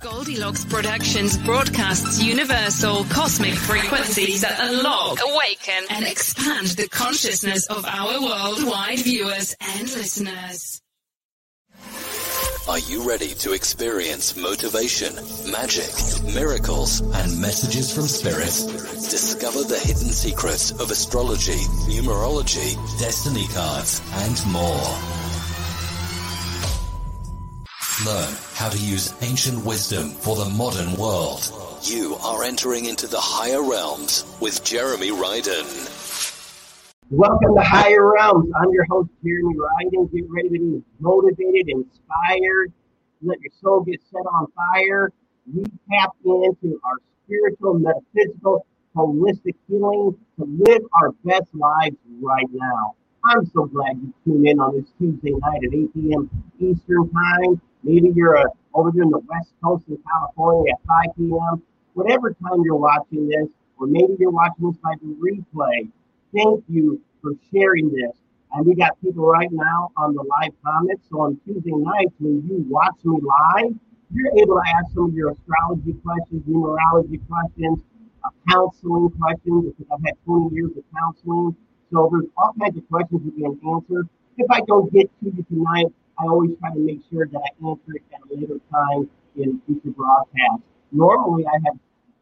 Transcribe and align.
Goldilocks 0.00 0.64
Productions 0.64 1.36
broadcasts 1.36 2.22
universal 2.22 3.04
cosmic 3.04 3.52
frequencies 3.52 4.40
that 4.40 4.56
unlock, 4.58 5.18
awaken, 5.22 5.84
and 5.90 6.06
expand 6.06 6.68
the 6.68 6.88
consciousness 6.88 7.66
of 7.66 7.84
our 7.84 8.22
worldwide 8.22 9.00
viewers 9.00 9.54
and 9.60 9.82
listeners. 9.82 10.80
Are 12.66 12.78
you 12.78 13.06
ready 13.06 13.34
to 13.40 13.52
experience 13.52 14.36
motivation, 14.36 15.14
magic, 15.50 15.92
miracles, 16.34 17.00
and 17.00 17.38
messages 17.38 17.94
from 17.94 18.04
spirit? 18.04 18.54
Discover 19.10 19.64
the 19.64 19.78
hidden 19.78 20.12
secrets 20.12 20.70
of 20.70 20.90
astrology, 20.90 21.60
numerology, 21.90 22.74
destiny 23.00 23.46
cards, 23.48 24.00
and 24.14 24.46
more. 24.46 25.19
Learn 28.06 28.34
how 28.54 28.70
to 28.70 28.78
use 28.78 29.12
ancient 29.20 29.62
wisdom 29.62 30.08
for 30.08 30.34
the 30.34 30.46
modern 30.46 30.94
world. 30.96 31.52
You 31.82 32.14
are 32.24 32.44
entering 32.44 32.86
into 32.86 33.06
the 33.06 33.20
higher 33.20 33.62
realms 33.62 34.24
with 34.40 34.64
Jeremy 34.64 35.10
Ryden. 35.10 35.66
Welcome 37.10 37.56
to 37.56 37.62
Higher 37.62 38.10
Realms. 38.10 38.50
I'm 38.58 38.72
your 38.72 38.86
host, 38.86 39.10
Jeremy 39.22 39.54
Ryden. 39.54 40.10
Get 40.14 40.24
ready 40.30 40.48
to 40.48 40.58
be 40.58 40.82
motivated, 40.98 41.68
inspired, 41.68 42.72
let 43.20 43.38
your 43.42 43.52
soul 43.60 43.82
get 43.82 44.00
set 44.10 44.20
on 44.20 44.46
fire. 44.52 45.12
We 45.52 45.64
tap 45.92 46.12
into 46.24 46.80
our 46.82 46.96
spiritual, 47.26 47.80
metaphysical, 47.80 48.64
holistic 48.96 49.56
healing 49.68 50.16
to 50.38 50.44
live 50.46 50.82
our 50.94 51.10
best 51.24 51.54
lives 51.54 51.96
right 52.22 52.48
now. 52.50 52.94
I'm 53.26 53.44
so 53.44 53.66
glad 53.66 53.98
you 54.00 54.14
tuned 54.24 54.46
in 54.46 54.58
on 54.58 54.76
this 54.76 54.90
Tuesday 54.98 55.32
night 55.32 55.64
at 55.64 55.74
8 55.74 55.92
p.m. 55.92 56.30
Eastern 56.58 57.10
Time. 57.10 57.60
Maybe 57.82 58.12
you're 58.14 58.36
uh, 58.36 58.44
over 58.74 58.90
in 58.90 59.10
the 59.10 59.18
West 59.18 59.52
Coast 59.62 59.84
in 59.88 59.98
California 60.10 60.72
at 60.72 60.80
5 60.86 61.16
p.m. 61.16 61.62
Whatever 61.94 62.32
time 62.32 62.62
you're 62.62 62.76
watching 62.76 63.28
this, 63.28 63.48
or 63.78 63.86
maybe 63.86 64.14
you're 64.18 64.30
watching 64.30 64.68
this 64.68 64.76
by 64.82 64.94
the 65.00 65.08
replay, 65.16 65.88
thank 66.34 66.62
you 66.68 67.00
for 67.22 67.32
sharing 67.52 67.90
this. 67.90 68.12
And 68.52 68.66
we 68.66 68.74
got 68.74 69.00
people 69.00 69.26
right 69.26 69.50
now 69.50 69.90
on 69.96 70.14
the 70.14 70.22
live 70.22 70.52
comments. 70.64 71.06
So 71.10 71.20
on 71.20 71.40
Tuesday 71.46 71.70
nights, 71.70 72.12
when 72.18 72.42
you 72.46 72.64
watch 72.68 72.96
me 73.04 73.18
live, 73.22 73.72
you're 74.12 74.32
able 74.36 74.56
to 74.56 74.62
ask 74.76 74.92
some 74.92 75.06
of 75.06 75.14
your 75.14 75.30
astrology 75.30 75.94
questions, 76.04 76.42
numerology 76.48 77.20
questions, 77.28 77.78
uh, 78.24 78.30
counseling 78.50 79.10
questions, 79.10 79.72
because 79.72 79.86
I've 79.92 80.04
had 80.04 80.14
20 80.24 80.54
years 80.54 80.70
of 80.76 80.84
counseling. 80.98 81.54
So 81.92 82.08
there's 82.10 82.26
all 82.36 82.52
kinds 82.58 82.76
of 82.76 82.88
questions 82.88 83.22
you 83.24 83.32
can 83.32 83.58
answer. 83.72 84.06
If 84.36 84.50
I 84.50 84.60
don't 84.66 84.92
get 84.92 85.10
to 85.20 85.26
you 85.26 85.44
tonight, 85.48 85.86
I 86.20 86.26
always 86.28 86.50
try 86.60 86.72
to 86.74 86.80
make 86.80 87.00
sure 87.10 87.26
that 87.26 87.40
I 87.40 87.66
answer 87.66 87.96
it 87.96 88.02
at 88.12 88.20
a 88.20 88.34
later 88.34 88.60
time 88.70 89.08
in 89.36 89.60
future 89.66 89.90
broadcasts. 89.96 90.66
Normally, 90.92 91.46
I 91.46 91.56
have 91.64 91.78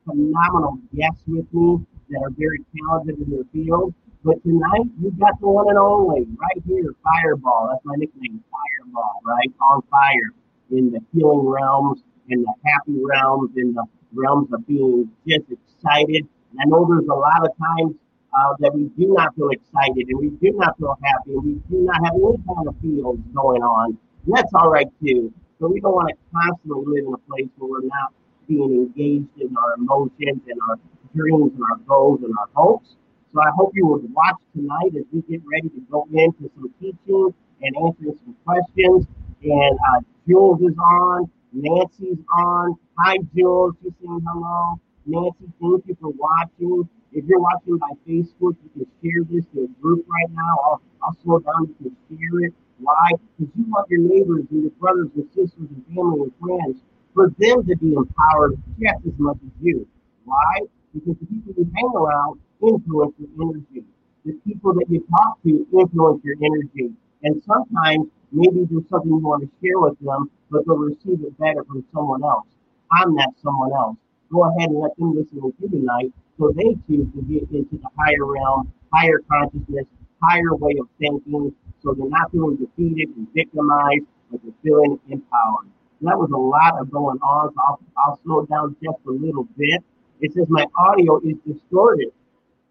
phenomenal 0.06 0.78
guests 0.94 1.22
with 1.26 1.47
me 1.53 1.84
that 2.10 2.22
are 2.22 2.31
very 2.31 2.64
talented 2.76 3.19
in 3.19 3.31
their 3.31 3.44
field. 3.53 3.94
But 4.25 4.42
tonight, 4.42 4.86
you 5.00 5.10
got 5.19 5.41
the 5.41 5.48
one 5.48 5.69
and 5.69 5.78
only 5.78 6.26
right 6.38 6.62
here, 6.66 6.94
Fireball. 7.03 7.69
That's 7.70 7.84
my 7.84 7.94
nickname, 7.97 8.42
Fireball, 8.50 9.20
right? 9.25 9.50
On 9.60 9.82
fire 9.91 10.34
in 10.70 10.91
the 10.91 11.00
healing 11.12 11.47
realms, 11.47 12.03
in 12.28 12.42
the 12.42 12.53
happy 12.65 13.00
realms, 13.03 13.50
in 13.56 13.75
the 13.75 13.84
realms 14.12 14.53
of 14.53 14.66
being 14.66 15.10
just 15.26 15.47
excited. 15.50 16.26
And 16.53 16.60
I 16.60 16.65
know 16.66 16.86
there's 16.88 17.09
a 17.09 17.15
lot 17.15 17.44
of 17.44 17.50
times 17.59 17.97
uh, 18.34 18.55
that 18.61 18.75
we 18.75 18.84
do 18.99 19.12
not 19.15 19.34
feel 19.37 19.50
excited 19.50 20.09
and 20.09 20.19
we 20.19 20.31
do 20.31 20.56
not 20.56 20.78
feel 20.78 20.97
happy 21.03 21.33
and 21.33 21.44
we 21.44 21.55
do 21.71 21.84
not 21.84 21.97
have 22.05 22.15
any 22.15 22.39
kind 22.47 22.69
of 22.69 22.75
feels 22.81 23.19
going 23.34 23.62
on. 23.62 23.99
And 24.27 24.34
that's 24.34 24.53
all 24.55 24.71
right 24.71 24.89
too. 25.03 25.33
But 25.61 25.72
we 25.72 25.81
don't 25.81 25.94
want 25.94 26.09
to 26.11 26.16
constantly 26.33 26.84
live 26.87 27.06
in 27.09 27.15
a 27.15 27.19
place 27.31 27.49
where 27.56 27.81
we're 27.81 27.89
not 27.89 28.12
being 28.47 28.72
engaged 28.72 29.41
in 29.41 29.55
our 29.56 29.75
emotions 29.75 30.43
and 30.47 30.59
our 30.69 30.77
dreams 31.15 31.53
and 31.55 31.62
our 31.71 31.78
goals 31.87 32.21
and 32.22 32.33
our 32.39 32.49
hopes. 32.55 32.97
So 33.34 33.41
I 33.41 33.50
hope 33.56 33.72
you 33.75 33.87
would 33.87 34.12
watch 34.12 34.37
tonight 34.55 34.97
as 34.97 35.05
we 35.12 35.21
get 35.22 35.43
ready 35.45 35.69
to 35.69 35.81
go 35.91 36.06
into 36.12 36.50
some 36.55 36.72
teaching 36.81 37.34
and 37.62 37.77
answering 37.84 38.19
some 38.25 38.37
questions. 38.45 39.06
And 39.43 39.78
uh, 39.93 40.00
Jules 40.27 40.60
is 40.62 40.77
on, 40.78 41.31
Nancy's 41.53 42.19
on. 42.37 42.77
Hi, 42.99 43.19
Jules. 43.37 43.75
She's 43.83 43.93
saying 44.00 44.22
hello. 44.27 44.81
Nancy, 45.06 45.47
thank 45.60 45.87
you 45.87 45.97
for 46.00 46.10
watching. 46.10 46.89
If 47.13 47.25
you're 47.27 47.41
watching 47.41 47.79
by 47.79 47.93
Facebook, 48.07 48.57
you 48.63 48.71
can 48.75 48.87
share 49.03 49.25
this 49.31 49.45
to 49.55 49.65
a 49.65 49.69
group 49.81 50.07
right 50.09 50.31
now. 50.33 50.57
I'll, 50.67 50.83
I'll 51.03 51.17
slow 51.25 51.39
down. 51.41 51.75
You 51.81 51.91
can 51.91 51.97
share 52.19 52.41
it. 52.47 52.55
Why? 52.79 53.13
Because 53.39 53.53
you 53.57 53.65
want 53.69 53.89
your 53.91 54.01
neighbors 54.01 54.45
and 54.51 54.63
your 54.63 54.73
brothers 54.73 55.09
and 55.17 55.27
sisters 55.35 55.69
and 55.71 55.85
family 55.95 56.29
and 56.29 56.33
friends 56.41 56.79
for 57.15 57.31
them 57.39 57.67
to 57.67 57.77
be 57.77 57.95
empowered 57.95 58.57
just 58.81 59.07
as 59.07 59.15
much 59.19 59.39
as 59.45 59.53
you. 59.61 59.87
Why? 60.25 60.61
Because 60.95 61.17
the 61.21 61.27
people 61.27 61.55
you 61.57 61.71
hang 61.75 61.93
around 61.97 62.41
influence 62.63 63.15
your 63.19 63.31
energy. 63.51 63.85
The 64.25 64.33
people 64.47 64.75
that 64.75 64.87
you 64.91 65.07
talk 65.11 65.43
to 65.45 65.67
influence 65.73 66.23
your 66.25 66.37
energy. 66.43 66.93
And 67.25 67.43
sometimes 67.45 68.09
maybe 68.33 68.67
there's 68.71 68.89
something 68.91 69.11
you 69.11 69.19
want 69.19 69.43
to 69.43 69.51
share 69.65 69.79
with 69.81 69.99
them, 70.01 70.31
but 70.51 70.66
they'll 70.66 70.77
receive 70.77 71.25
it 71.25 71.39
better 71.39 71.65
from 71.65 71.84
someone 71.93 72.22
else. 72.22 72.47
I'm 72.93 73.15
that 73.16 73.33
someone 73.43 73.72
else. 73.72 73.97
Go 74.33 74.45
ahead 74.45 74.71
and 74.71 74.80
let 74.80 74.97
them 74.97 75.15
listen 75.15 75.41
to 75.41 75.54
you 75.60 75.69
tonight 75.69 76.13
so 76.39 76.53
they 76.57 76.77
choose 76.86 77.09
to 77.15 77.22
get 77.22 77.51
into 77.51 77.78
the 77.78 77.89
higher 77.98 78.25
realm, 78.25 78.72
higher 78.92 79.21
consciousness, 79.30 79.86
higher 80.22 80.54
way 80.54 80.75
of 80.80 80.89
thinking, 80.98 81.54
so 81.83 81.95
they're 81.95 82.09
not 82.09 82.30
feeling 82.30 82.57
defeated 82.57 83.09
and 83.16 83.27
victimized, 83.34 84.04
but 84.30 84.41
they're 84.42 84.53
feeling 84.63 84.98
empowered. 85.09 85.66
And 86.01 86.09
that 86.09 86.19
was 86.19 86.30
a 86.30 86.36
lot 86.36 86.80
of 86.80 86.91
going 86.91 87.19
on, 87.19 87.53
so 87.54 87.60
I'll, 87.66 87.80
I'll 87.98 88.21
slow 88.25 88.47
down 88.47 88.77
just 88.83 88.98
a 89.07 89.10
little 89.10 89.48
bit. 89.57 89.83
It 90.21 90.33
says 90.34 90.47
my 90.48 90.66
audio 90.77 91.21
is 91.21 91.36
distorted. 91.47 92.13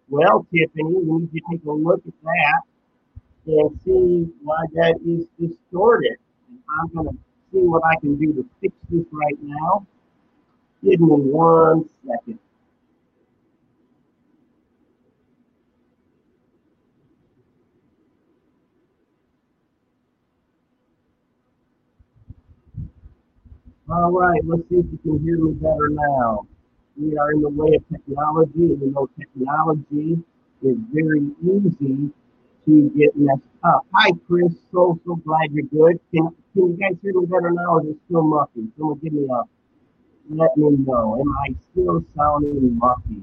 Well, 0.08 0.46
Tiffany, 0.52 0.84
we 0.84 1.18
need 1.18 1.32
to 1.32 1.40
take 1.50 1.64
a 1.64 1.70
look 1.70 2.02
at 2.06 2.14
that 2.22 2.62
and 3.46 3.80
see 3.84 4.32
why 4.42 4.56
that 4.74 4.96
is 5.04 5.26
distorted. 5.38 6.16
And 6.48 6.58
I'm 6.80 6.94
going 6.94 7.16
to 7.16 7.18
see 7.52 7.66
what 7.66 7.82
I 7.84 7.96
can 8.00 8.16
do 8.16 8.32
to 8.34 8.46
fix 8.60 8.74
this 8.90 9.04
right 9.12 9.36
now. 9.42 9.86
Give 10.82 11.00
me 11.00 11.06
one 11.08 11.88
second. 12.06 12.38
All 23.90 24.12
right, 24.12 24.40
let's 24.44 24.62
see 24.68 24.76
if 24.76 24.86
you 24.92 24.98
can 24.98 25.18
hear 25.24 25.38
me 25.38 25.52
better 25.54 25.88
now. 25.90 26.46
We 26.96 27.16
are 27.16 27.32
in 27.32 27.42
the 27.42 27.48
way 27.48 27.74
of 27.76 27.84
technology, 27.88 28.72
and 28.72 28.80
you 28.82 28.90
know 28.92 29.08
technology 29.18 30.22
is 30.62 30.76
very 30.92 31.30
easy 31.42 32.10
to 32.66 32.90
get 32.96 33.16
messed 33.16 33.40
up. 33.64 33.86
Hi, 33.94 34.10
Chris. 34.26 34.52
So 34.72 35.00
so 35.06 35.16
glad 35.16 35.52
you're 35.52 35.64
good. 35.64 36.00
Can 36.14 36.28
can 36.54 36.68
you 36.72 36.78
guys 36.80 36.98
hear 37.02 37.14
me 37.18 37.26
better 37.26 37.50
now, 37.50 37.76
or 37.76 37.82
is 37.82 37.90
it 37.90 37.96
still 38.06 38.24
muffy? 38.24 38.70
Someone 38.76 38.98
give 39.02 39.12
me 39.14 39.26
a 39.26 39.57
let 40.30 40.56
me 40.56 40.70
know. 40.70 41.20
Am 41.20 41.32
I 41.38 41.54
still 41.72 42.04
sounding 42.16 42.78
muffy? 42.78 43.22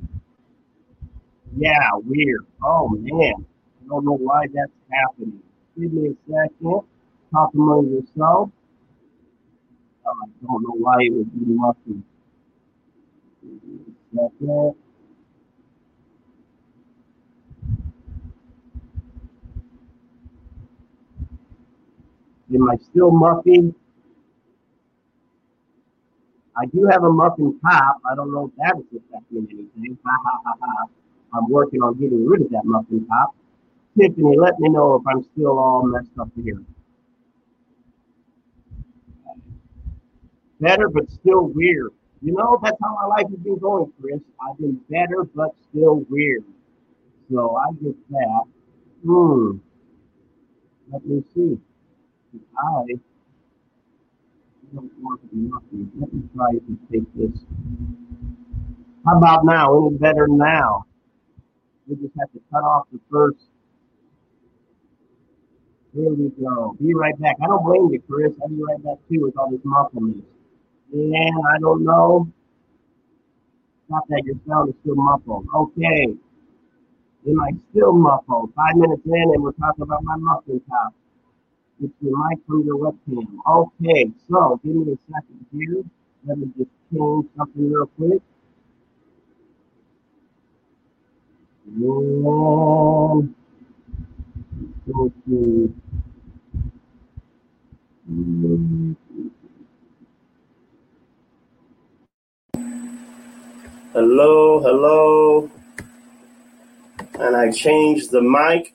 Yeah, 1.57 1.89
weird. 2.05 2.45
Oh 2.63 2.89
man, 2.89 3.45
I 3.83 3.87
don't 3.87 4.05
know 4.05 4.17
why 4.17 4.47
that's 4.53 4.71
happening. 4.91 5.39
Give 5.79 5.93
me 5.93 6.09
a 6.09 6.15
second. 6.31 6.81
Talk 7.31 7.53
among 7.53 7.89
yourself. 7.91 8.49
I 10.07 10.11
don't 10.45 10.63
know 10.63 10.75
why 10.77 10.97
it 10.99 11.13
would 11.13 11.33
be. 11.33 12.01
Second. 14.13 14.75
Am 22.53 22.69
I 22.69 22.75
still 22.77 23.11
muffy? 23.11 23.73
I 26.57 26.65
do 26.65 26.87
have 26.89 27.03
a 27.03 27.11
muffin 27.11 27.59
top. 27.59 28.01
I 28.09 28.15
don't 28.15 28.31
know 28.31 28.45
if 28.45 28.55
that 28.57 28.79
is 28.79 29.01
affecting 29.01 29.47
anything. 29.51 29.97
Ha 30.05 30.17
ha 30.23 30.39
ha 30.45 30.53
ha. 30.61 30.85
I'm 31.33 31.49
working 31.49 31.81
on 31.81 31.99
getting 31.99 32.25
rid 32.25 32.41
of 32.41 32.49
that 32.51 32.65
muffin 32.65 33.05
top. 33.07 33.35
Tiffany, 33.97 34.37
let 34.37 34.59
me 34.59 34.69
know 34.69 34.95
if 34.95 35.07
I'm 35.07 35.23
still 35.33 35.57
all 35.57 35.83
messed 35.85 36.17
up 36.19 36.29
here. 36.35 36.61
Better, 40.59 40.89
but 40.89 41.09
still 41.11 41.47
weird. 41.47 41.91
You 42.21 42.33
know, 42.33 42.59
that's 42.63 42.77
how 42.81 42.95
my 42.95 43.05
life 43.05 43.29
has 43.29 43.39
been 43.39 43.59
going, 43.59 43.91
Chris. 44.01 44.19
I've 44.41 44.57
been 44.57 44.79
better, 44.89 45.23
but 45.35 45.53
still 45.69 46.05
weird. 46.09 46.43
So 47.31 47.55
I 47.55 47.71
get 47.83 47.95
that. 48.11 48.43
Hmm. 49.05 49.57
Let 50.91 51.05
me 51.05 51.23
see. 51.33 51.59
I 52.57 52.83
don't 54.75 54.91
want 54.99 55.21
nothing. 55.31 55.91
Let 55.99 56.13
me 56.13 56.23
try 56.35 56.51
to 56.51 56.79
take 56.91 57.07
this. 57.15 57.39
How 59.05 59.17
about 59.17 59.45
now? 59.45 59.87
Any 59.87 59.97
better 59.97 60.27
now? 60.27 60.85
We 61.87 61.95
just 61.95 62.13
have 62.19 62.31
to 62.33 62.41
cut 62.51 62.63
off 62.63 62.87
the 62.91 62.99
first. 63.11 63.37
Here 65.93 66.09
we 66.11 66.29
go. 66.41 66.75
Be 66.81 66.93
right 66.93 67.17
back. 67.21 67.37
I 67.41 67.47
don't 67.47 67.63
blame 67.63 67.89
you, 67.91 68.01
Chris. 68.09 68.33
I'll 68.41 68.49
be 68.49 68.61
right 68.61 68.83
back 68.83 68.97
too 69.09 69.21
with 69.21 69.37
all 69.37 69.49
this 69.49 69.61
mufflement. 69.61 70.23
Yeah, 70.91 71.29
I 71.55 71.59
don't 71.59 71.83
know. 71.83 72.27
Not 73.89 74.03
that 74.09 74.23
your 74.25 74.35
sound 74.47 74.69
is 74.69 74.75
still 74.81 74.95
muffled. 74.95 75.47
Okay. 75.55 76.15
Am 77.27 77.39
I 77.39 77.51
still 77.71 77.93
muffled? 77.93 78.51
Five 78.55 78.75
minutes 78.75 79.01
in, 79.05 79.31
and 79.33 79.41
we're 79.41 79.53
talking 79.53 79.83
about 79.83 80.03
my 80.03 80.15
muffin 80.17 80.59
top. 80.67 80.93
It's 81.83 81.93
your 81.99 82.29
mic 82.29 82.39
from 82.47 82.63
your 82.65 82.77
webcam. 82.77 83.27
Okay, 83.45 84.09
so 84.29 84.59
give 84.63 84.75
me 84.75 84.93
a 84.93 84.97
second 85.11 85.45
here. 85.51 85.83
Let 86.25 86.37
me 86.37 86.47
just 86.57 86.69
change 86.93 87.25
something 87.37 87.69
real 87.69 87.87
quick. 87.97 88.21
To 94.85 95.73
Hello, 103.91 104.59
hello. 104.61 105.51
And 107.19 107.35
I 107.35 107.51
changed 107.51 108.11
the 108.11 108.21
mic. 108.21 108.73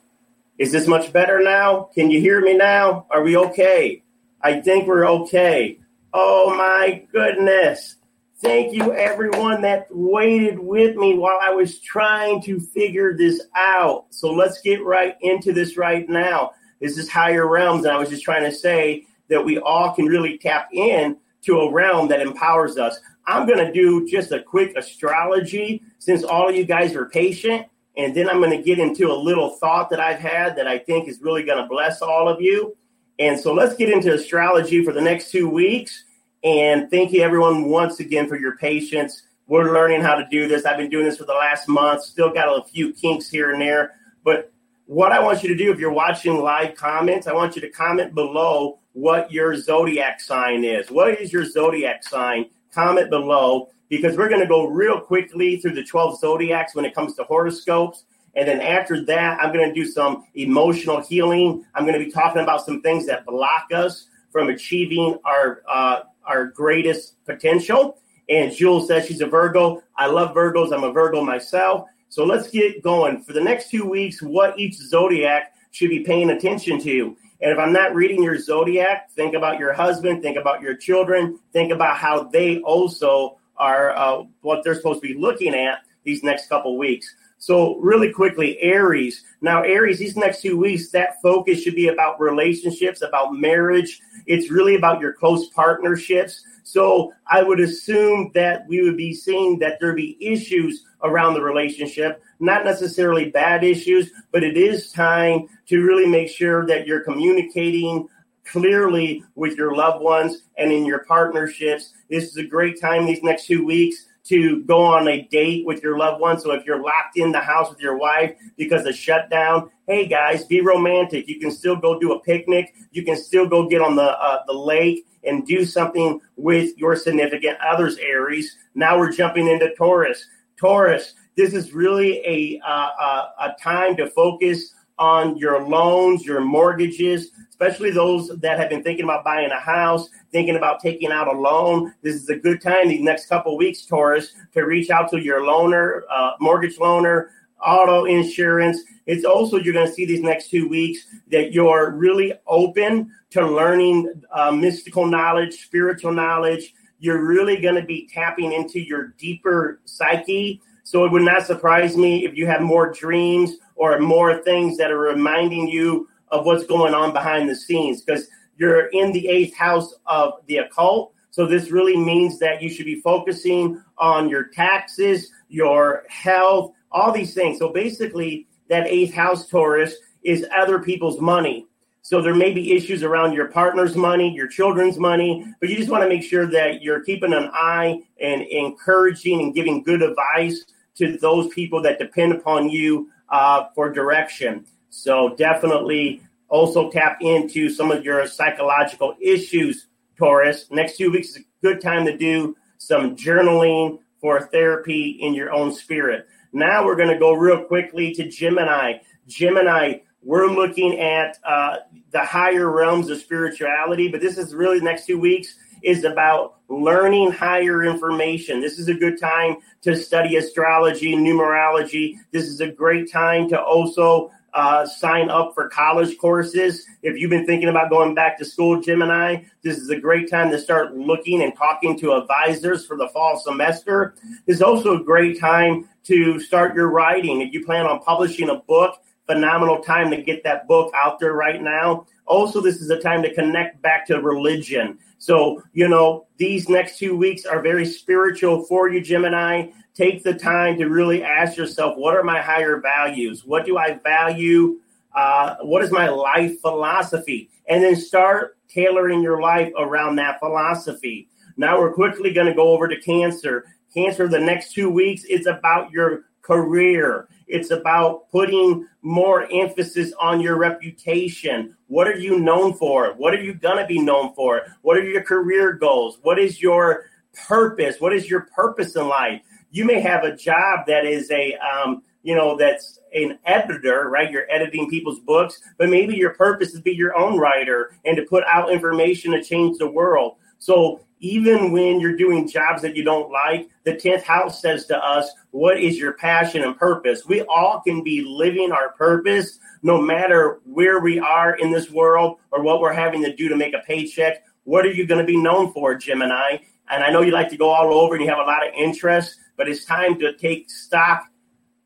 Is 0.61 0.71
this 0.71 0.85
much 0.85 1.11
better 1.11 1.39
now? 1.39 1.89
Can 1.95 2.11
you 2.11 2.21
hear 2.21 2.39
me 2.39 2.55
now? 2.55 3.07
Are 3.09 3.23
we 3.23 3.35
okay? 3.35 4.03
I 4.39 4.61
think 4.61 4.85
we're 4.85 5.07
okay. 5.07 5.79
Oh 6.13 6.55
my 6.55 7.03
goodness. 7.11 7.95
Thank 8.41 8.71
you, 8.71 8.93
everyone 8.93 9.63
that 9.63 9.87
waited 9.89 10.59
with 10.59 10.95
me 10.95 11.17
while 11.17 11.39
I 11.41 11.49
was 11.49 11.79
trying 11.79 12.43
to 12.43 12.59
figure 12.59 13.17
this 13.17 13.41
out. 13.55 14.05
So 14.11 14.31
let's 14.31 14.61
get 14.61 14.85
right 14.85 15.15
into 15.21 15.51
this 15.51 15.77
right 15.77 16.07
now. 16.07 16.51
This 16.79 16.95
is 16.95 17.09
higher 17.09 17.47
realms. 17.47 17.85
And 17.85 17.91
I 17.91 17.97
was 17.97 18.09
just 18.09 18.23
trying 18.23 18.43
to 18.43 18.55
say 18.55 19.07
that 19.29 19.43
we 19.43 19.57
all 19.57 19.95
can 19.95 20.05
really 20.05 20.37
tap 20.37 20.69
in 20.71 21.17
to 21.41 21.61
a 21.61 21.71
realm 21.71 22.09
that 22.09 22.21
empowers 22.21 22.77
us. 22.77 22.99
I'm 23.25 23.47
going 23.47 23.65
to 23.65 23.73
do 23.73 24.07
just 24.07 24.31
a 24.31 24.43
quick 24.43 24.77
astrology 24.77 25.81
since 25.97 26.23
all 26.23 26.47
of 26.47 26.55
you 26.55 26.65
guys 26.65 26.93
are 26.93 27.07
patient. 27.07 27.65
And 27.97 28.15
then 28.15 28.29
I'm 28.29 28.37
going 28.37 28.57
to 28.57 28.63
get 28.63 28.79
into 28.79 29.11
a 29.11 29.13
little 29.13 29.49
thought 29.49 29.89
that 29.89 29.99
I've 29.99 30.19
had 30.19 30.55
that 30.55 30.67
I 30.67 30.77
think 30.77 31.09
is 31.09 31.19
really 31.21 31.43
going 31.43 31.61
to 31.61 31.67
bless 31.67 32.01
all 32.01 32.29
of 32.29 32.41
you. 32.41 32.75
And 33.19 33.39
so 33.39 33.53
let's 33.53 33.75
get 33.75 33.89
into 33.89 34.13
astrology 34.13 34.83
for 34.83 34.93
the 34.93 35.01
next 35.01 35.31
two 35.31 35.49
weeks. 35.49 36.05
And 36.43 36.89
thank 36.89 37.11
you, 37.11 37.21
everyone, 37.21 37.65
once 37.65 37.99
again 37.99 38.27
for 38.27 38.37
your 38.37 38.57
patience. 38.57 39.23
We're 39.47 39.73
learning 39.73 40.01
how 40.01 40.15
to 40.15 40.25
do 40.31 40.47
this. 40.47 40.65
I've 40.65 40.77
been 40.77 40.89
doing 40.89 41.05
this 41.05 41.17
for 41.17 41.25
the 41.25 41.33
last 41.33 41.67
month, 41.67 42.03
still 42.03 42.31
got 42.31 42.47
a 42.47 42.63
few 42.63 42.93
kinks 42.93 43.29
here 43.29 43.51
and 43.51 43.61
there. 43.61 43.93
But 44.23 44.51
what 44.85 45.11
I 45.11 45.21
want 45.21 45.43
you 45.43 45.49
to 45.49 45.55
do, 45.55 45.71
if 45.71 45.79
you're 45.79 45.91
watching 45.91 46.37
live 46.41 46.75
comments, 46.75 47.27
I 47.27 47.33
want 47.33 47.55
you 47.55 47.61
to 47.61 47.69
comment 47.69 48.15
below 48.15 48.79
what 48.93 49.31
your 49.31 49.55
zodiac 49.55 50.19
sign 50.19 50.63
is. 50.63 50.89
What 50.89 51.19
is 51.19 51.31
your 51.31 51.45
zodiac 51.45 52.03
sign? 52.03 52.49
Comment 52.73 53.09
below 53.09 53.69
because 53.89 54.15
we're 54.15 54.29
going 54.29 54.41
to 54.41 54.47
go 54.47 54.67
real 54.67 55.01
quickly 55.01 55.57
through 55.57 55.73
the 55.73 55.83
12 55.83 56.19
zodiacs 56.19 56.73
when 56.75 56.85
it 56.85 56.95
comes 56.95 57.15
to 57.15 57.23
horoscopes. 57.23 58.05
And 58.35 58.47
then 58.47 58.61
after 58.61 59.03
that, 59.05 59.39
I'm 59.41 59.51
going 59.53 59.67
to 59.67 59.75
do 59.75 59.85
some 59.85 60.25
emotional 60.35 61.01
healing. 61.01 61.65
I'm 61.75 61.85
going 61.85 61.99
to 61.99 62.05
be 62.05 62.11
talking 62.11 62.41
about 62.41 62.65
some 62.65 62.81
things 62.81 63.05
that 63.07 63.25
block 63.25 63.67
us 63.73 64.07
from 64.31 64.47
achieving 64.47 65.19
our 65.25 65.61
uh, 65.69 65.99
our 66.25 66.45
greatest 66.45 67.23
potential. 67.25 67.97
And 68.29 68.53
Jules 68.53 68.87
says 68.87 69.05
she's 69.05 69.19
a 69.19 69.25
Virgo. 69.25 69.83
I 69.97 70.05
love 70.05 70.33
Virgos. 70.33 70.73
I'm 70.73 70.85
a 70.85 70.91
Virgo 70.93 71.21
myself. 71.21 71.89
So 72.07 72.23
let's 72.23 72.49
get 72.49 72.81
going. 72.81 73.23
For 73.23 73.33
the 73.33 73.41
next 73.41 73.69
two 73.69 73.85
weeks, 73.85 74.21
what 74.21 74.57
each 74.57 74.75
zodiac 74.75 75.53
should 75.71 75.89
be 75.89 76.01
paying 76.01 76.29
attention 76.29 76.79
to. 76.81 77.17
And 77.41 77.51
if 77.51 77.57
I'm 77.57 77.73
not 77.73 77.95
reading 77.95 78.21
your 78.21 78.37
zodiac, 78.37 79.09
think 79.11 79.33
about 79.33 79.57
your 79.57 79.73
husband, 79.73 80.21
think 80.21 80.37
about 80.37 80.61
your 80.61 80.75
children, 80.75 81.39
think 81.53 81.71
about 81.71 81.97
how 81.97 82.23
they 82.23 82.59
also 82.59 83.39
are 83.57 83.95
uh, 83.97 84.23
what 84.41 84.63
they're 84.63 84.75
supposed 84.75 85.01
to 85.01 85.07
be 85.07 85.19
looking 85.19 85.55
at 85.55 85.79
these 86.03 86.23
next 86.23 86.47
couple 86.49 86.77
weeks. 86.77 87.15
So, 87.39 87.77
really 87.77 88.13
quickly, 88.13 88.59
Aries. 88.61 89.23
Now, 89.41 89.63
Aries, 89.63 89.97
these 89.97 90.15
next 90.15 90.43
two 90.43 90.59
weeks, 90.59 90.91
that 90.91 91.19
focus 91.23 91.63
should 91.63 91.73
be 91.73 91.87
about 91.87 92.19
relationships, 92.21 93.01
about 93.01 93.33
marriage. 93.33 93.99
It's 94.27 94.51
really 94.51 94.75
about 94.75 95.01
your 95.01 95.13
close 95.13 95.49
partnerships. 95.49 96.43
So, 96.61 97.11
I 97.27 97.41
would 97.41 97.59
assume 97.59 98.29
that 98.35 98.67
we 98.67 98.83
would 98.83 98.95
be 98.95 99.15
seeing 99.15 99.57
that 99.57 99.79
there 99.79 99.95
be 99.95 100.17
issues 100.21 100.85
around 101.03 101.33
the 101.33 101.41
relationship, 101.41 102.23
not 102.39 102.65
necessarily 102.65 103.29
bad 103.29 103.63
issues, 103.63 104.11
but 104.31 104.43
it 104.43 104.57
is 104.57 104.91
time 104.91 105.47
to 105.67 105.81
really 105.81 106.07
make 106.07 106.29
sure 106.29 106.65
that 106.67 106.87
you're 106.87 107.03
communicating 107.03 108.07
clearly 108.45 109.23
with 109.35 109.55
your 109.57 109.75
loved 109.75 110.03
ones 110.03 110.43
and 110.57 110.71
in 110.71 110.85
your 110.85 110.99
partnerships. 111.05 111.93
This 112.09 112.25
is 112.25 112.37
a 112.37 112.43
great 112.43 112.79
time 112.81 113.05
these 113.05 113.23
next 113.23 113.45
two 113.45 113.65
weeks 113.65 114.07
to 114.23 114.63
go 114.63 114.83
on 114.83 115.07
a 115.07 115.23
date 115.23 115.65
with 115.65 115.81
your 115.81 115.97
loved 115.97 116.21
one. 116.21 116.39
So 116.39 116.51
if 116.51 116.65
you're 116.65 116.81
locked 116.81 117.17
in 117.17 117.31
the 117.31 117.39
house 117.39 117.69
with 117.69 117.79
your 117.79 117.97
wife 117.97 118.35
because 118.55 118.85
of 118.85 118.95
shutdown, 118.95 119.69
hey 119.87 120.07
guys, 120.07 120.45
be 120.45 120.61
romantic. 120.61 121.27
You 121.27 121.39
can 121.39 121.51
still 121.51 121.75
go 121.75 121.99
do 121.99 122.13
a 122.13 122.19
picnic. 122.19 122.73
You 122.91 123.03
can 123.03 123.17
still 123.17 123.47
go 123.47 123.67
get 123.67 123.81
on 123.81 123.95
the 123.95 124.03
uh, 124.03 124.43
the 124.45 124.53
lake 124.53 125.05
and 125.23 125.45
do 125.45 125.65
something 125.65 126.19
with 126.35 126.77
your 126.77 126.95
significant 126.95 127.57
others. 127.59 127.97
Aries. 127.97 128.57
Now 128.75 128.97
we're 128.97 129.11
jumping 129.11 129.47
into 129.47 129.73
Taurus. 129.75 130.25
Taurus. 130.61 131.15
This 131.35 131.53
is 131.55 131.73
really 131.73 132.19
a 132.19 132.61
uh, 132.65 132.89
uh, 133.01 133.29
a 133.39 133.61
time 133.61 133.97
to 133.97 134.07
focus 134.11 134.75
on 134.99 135.35
your 135.35 135.67
loans, 135.67 136.23
your 136.23 136.39
mortgages, 136.39 137.31
especially 137.49 137.89
those 137.89 138.27
that 138.41 138.59
have 138.59 138.69
been 138.69 138.83
thinking 138.83 139.03
about 139.03 139.23
buying 139.23 139.49
a 139.49 139.59
house, 139.59 140.07
thinking 140.31 140.55
about 140.55 140.79
taking 140.79 141.11
out 141.11 141.27
a 141.27 141.31
loan. 141.31 141.91
This 142.03 142.13
is 142.13 142.29
a 142.29 142.35
good 142.35 142.61
time 142.61 142.89
these 142.89 143.01
next 143.01 143.25
couple 143.25 143.57
weeks, 143.57 143.83
Taurus, 143.87 144.33
to 144.53 144.61
reach 144.61 144.91
out 144.91 145.09
to 145.09 145.17
your 145.17 145.41
loaner, 145.41 146.01
uh, 146.13 146.33
mortgage 146.39 146.77
loaner, 146.77 147.29
auto 147.65 148.05
insurance. 148.05 148.83
It's 149.07 149.25
also, 149.25 149.57
you're 149.57 149.73
going 149.73 149.87
to 149.87 149.93
see 149.93 150.05
these 150.05 150.21
next 150.21 150.51
two 150.51 150.69
weeks 150.69 151.07
that 151.31 151.51
you're 151.51 151.91
really 151.91 152.33
open 152.45 153.11
to 153.31 153.47
learning 153.47 154.21
uh, 154.31 154.51
mystical 154.51 155.07
knowledge, 155.07 155.63
spiritual 155.63 156.11
knowledge. 156.11 156.75
You're 157.01 157.25
really 157.25 157.59
going 157.59 157.75
to 157.75 157.81
be 157.81 158.07
tapping 158.13 158.53
into 158.53 158.79
your 158.79 159.07
deeper 159.17 159.81
psyche. 159.85 160.61
So 160.83 161.03
it 161.03 161.11
would 161.11 161.23
not 161.23 161.47
surprise 161.47 161.97
me 161.97 162.25
if 162.25 162.37
you 162.37 162.45
have 162.45 162.61
more 162.61 162.93
dreams 162.93 163.55
or 163.75 163.99
more 163.99 164.37
things 164.43 164.77
that 164.77 164.91
are 164.91 164.99
reminding 164.99 165.67
you 165.67 166.07
of 166.29 166.45
what's 166.45 166.65
going 166.65 166.93
on 166.93 167.11
behind 167.11 167.49
the 167.49 167.55
scenes 167.55 168.03
because 168.03 168.27
you're 168.55 168.85
in 168.89 169.11
the 169.11 169.27
eighth 169.27 169.55
house 169.55 169.95
of 170.05 170.33
the 170.45 170.57
occult. 170.57 171.13
So 171.31 171.47
this 171.47 171.71
really 171.71 171.97
means 171.97 172.37
that 172.37 172.61
you 172.61 172.69
should 172.69 172.85
be 172.85 173.01
focusing 173.01 173.81
on 173.97 174.29
your 174.29 174.43
taxes, 174.49 175.31
your 175.49 176.03
health, 176.07 176.73
all 176.91 177.11
these 177.11 177.33
things. 177.33 177.57
So 177.57 177.73
basically, 177.73 178.47
that 178.69 178.85
eighth 178.85 179.13
house 179.13 179.47
Taurus 179.47 179.95
is 180.23 180.45
other 180.55 180.79
people's 180.79 181.19
money. 181.19 181.67
So 182.11 182.21
there 182.21 182.35
may 182.35 182.51
be 182.51 182.73
issues 182.73 183.03
around 183.03 183.31
your 183.31 183.47
partner's 183.47 183.95
money, 183.95 184.35
your 184.35 184.49
children's 184.49 184.97
money, 184.97 185.45
but 185.61 185.69
you 185.69 185.77
just 185.77 185.89
want 185.89 186.03
to 186.03 186.09
make 186.09 186.23
sure 186.23 186.45
that 186.45 186.81
you're 186.81 186.99
keeping 187.05 187.31
an 187.31 187.49
eye 187.53 188.01
and 188.19 188.41
encouraging 188.41 189.39
and 189.39 189.55
giving 189.55 189.81
good 189.81 190.01
advice 190.01 190.65
to 190.95 191.17
those 191.19 191.47
people 191.53 191.81
that 191.83 191.99
depend 191.99 192.33
upon 192.33 192.69
you 192.69 193.09
uh, 193.29 193.67
for 193.73 193.89
direction. 193.89 194.65
So 194.89 195.37
definitely 195.37 196.21
also 196.49 196.91
tap 196.91 197.19
into 197.21 197.69
some 197.69 197.91
of 197.91 198.03
your 198.03 198.27
psychological 198.27 199.15
issues, 199.21 199.87
Taurus. 200.17 200.67
Next 200.69 200.97
two 200.97 201.11
weeks 201.11 201.29
is 201.29 201.37
a 201.37 201.65
good 201.65 201.79
time 201.79 202.05
to 202.07 202.17
do 202.17 202.57
some 202.77 203.15
journaling 203.15 203.99
for 204.19 204.41
therapy 204.47 205.11
in 205.21 205.33
your 205.33 205.53
own 205.53 205.73
spirit. 205.73 206.27
Now 206.51 206.85
we're 206.85 206.97
going 206.97 207.07
to 207.07 207.17
go 207.17 207.31
real 207.31 207.63
quickly 207.63 208.13
to 208.15 208.27
Gemini. 208.27 208.95
Gemini, 209.27 209.99
we're 210.23 210.47
looking 210.47 210.99
at 210.99 211.37
uh, 211.43 211.77
the 212.11 212.23
higher 212.23 212.69
realms 212.69 213.09
of 213.09 213.17
spirituality, 213.17 214.07
but 214.07 214.21
this 214.21 214.37
is 214.37 214.53
really 214.53 214.79
the 214.79 214.85
next 214.85 215.05
two 215.05 215.19
weeks 215.19 215.55
is 215.83 216.03
about 216.03 216.57
learning 216.69 217.31
higher 217.31 217.83
information. 217.83 218.61
This 218.61 218.77
is 218.77 218.87
a 218.87 218.93
good 218.93 219.19
time 219.19 219.57
to 219.81 219.95
study 219.95 220.35
astrology, 220.35 221.15
numerology. 221.15 222.17
This 222.31 222.45
is 222.45 222.61
a 222.61 222.67
great 222.67 223.11
time 223.11 223.49
to 223.49 223.59
also 223.59 224.31
uh, 224.53 224.85
sign 224.85 225.29
up 225.29 225.53
for 225.55 225.69
college 225.69 226.17
courses. 226.17 226.85
If 227.01 227.17
you've 227.17 227.29
been 227.29 227.45
thinking 227.45 227.69
about 227.69 227.89
going 227.89 228.13
back 228.13 228.37
to 228.39 228.45
school, 228.45 228.81
Gemini, 228.81 229.43
this 229.63 229.77
is 229.77 229.89
a 229.89 229.99
great 229.99 230.29
time 230.29 230.51
to 230.51 230.59
start 230.59 230.95
looking 230.95 231.41
and 231.41 231.55
talking 231.55 231.97
to 231.99 232.13
advisors 232.13 232.85
for 232.85 232.97
the 232.97 233.07
fall 233.09 233.39
semester. 233.39 234.13
This 234.45 234.57
is 234.57 234.61
also 234.61 234.99
a 234.99 235.03
great 235.03 235.39
time 235.39 235.89
to 236.03 236.39
start 236.39 236.75
your 236.75 236.89
writing. 236.89 237.41
If 237.41 237.53
you 237.53 237.65
plan 237.65 237.85
on 237.85 238.01
publishing 238.01 238.49
a 238.49 238.55
book, 238.55 238.99
phenomenal 239.31 239.79
time 239.81 240.11
to 240.11 240.21
get 240.21 240.43
that 240.43 240.67
book 240.67 240.93
out 240.95 241.19
there 241.19 241.33
right 241.33 241.61
now. 241.61 242.05
Also, 242.25 242.59
this 242.61 242.81
is 242.81 242.89
a 242.89 242.99
time 242.99 243.21
to 243.23 243.33
connect 243.33 243.81
back 243.81 244.05
to 244.07 244.19
religion. 244.19 244.97
So, 245.19 245.61
you 245.73 245.87
know, 245.87 246.25
these 246.37 246.67
next 246.67 246.97
two 246.97 247.15
weeks 247.15 247.45
are 247.45 247.61
very 247.61 247.85
spiritual 247.85 248.63
for 248.65 248.89
you, 248.89 249.01
Gemini. 249.01 249.67
Take 249.93 250.23
the 250.23 250.33
time 250.33 250.77
to 250.79 250.85
really 250.85 251.23
ask 251.23 251.57
yourself, 251.57 251.97
what 251.97 252.15
are 252.15 252.23
my 252.23 252.41
higher 252.41 252.79
values? 252.81 253.45
What 253.45 253.65
do 253.65 253.77
I 253.77 253.99
value? 254.03 254.79
Uh, 255.15 255.57
what 255.61 255.83
is 255.83 255.91
my 255.91 256.09
life 256.09 256.59
philosophy? 256.61 257.49
And 257.67 257.83
then 257.83 257.95
start 257.95 258.57
tailoring 258.67 259.21
your 259.21 259.41
life 259.41 259.71
around 259.77 260.15
that 260.15 260.39
philosophy. 260.39 261.27
Now 261.57 261.79
we're 261.79 261.93
quickly 261.93 262.33
going 262.33 262.47
to 262.47 262.53
go 262.53 262.69
over 262.69 262.87
to 262.87 262.99
Cancer. 262.99 263.65
Cancer, 263.93 264.27
the 264.27 264.39
next 264.39 264.73
two 264.73 264.89
weeks 264.89 265.23
is 265.25 265.45
about 265.45 265.91
your 265.91 266.23
career. 266.41 267.27
It's 267.47 267.69
about 267.69 268.31
putting 268.31 268.87
more 269.01 269.47
emphasis 269.51 270.13
on 270.19 270.41
your 270.41 270.57
reputation. 270.57 271.75
What 271.87 272.07
are 272.07 272.17
you 272.17 272.39
known 272.39 272.73
for? 272.73 273.13
What 273.13 273.33
are 273.33 273.41
you 273.41 273.53
going 273.53 273.77
to 273.77 273.85
be 273.85 273.99
known 273.99 274.33
for? 274.35 274.61
What 274.81 274.97
are 274.97 275.03
your 275.03 275.23
career 275.23 275.73
goals? 275.73 276.19
What 276.21 276.39
is 276.39 276.61
your 276.61 277.05
purpose? 277.47 277.99
What 277.99 278.13
is 278.13 278.29
your 278.29 278.47
purpose 278.55 278.95
in 278.95 279.07
life? 279.07 279.41
You 279.71 279.85
may 279.85 279.99
have 280.01 280.23
a 280.23 280.35
job 280.35 280.85
that 280.87 281.05
is 281.05 281.31
a, 281.31 281.55
um, 281.55 282.03
you 282.23 282.35
know, 282.35 282.57
that's 282.57 282.99
an 283.13 283.39
editor, 283.45 284.07
right? 284.09 284.29
You're 284.29 284.49
editing 284.51 284.89
people's 284.89 285.19
books, 285.19 285.61
but 285.77 285.89
maybe 285.89 286.15
your 286.15 286.33
purpose 286.33 286.69
is 286.69 286.75
to 286.75 286.81
be 286.81 286.93
your 286.93 287.17
own 287.17 287.39
writer 287.39 287.95
and 288.05 288.15
to 288.17 288.23
put 288.23 288.43
out 288.47 288.71
information 288.71 289.31
to 289.31 289.43
change 289.43 289.77
the 289.77 289.89
world. 289.89 290.35
So 290.61 291.01
even 291.21 291.71
when 291.71 291.99
you're 291.99 292.15
doing 292.15 292.47
jobs 292.47 292.83
that 292.83 292.95
you 292.95 293.03
don't 293.03 293.31
like, 293.31 293.67
the 293.83 293.93
10th 293.93 294.21
house 294.21 294.61
says 294.61 294.85
to 294.85 294.97
us, 294.97 295.27
What 295.49 295.81
is 295.81 295.97
your 295.97 296.13
passion 296.13 296.61
and 296.61 296.77
purpose? 296.77 297.25
We 297.25 297.41
all 297.41 297.81
can 297.81 298.03
be 298.03 298.23
living 298.23 298.71
our 298.71 298.91
purpose 298.91 299.57
no 299.81 299.99
matter 299.99 300.61
where 300.65 300.99
we 300.99 301.19
are 301.19 301.55
in 301.55 301.71
this 301.71 301.89
world 301.89 302.37
or 302.51 302.61
what 302.61 302.79
we're 302.79 302.93
having 302.93 303.23
to 303.23 303.35
do 303.35 303.49
to 303.49 303.55
make 303.55 303.73
a 303.73 303.81
paycheck. 303.87 304.43
What 304.63 304.85
are 304.85 304.91
you 304.91 305.07
going 305.07 305.19
to 305.19 305.25
be 305.25 305.35
known 305.35 305.73
for, 305.73 305.95
Gemini? 305.95 306.57
And 306.91 307.03
I 307.03 307.09
know 307.09 307.23
you 307.23 307.31
like 307.31 307.49
to 307.49 307.57
go 307.57 307.69
all 307.69 307.91
over 307.91 308.13
and 308.13 308.23
you 308.23 308.29
have 308.29 308.37
a 308.37 308.43
lot 308.43 308.67
of 308.67 308.71
interest, 308.75 309.39
but 309.57 309.67
it's 309.67 309.83
time 309.83 310.19
to 310.19 310.37
take 310.37 310.69
stock 310.69 311.23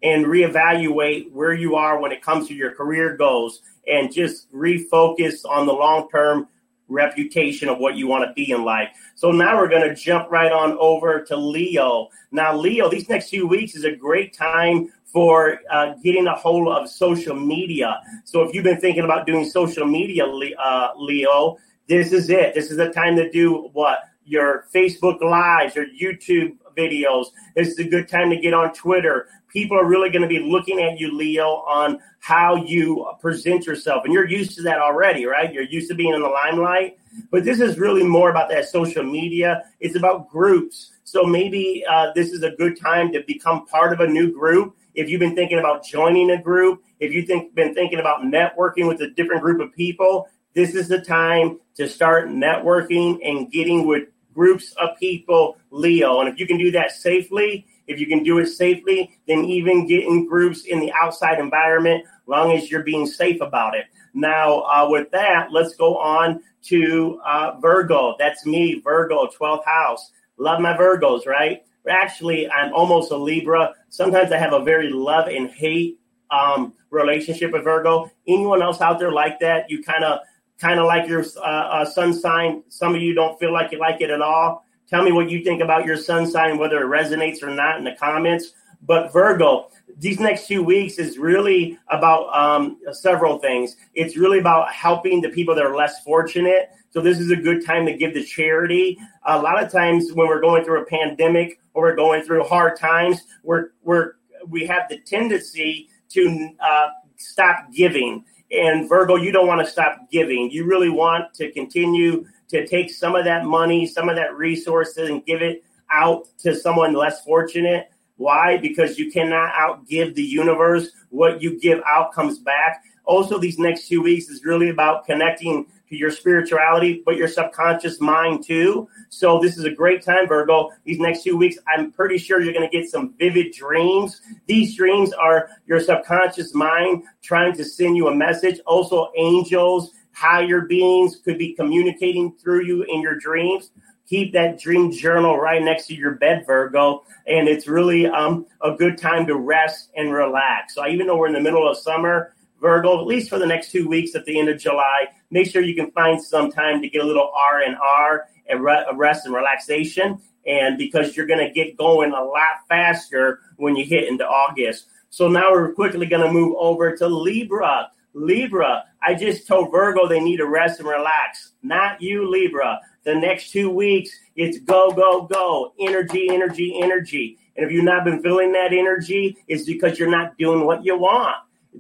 and 0.04 0.26
reevaluate 0.26 1.32
where 1.32 1.54
you 1.54 1.76
are 1.76 2.02
when 2.02 2.12
it 2.12 2.22
comes 2.22 2.50
to 2.50 2.54
your 2.54 2.72
career 2.72 3.16
goals 3.16 3.62
and 3.88 4.12
just 4.12 4.52
refocus 4.52 5.46
on 5.48 5.66
the 5.66 5.74
long 5.74 6.10
term 6.10 6.50
reputation 6.88 7.70
of 7.70 7.80
what 7.80 7.96
you 7.96 8.08
want 8.08 8.24
to 8.28 8.34
be 8.34 8.52
in 8.52 8.64
life. 8.64 8.90
So 9.16 9.32
now 9.32 9.58
we're 9.58 9.70
going 9.70 9.88
to 9.88 9.96
jump 9.96 10.30
right 10.30 10.52
on 10.52 10.78
over 10.80 11.22
to 11.22 11.36
Leo. 11.36 12.10
Now, 12.32 12.56
Leo, 12.56 12.90
these 12.90 13.10
next 13.10 13.30
few 13.30 13.48
weeks 13.48 13.76
is 13.76 13.84
a 13.84 13.96
great 13.96 14.34
time 14.34 14.92
for 15.04 15.60
uh, 15.72 15.94
getting 16.04 16.28
a 16.28 16.36
hold 16.36 16.68
of 16.68 16.90
social 16.90 17.36
media. 17.36 18.02
So 18.26 18.42
if 18.44 18.54
you've 18.54 18.66
been 18.66 18.82
thinking 18.82 19.06
about 19.06 19.26
doing 19.26 19.46
social 19.46 19.86
media, 19.86 20.26
uh, 20.26 20.90
Leo, 20.98 21.58
this 21.88 22.12
is 22.12 22.30
it. 22.30 22.54
This 22.54 22.72
is 22.72 22.78
the 22.78 22.90
time 22.90 23.16
to 23.16 23.30
do 23.30 23.70
what? 23.74 24.00
Your 24.26 24.66
Facebook 24.74 25.22
Lives, 25.22 25.76
your 25.76 25.86
YouTube 25.86 26.58
videos. 26.76 27.28
This 27.56 27.70
is 27.70 27.80
a 27.80 27.84
good 27.84 28.10
time 28.10 28.30
to 28.32 28.36
get 28.36 28.54
on 28.54 28.74
Twitter. 28.74 29.28
People 29.56 29.80
are 29.80 29.86
really 29.86 30.10
going 30.10 30.22
to 30.22 30.28
be 30.28 30.40
looking 30.40 30.82
at 30.82 31.00
you, 31.00 31.16
Leo, 31.16 31.46
on 31.46 32.02
how 32.20 32.58
you 32.58 33.10
present 33.22 33.66
yourself. 33.66 34.04
And 34.04 34.14
you're 34.14 34.28
used 34.28 34.58
to 34.58 34.62
that 34.64 34.80
already, 34.80 35.26
right? 35.26 35.54
You're 35.54 35.64
used 35.64 35.88
to 35.88 35.96
being 35.96 36.14
in 36.14 36.22
the 36.22 36.28
limelight. 36.28 36.98
But 37.32 37.46
this 37.46 37.62
is 37.62 37.80
really 37.80 38.04
more 38.04 38.30
about 38.30 38.50
that 38.50 38.68
social 38.68 39.02
media. 39.02 39.64
It's 39.80 39.96
about 39.96 40.28
groups. 40.30 40.92
So 41.06 41.24
maybe 41.24 41.86
uh, 41.90 42.12
this 42.14 42.34
is 42.34 42.44
a 42.44 42.52
good 42.52 42.78
time 42.78 43.14
to 43.14 43.24
become 43.26 43.66
part 43.68 43.94
of 43.94 44.02
a 44.02 44.08
new 44.08 44.34
group. 44.34 44.76
If 44.94 45.10
you've 45.10 45.22
been 45.22 45.36
thinking 45.36 45.60
about 45.60 45.86
joining 45.86 46.32
a 46.32 46.42
group, 46.42 46.84
if 47.00 47.14
you've 47.14 47.28
think, 47.28 47.56
been 47.56 47.74
thinking 47.74 48.00
about 48.00 48.24
networking 48.24 48.90
with 48.90 49.00
a 49.00 49.10
different 49.12 49.42
group 49.42 49.62
of 49.62 49.74
people, 49.74 50.28
this 50.54 50.76
is 50.76 50.90
the 50.90 51.00
time 51.00 51.62
to 51.76 51.88
start 51.88 52.28
networking 52.28 53.20
and 53.24 53.50
getting 53.50 53.88
with 53.88 54.10
groups 54.34 54.74
of 54.74 54.90
people, 55.00 55.58
Leo. 55.72 56.20
And 56.20 56.28
if 56.28 56.40
you 56.42 56.46
can 56.46 56.58
do 56.58 56.72
that 56.72 56.92
safely, 56.92 57.66
if 57.88 58.00
you 58.00 58.08
can 58.08 58.24
do 58.24 58.40
it 58.40 58.48
safely, 58.48 59.18
then 59.28 59.46
even 59.46 59.88
get 59.88 60.04
in 60.04 60.28
groups 60.28 60.66
in 60.66 60.80
the 60.80 60.92
outside 60.94 61.40
environment, 61.40 62.04
long 62.28 62.52
as 62.52 62.70
you're 62.70 62.84
being 62.84 63.06
safe 63.06 63.42
about 63.42 63.76
it. 63.76 63.86
Now, 64.14 64.62
uh, 64.62 64.88
with 64.90 65.12
that, 65.12 65.52
let's 65.52 65.76
go 65.76 65.98
on 65.98 66.42
to 66.64 67.20
uh, 67.26 67.60
Virgo. 67.60 68.16
That's 68.18 68.46
me, 68.46 68.82
Virgo, 68.84 69.28
12th 69.28 69.66
house. 69.66 70.12
Love 70.38 70.62
my 70.62 70.76
Virgos, 70.76 71.26
right? 71.26 71.64
Actually, 71.88 72.50
I'm 72.50 72.74
almost 72.74 73.12
a 73.12 73.18
Libra. 73.18 73.74
Sometimes 73.90 74.32
I 74.32 74.38
have 74.38 74.54
a 74.54 74.64
very 74.64 74.90
love 74.90 75.28
and 75.28 75.50
hate 75.50 76.00
um, 76.32 76.74
relationship 76.90 77.52
with 77.52 77.64
Virgo. 77.64 78.10
Anyone 78.28 78.62
else 78.62 78.82
out 78.82 79.00
there 79.00 79.12
like 79.12 79.40
that? 79.40 79.70
You 79.70 79.84
kind 79.84 80.04
of 80.04 80.20
kind 80.60 80.80
of 80.80 80.86
like 80.86 81.08
your 81.08 81.24
uh, 81.38 81.42
uh, 81.42 81.86
sun 81.86 82.14
sign. 82.14 82.64
Some 82.70 82.96
of 82.96 83.02
you 83.02 83.14
don't 83.14 83.38
feel 83.40 83.54
like 83.54 83.72
you 83.72 83.80
like 83.80 84.02
it 84.02 84.10
at 84.10 84.22
all. 84.22 84.65
Tell 84.88 85.04
me 85.04 85.12
what 85.12 85.30
you 85.30 85.44
think 85.44 85.62
about 85.62 85.86
your 85.86 85.98
sun 85.98 86.28
sign, 86.28 86.58
whether 86.58 86.82
it 86.84 86.88
resonates 86.88 87.42
or 87.42 87.50
not 87.50 87.78
in 87.78 87.84
the 87.84 87.96
comments. 88.00 88.52
But 88.82 89.12
Virgo, 89.12 89.70
these 89.98 90.20
next 90.20 90.46
few 90.46 90.64
weeks 90.64 91.00
is 91.00 91.18
really 91.18 91.78
about 91.90 92.28
um, 92.36 92.78
several 92.92 93.40
things. 93.40 93.76
It's 93.94 94.16
really 94.16 94.40
about 94.40 94.72
helping 94.72 95.22
the 95.22 95.30
people 95.30 95.56
that 95.56 95.66
are 95.66 95.76
less 95.76 96.04
fortunate. 96.04 96.70
So 96.92 97.02
this 97.02 97.20
is 97.20 97.32
a 97.32 97.36
good 97.36 97.66
time 97.66 97.86
to 97.88 97.98
give 97.98 98.14
to 98.14 98.24
charity. 98.24 98.98
A 99.26 99.40
lot 99.40 99.62
of 99.62 99.72
times 99.72 100.14
when 100.14 100.28
we're 100.28 100.42
going 100.42 100.64
through 100.64 100.82
a 100.82 100.86
pandemic 100.86 101.60
or 101.74 101.84
we're 101.84 101.96
going 101.96 102.24
through 102.24 102.44
hard 102.44 102.78
times, 102.78 103.22
we're 103.44 103.70
we're 103.84 104.14
we 104.48 104.66
have 104.68 104.84
the 104.90 105.00
tendency 105.00 105.90
to 106.10 106.50
uh, 106.60 106.88
stop 107.18 107.72
giving. 107.74 108.24
And 108.52 108.88
Virgo, 108.88 109.16
you 109.16 109.32
don't 109.32 109.48
want 109.48 109.66
to 109.66 109.72
stop 109.72 110.10
giving. 110.12 110.52
You 110.52 110.66
really 110.66 110.90
want 110.90 111.34
to 111.36 111.52
continue 111.52 112.26
to 112.50 112.66
take 112.68 112.92
some 112.92 113.16
of 113.16 113.26
that 113.26 113.46
money, 113.46 113.86
some 113.86 114.10
of 114.10 114.16
that 114.16 114.36
resources, 114.36 115.10
and 115.10 115.26
give 115.26 115.42
it 115.42 115.64
out 115.92 116.28
to 116.40 116.56
someone 116.56 116.94
less 116.94 117.24
fortunate. 117.24 117.92
Why? 118.18 118.58
Because 118.58 118.98
you 118.98 119.12
cannot 119.12 119.54
outgive 119.54 120.16
the 120.16 120.24
universe. 120.24 120.90
What 121.10 121.42
you 121.42 121.60
give 121.60 121.82
out 121.86 122.14
comes 122.14 122.40
back. 122.40 122.84
Also, 123.06 123.38
these 123.38 123.60
next 123.60 123.88
two 123.88 124.02
weeks 124.02 124.30
is 124.30 124.44
really 124.44 124.70
about 124.70 125.06
connecting 125.06 125.68
to 125.90 125.96
your 125.96 126.10
spirituality, 126.10 127.04
but 127.06 127.16
your 127.16 127.28
subconscious 127.28 128.02
mind 128.02 128.44
too. 128.44 128.88
So 129.10 129.40
this 129.40 129.58
is 129.58 129.66
a 129.66 129.70
great 129.70 130.04
time, 130.04 130.28
Virgo. 130.28 130.72
These 130.84 131.00
next 131.00 131.24
two 131.24 131.38
weeks, 131.38 131.58
I'm 131.68 131.92
pretty 131.92 132.18
sure 132.18 132.42
you're 132.42 132.54
going 132.54 132.68
to 132.68 132.78
get 132.78 132.90
some 132.90 133.14
vivid 133.20 133.54
dreams. 133.54 134.22
These 134.48 134.76
dreams 134.76 135.14
are 135.14 135.50
your 135.68 135.80
subconscious 135.80 136.56
mind 136.56 137.04
trying 137.22 137.54
to 137.58 137.64
send 137.64 137.96
you 137.96 138.08
a 138.08 138.16
message. 138.16 138.60
Also, 138.66 139.12
angels, 139.16 139.92
higher 140.16 140.62
beings 140.62 141.18
could 141.18 141.38
be 141.38 141.54
communicating 141.54 142.34
through 142.38 142.64
you 142.64 142.84
in 142.84 143.02
your 143.02 143.16
dreams. 143.16 143.72
Keep 144.08 144.34
that 144.34 144.60
dream 144.60 144.92
journal 144.92 145.38
right 145.38 145.62
next 145.62 145.88
to 145.88 145.96
your 145.96 146.12
bed, 146.12 146.46
Virgo. 146.46 147.04
And 147.28 147.50
it's 147.50 147.68
really 147.68 148.08
um, 148.08 148.46
a 148.62 148.72
good 148.72 148.98
time 148.98 149.26
to 149.28 149.36
rest 149.36 149.90
and 149.96 150.14
relax. 150.14 150.76
So 150.76 150.88
even 150.88 151.08
though 151.08 151.18
we're 151.18 151.28
in 151.28 151.34
the 151.34 151.42
middle 151.42 151.68
of 151.68 151.78
summer, 151.78 152.34
Virgo, 152.62 153.00
at 153.00 153.08
least 153.08 153.30
for 153.30 153.40
the 153.40 153.46
next 153.46 153.72
two 153.72 153.90
weeks 153.90 154.16
at 154.16 154.26
the 154.26 154.40
end 154.40 154.48
of 154.48 154.60
July, 154.60 155.08
make 155.32 155.50
sure 155.50 155.62
you 155.62 155.76
can 155.76 155.92
find 155.92 156.22
some 156.22 156.52
time 156.52 156.82
to 156.82 156.90
get 156.90 157.02
a 157.02 157.06
little 157.06 157.32
R 157.36 157.62
and 157.62 157.76
R 157.76 158.28
and 158.48 158.64
rest 158.64 159.26
and 159.26 159.36
relaxation. 159.36 160.20
And 160.48 160.78
because 160.78 161.18
you're 161.18 161.26
going 161.26 161.46
to 161.46 161.52
get 161.52 161.76
going 161.76 162.12
a 162.12 162.24
lot 162.24 162.62
faster 162.70 163.40
when 163.58 163.76
you 163.76 163.84
hit 163.84 164.08
into 164.08 164.26
August. 164.26 164.86
So 165.10 165.28
now 165.28 165.52
we're 165.52 165.74
quickly 165.74 166.06
going 166.06 166.26
to 166.26 166.32
move 166.32 166.56
over 166.58 166.96
to 166.96 167.08
Libra. 167.08 167.92
Libra, 168.14 168.86
I 169.06 169.14
just 169.14 169.48
told 169.48 169.72
Virgo 169.72 170.08
they 170.08 170.20
need 170.20 170.38
to 170.38 170.48
rest 170.48 170.80
and 170.80 170.90
relax. 170.90 171.52
Not 171.62 172.02
you, 172.02 172.30
Libra. 172.30 172.80
The 173.04 173.14
next 173.14 173.52
two 173.52 173.70
weeks, 173.70 174.10
it's 174.36 174.58
go, 174.60 174.92
go, 174.92 175.28
go. 175.28 175.74
Energy, 175.80 176.28
energy, 176.30 176.80
energy. 176.82 177.38
And 177.56 177.66
if 177.66 177.72
you've 177.72 177.86
not 177.86 178.04
been 178.04 178.22
feeling 178.22 178.52
that 178.54 178.74
energy, 178.74 179.38
it's 179.48 179.66
because 179.66 180.00
you're 180.00 180.10
not 180.10 180.38
doing 180.38 180.66
what 180.66 180.84
you 180.84 180.98
want. 180.98 181.36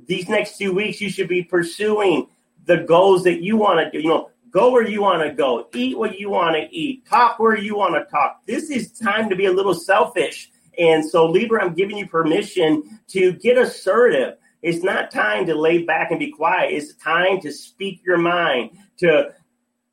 These 0.05 0.29
next 0.29 0.57
two 0.57 0.73
weeks, 0.73 1.01
you 1.01 1.09
should 1.09 1.27
be 1.27 1.43
pursuing 1.43 2.27
the 2.65 2.77
goals 2.77 3.23
that 3.23 3.41
you 3.41 3.57
want 3.57 3.79
to 3.79 3.89
do. 3.89 4.03
You 4.03 4.09
know, 4.09 4.29
go 4.51 4.71
where 4.71 4.87
you 4.87 5.01
want 5.01 5.23
to 5.23 5.33
go, 5.33 5.67
eat 5.73 5.97
what 5.97 6.19
you 6.19 6.29
want 6.29 6.55
to 6.55 6.75
eat, 6.75 7.07
talk 7.07 7.39
where 7.39 7.57
you 7.57 7.75
want 7.75 7.95
to 7.95 8.09
talk. 8.11 8.41
This 8.45 8.69
is 8.69 8.91
time 8.91 9.29
to 9.29 9.35
be 9.35 9.47
a 9.47 9.51
little 9.51 9.73
selfish. 9.73 10.51
And 10.77 11.03
so, 11.03 11.25
Libra, 11.25 11.63
I'm 11.63 11.73
giving 11.73 11.97
you 11.97 12.07
permission 12.07 12.99
to 13.09 13.31
get 13.33 13.57
assertive. 13.57 14.37
It's 14.65 14.83
not 14.83 15.11
time 15.11 15.45
to 15.45 15.53
lay 15.53 15.83
back 15.83 16.09
and 16.09 16.19
be 16.19 16.31
quiet. 16.31 16.73
It's 16.73 16.95
time 16.95 17.39
to 17.41 17.51
speak 17.51 18.01
your 18.03 18.17
mind, 18.17 18.71
to 18.97 19.31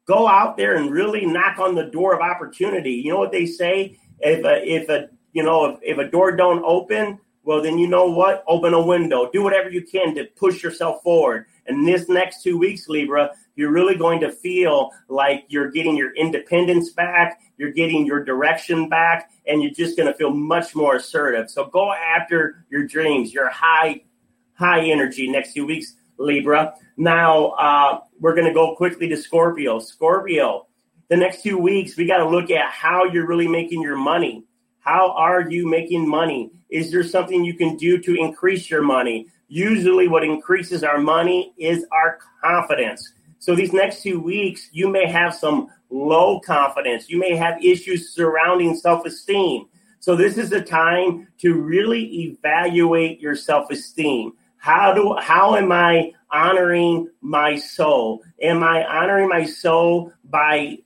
go 0.07 0.27
out 0.27 0.57
there 0.57 0.77
and 0.77 0.91
really 0.91 1.27
knock 1.27 1.59
on 1.59 1.75
the 1.75 1.85
door 1.85 2.15
of 2.15 2.23
opportunity. 2.23 2.93
You 2.93 3.13
know 3.13 3.19
what 3.19 3.33
they 3.33 3.45
say? 3.45 3.99
If 4.21 4.47
a, 4.47 4.67
if 4.67 4.89
a 4.89 5.11
you 5.35 5.43
know 5.43 5.67
if, 5.67 5.79
if 5.83 5.99
a 5.99 6.11
door 6.11 6.35
don't 6.35 6.65
open, 6.65 7.19
well 7.45 7.61
then 7.61 7.77
you 7.77 7.87
know 7.87 8.07
what? 8.07 8.45
Open 8.49 8.73
a 8.73 8.81
window. 8.81 9.31
Do 9.31 9.43
whatever 9.43 9.69
you 9.69 9.83
can 9.83 10.15
to 10.15 10.25
push 10.37 10.63
yourself 10.63 11.03
forward. 11.03 11.45
And 11.67 11.87
this 11.87 12.09
next 12.09 12.43
two 12.43 12.57
weeks, 12.57 12.89
Libra, 12.89 13.33
you're 13.57 13.73
really 13.73 13.97
going 13.97 14.21
to 14.21 14.33
feel 14.33 14.91
like 15.09 15.45
you're 15.49 15.71
getting 15.71 15.99
your 15.99 16.15
independence 16.15 16.93
back, 16.93 17.43
you're 17.59 17.73
getting 17.73 18.07
your 18.07 18.25
direction 18.25 18.89
back, 18.89 19.31
and 19.47 19.63
you're 19.63 19.71
just 19.71 19.99
going 19.99 20.11
to 20.11 20.17
feel 20.17 20.31
much 20.31 20.75
more 20.75 20.97
assertive. 20.97 21.51
So 21.51 21.67
go 21.67 21.93
after 21.93 22.65
your 22.71 22.87
dreams, 22.87 23.35
your 23.35 23.51
high 23.51 24.05
high 24.55 24.89
energy 24.91 25.31
next 25.31 25.53
few 25.53 25.67
weeks, 25.67 25.95
Libra. 26.19 26.75
Now, 26.97 27.49
uh, 27.51 28.01
we're 28.21 28.35
going 28.35 28.47
to 28.47 28.55
go 28.55 28.77
quickly 28.77 29.09
to 29.09 29.17
Scorpio. 29.17 29.79
Scorpio, 29.79 30.67
the 31.09 31.17
next 31.17 31.43
two 31.43 31.59
weeks, 31.59 31.97
we 31.97 32.07
got 32.07 32.19
to 32.19 32.29
look 32.29 32.51
at 32.51 32.71
how 32.71 33.05
you're 33.05 33.27
really 33.27 33.49
making 33.49 33.83
your 33.83 33.97
money. 33.97 34.45
How 34.81 35.13
are 35.13 35.49
you 35.49 35.69
making 35.69 36.09
money? 36.09 36.51
Is 36.71 36.91
there 36.91 37.05
something 37.05 37.45
you 37.45 37.55
can 37.55 37.77
do 37.77 37.99
to 37.99 38.15
increase 38.17 38.71
your 38.71 38.83
money? 38.83 39.29
Usually, 39.49 40.09
what 40.09 40.25
increases 40.25 40.83
our 40.83 40.99
money 40.99 41.53
is 41.59 41.85
our 41.93 42.19
confidence. 42.43 43.13
So, 43.39 43.55
these 43.55 43.73
next 43.73 44.03
two 44.03 44.21
weeks, 44.21 44.69
you 44.73 44.89
may 44.89 45.07
have 45.07 45.35
some 45.35 45.69
low 45.91 46.41
confidence. 46.41 47.09
You 47.11 47.19
may 47.19 47.37
have 47.37 47.63
issues 47.63 48.15
surrounding 48.15 48.75
self 48.77 49.05
esteem. 49.05 49.67
So, 50.01 50.17
this 50.17 50.39
is 50.39 50.53
a 50.53 50.61
time 50.61 51.29
to 51.39 51.55
really 51.55 52.23
evaluate 52.23 53.21
your 53.21 53.37
self 53.37 53.71
esteem. 53.71 54.33
How 54.63 54.95
do 54.95 55.17
how 55.19 55.57
am 55.57 55.73
I 55.73 56.13
honoring 56.31 57.09
my 57.21 57.57
soul? 57.57 58.23
Am 58.41 58.63
I 58.63 58.85
honoring 58.85 59.29
my 59.29 59.45
soul 59.45 60.13
by 60.23 60.79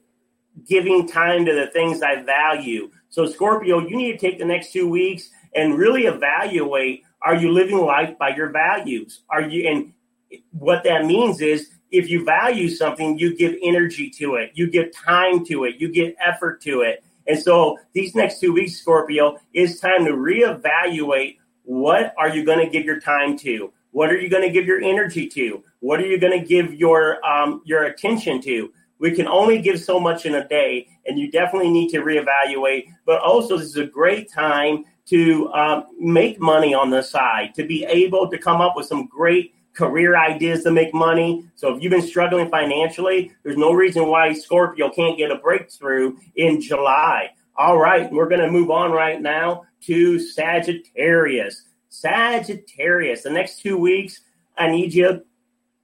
giving 0.67 1.07
time 1.07 1.45
to 1.45 1.53
the 1.55 1.67
things 1.67 2.01
I 2.01 2.23
value? 2.23 2.91
So 3.11 3.27
Scorpio, 3.27 3.87
you 3.87 3.95
need 3.95 4.13
to 4.13 4.17
take 4.19 4.39
the 4.39 4.47
next 4.47 4.73
2 4.73 4.89
weeks 4.89 5.29
and 5.55 5.77
really 5.77 6.07
evaluate 6.07 7.03
are 7.21 7.35
you 7.35 7.53
living 7.53 7.77
life 7.77 8.17
by 8.17 8.35
your 8.35 8.49
values? 8.49 9.21
Are 9.29 9.43
you 9.43 9.69
and 9.69 9.93
what 10.53 10.83
that 10.85 11.05
means 11.05 11.43
is 11.43 11.69
if 11.91 12.09
you 12.09 12.25
value 12.25 12.71
something, 12.71 13.19
you 13.19 13.37
give 13.37 13.57
energy 13.63 14.09
to 14.09 14.37
it, 14.37 14.53
you 14.55 14.71
give 14.71 14.91
time 14.91 15.45
to 15.45 15.65
it, 15.65 15.75
you 15.77 15.93
give 15.93 16.15
effort 16.19 16.63
to 16.63 16.81
it. 16.81 17.05
And 17.27 17.39
so 17.39 17.77
these 17.93 18.15
next 18.15 18.41
two 18.41 18.55
weeks, 18.55 18.81
Scorpio, 18.81 19.37
is 19.53 19.81
time 19.81 20.07
to 20.07 20.13
reevaluate 20.13 21.37
what 21.67 22.15
are 22.17 22.29
you 22.29 22.45
going 22.45 22.61
to 22.61 22.71
give 22.71 22.85
your 22.85 23.01
time 23.01 23.37
to? 23.39 23.73
What 23.97 24.11
are 24.11 24.19
you 24.19 24.29
going 24.29 24.43
to 24.43 24.51
give 24.51 24.67
your 24.67 24.83
energy 24.83 25.27
to? 25.29 25.65
What 25.81 26.01
are 26.01 26.07
you 26.07 26.19
going 26.21 26.39
to 26.39 26.47
give 26.47 26.75
your 26.75 27.25
um, 27.25 27.63
your 27.65 27.85
attention 27.85 28.43
to? 28.43 28.71
We 28.99 29.13
can 29.13 29.27
only 29.27 29.59
give 29.63 29.81
so 29.81 29.99
much 29.99 30.27
in 30.27 30.35
a 30.35 30.47
day, 30.47 30.89
and 31.07 31.19
you 31.19 31.31
definitely 31.31 31.71
need 31.71 31.89
to 31.93 32.03
reevaluate. 32.03 32.89
But 33.07 33.23
also, 33.23 33.57
this 33.57 33.69
is 33.69 33.77
a 33.77 33.87
great 33.87 34.31
time 34.31 34.85
to 35.07 35.51
um, 35.55 35.85
make 35.99 36.39
money 36.39 36.75
on 36.75 36.91
the 36.91 37.01
side, 37.01 37.55
to 37.55 37.67
be 37.67 37.87
able 37.87 38.29
to 38.31 38.37
come 38.37 38.61
up 38.61 38.75
with 38.77 38.85
some 38.85 39.07
great 39.07 39.55
career 39.73 40.15
ideas 40.15 40.63
to 40.65 40.71
make 40.71 40.93
money. 40.93 41.47
So 41.55 41.75
if 41.75 41.83
you've 41.83 41.91
been 41.91 42.03
struggling 42.03 42.51
financially, 42.51 43.33
there's 43.45 43.57
no 43.57 43.73
reason 43.73 44.09
why 44.09 44.35
Scorpio 44.35 44.91
can't 44.91 45.17
get 45.17 45.31
a 45.31 45.37
breakthrough 45.37 46.19
in 46.35 46.61
July. 46.61 47.31
All 47.57 47.79
right, 47.79 48.13
we're 48.13 48.29
going 48.29 48.43
to 48.43 48.51
move 48.51 48.71
on 48.71 48.93
right 48.93 49.23
now 49.23 49.65
to 49.85 50.19
Sagittarius. 50.19 51.63
Sagittarius, 51.89 53.23
the 53.23 53.31
next 53.31 53.61
two 53.61 53.77
weeks, 53.77 54.21
I 54.57 54.71
need 54.71 54.93
you 54.95 55.23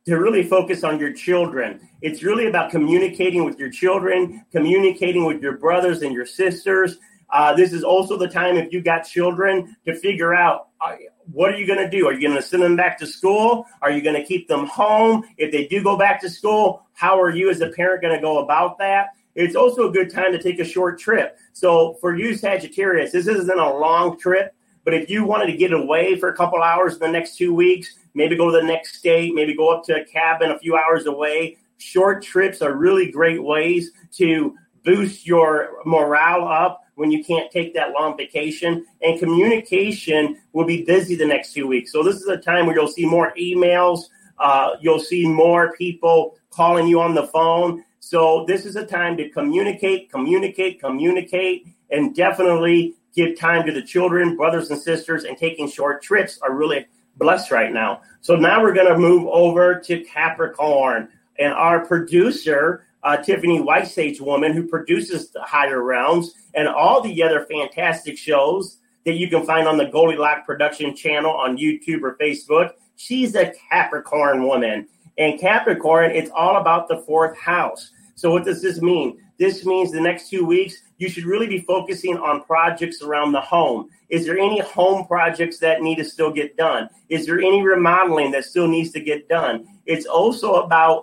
to 0.06 0.16
really 0.16 0.42
focus 0.42 0.82
on 0.82 0.98
your 0.98 1.12
children. 1.12 1.88
It's 2.00 2.22
really 2.22 2.46
about 2.48 2.70
communicating 2.70 3.44
with 3.44 3.58
your 3.58 3.70
children, 3.70 4.44
communicating 4.50 5.24
with 5.24 5.40
your 5.40 5.58
brothers 5.58 6.02
and 6.02 6.12
your 6.12 6.26
sisters. 6.26 6.98
Uh, 7.30 7.54
this 7.54 7.72
is 7.72 7.84
also 7.84 8.18
the 8.18 8.28
time, 8.28 8.56
if 8.56 8.72
you 8.72 8.82
got 8.82 9.02
children, 9.02 9.76
to 9.86 9.94
figure 9.94 10.34
out 10.34 10.68
uh, 10.80 10.96
what 11.30 11.52
are 11.52 11.56
you 11.56 11.66
going 11.66 11.78
to 11.78 11.88
do? 11.88 12.06
Are 12.06 12.12
you 12.12 12.20
going 12.20 12.36
to 12.36 12.42
send 12.42 12.62
them 12.62 12.76
back 12.76 12.98
to 12.98 13.06
school? 13.06 13.64
Are 13.80 13.90
you 13.90 14.02
going 14.02 14.16
to 14.16 14.24
keep 14.24 14.48
them 14.48 14.66
home? 14.66 15.24
If 15.38 15.52
they 15.52 15.66
do 15.66 15.82
go 15.82 15.96
back 15.96 16.20
to 16.22 16.30
school, 16.30 16.84
how 16.94 17.20
are 17.20 17.30
you 17.30 17.48
as 17.48 17.60
a 17.60 17.70
parent 17.70 18.02
going 18.02 18.14
to 18.14 18.20
go 18.20 18.38
about 18.38 18.78
that? 18.78 19.10
It's 19.34 19.56
also 19.56 19.88
a 19.88 19.92
good 19.92 20.10
time 20.10 20.32
to 20.32 20.42
take 20.42 20.58
a 20.58 20.64
short 20.64 20.98
trip. 20.98 21.38
So 21.52 21.94
for 22.00 22.16
you, 22.16 22.34
Sagittarius, 22.34 23.12
this 23.12 23.26
isn't 23.26 23.58
a 23.58 23.72
long 23.72 24.18
trip, 24.18 24.54
but 24.84 24.94
if 24.94 25.08
you 25.08 25.24
wanted 25.24 25.46
to 25.46 25.56
get 25.56 25.72
away 25.72 26.18
for 26.18 26.28
a 26.28 26.36
couple 26.36 26.62
hours 26.62 26.94
in 26.94 27.00
the 27.00 27.08
next 27.08 27.36
two 27.36 27.54
weeks, 27.54 27.96
maybe 28.14 28.36
go 28.36 28.50
to 28.50 28.56
the 28.60 28.66
next 28.66 28.96
state, 28.96 29.34
maybe 29.34 29.54
go 29.54 29.70
up 29.70 29.84
to 29.84 30.00
a 30.00 30.04
cabin 30.04 30.50
a 30.50 30.58
few 30.58 30.76
hours 30.76 31.06
away, 31.06 31.56
short 31.78 32.22
trips 32.22 32.62
are 32.62 32.74
really 32.74 33.10
great 33.10 33.42
ways 33.42 33.90
to 34.12 34.54
boost 34.84 35.26
your 35.26 35.78
morale 35.84 36.46
up 36.46 36.80
when 36.96 37.10
you 37.10 37.24
can't 37.24 37.50
take 37.50 37.74
that 37.74 37.92
long 37.92 38.16
vacation. 38.16 38.84
And 39.02 39.18
communication 39.18 40.38
will 40.52 40.64
be 40.64 40.84
busy 40.84 41.14
the 41.14 41.26
next 41.26 41.52
two 41.52 41.66
weeks. 41.66 41.92
So 41.92 42.02
this 42.02 42.16
is 42.16 42.26
a 42.26 42.36
time 42.36 42.66
where 42.66 42.76
you'll 42.76 42.88
see 42.88 43.06
more 43.06 43.32
emails. 43.38 44.00
Uh, 44.38 44.70
you'll 44.80 45.00
see 45.00 45.26
more 45.26 45.72
people 45.74 46.36
calling 46.50 46.86
you 46.86 47.00
on 47.00 47.14
the 47.14 47.26
phone. 47.28 47.84
So 48.00 48.44
this 48.46 48.66
is 48.66 48.76
a 48.76 48.84
time 48.84 49.16
to 49.16 49.28
communicate, 49.30 50.10
communicate, 50.10 50.80
communicate, 50.80 51.66
and 51.90 52.14
definitely 52.14 52.94
give 53.14 53.38
time 53.38 53.66
to 53.66 53.72
the 53.72 53.82
children, 53.82 54.36
brothers 54.36 54.70
and 54.70 54.80
sisters, 54.80 55.24
and 55.24 55.36
taking 55.36 55.68
short 55.68 56.02
trips 56.02 56.38
are 56.42 56.54
really 56.54 56.86
blessed 57.16 57.50
right 57.50 57.72
now. 57.72 58.02
So 58.20 58.36
now 58.36 58.62
we're 58.62 58.74
going 58.74 58.88
to 58.88 58.98
move 58.98 59.26
over 59.28 59.80
to 59.80 60.04
Capricorn. 60.04 61.08
And 61.38 61.52
our 61.52 61.84
producer, 61.84 62.86
uh, 63.02 63.16
Tiffany 63.16 63.60
White 63.60 63.88
Sage 63.88 64.20
Woman, 64.20 64.52
who 64.52 64.66
produces 64.66 65.30
the 65.30 65.42
Higher 65.42 65.82
Realms 65.82 66.34
and 66.54 66.68
all 66.68 67.00
the 67.00 67.22
other 67.22 67.46
fantastic 67.46 68.16
shows 68.16 68.78
that 69.04 69.14
you 69.14 69.28
can 69.28 69.44
find 69.44 69.66
on 69.66 69.76
the 69.76 69.86
Goldilocks 69.86 70.46
production 70.46 70.94
channel 70.94 71.32
on 71.32 71.56
YouTube 71.56 72.02
or 72.02 72.16
Facebook. 72.16 72.72
She's 72.96 73.34
a 73.34 73.52
Capricorn 73.70 74.46
woman. 74.46 74.86
And 75.18 75.40
Capricorn, 75.40 76.12
it's 76.12 76.30
all 76.34 76.56
about 76.56 76.88
the 76.88 76.98
fourth 76.98 77.36
house. 77.38 77.90
So, 78.14 78.30
what 78.30 78.44
does 78.44 78.62
this 78.62 78.80
mean? 78.80 79.18
This 79.38 79.66
means 79.66 79.90
the 79.90 80.00
next 80.00 80.30
two 80.30 80.44
weeks, 80.44 80.76
you 81.02 81.08
should 81.08 81.24
really 81.24 81.48
be 81.48 81.58
focusing 81.58 82.16
on 82.16 82.44
projects 82.44 83.02
around 83.02 83.32
the 83.32 83.40
home. 83.40 83.90
Is 84.08 84.24
there 84.24 84.38
any 84.38 84.60
home 84.60 85.04
projects 85.04 85.58
that 85.58 85.82
need 85.82 85.96
to 85.96 86.04
still 86.04 86.30
get 86.30 86.56
done? 86.56 86.88
Is 87.08 87.26
there 87.26 87.40
any 87.40 87.60
remodeling 87.60 88.30
that 88.30 88.44
still 88.44 88.68
needs 88.68 88.92
to 88.92 89.00
get 89.00 89.28
done? 89.28 89.66
It's 89.84 90.06
also 90.06 90.62
about 90.62 91.02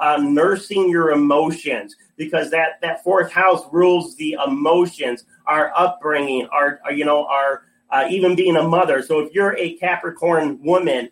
uh, 0.00 0.16
nursing 0.22 0.88
your 0.88 1.10
emotions 1.10 1.94
because 2.16 2.50
that, 2.52 2.80
that 2.80 3.04
fourth 3.04 3.30
house 3.30 3.64
rules 3.70 4.16
the 4.16 4.38
emotions, 4.46 5.24
our 5.46 5.72
upbringing, 5.76 6.48
our, 6.50 6.80
you 6.90 7.04
know, 7.04 7.26
our 7.26 7.64
uh, 7.90 8.06
even 8.08 8.34
being 8.34 8.56
a 8.56 8.62
mother. 8.62 9.02
So 9.02 9.18
if 9.20 9.34
you're 9.34 9.58
a 9.58 9.76
Capricorn 9.76 10.58
woman, 10.62 11.10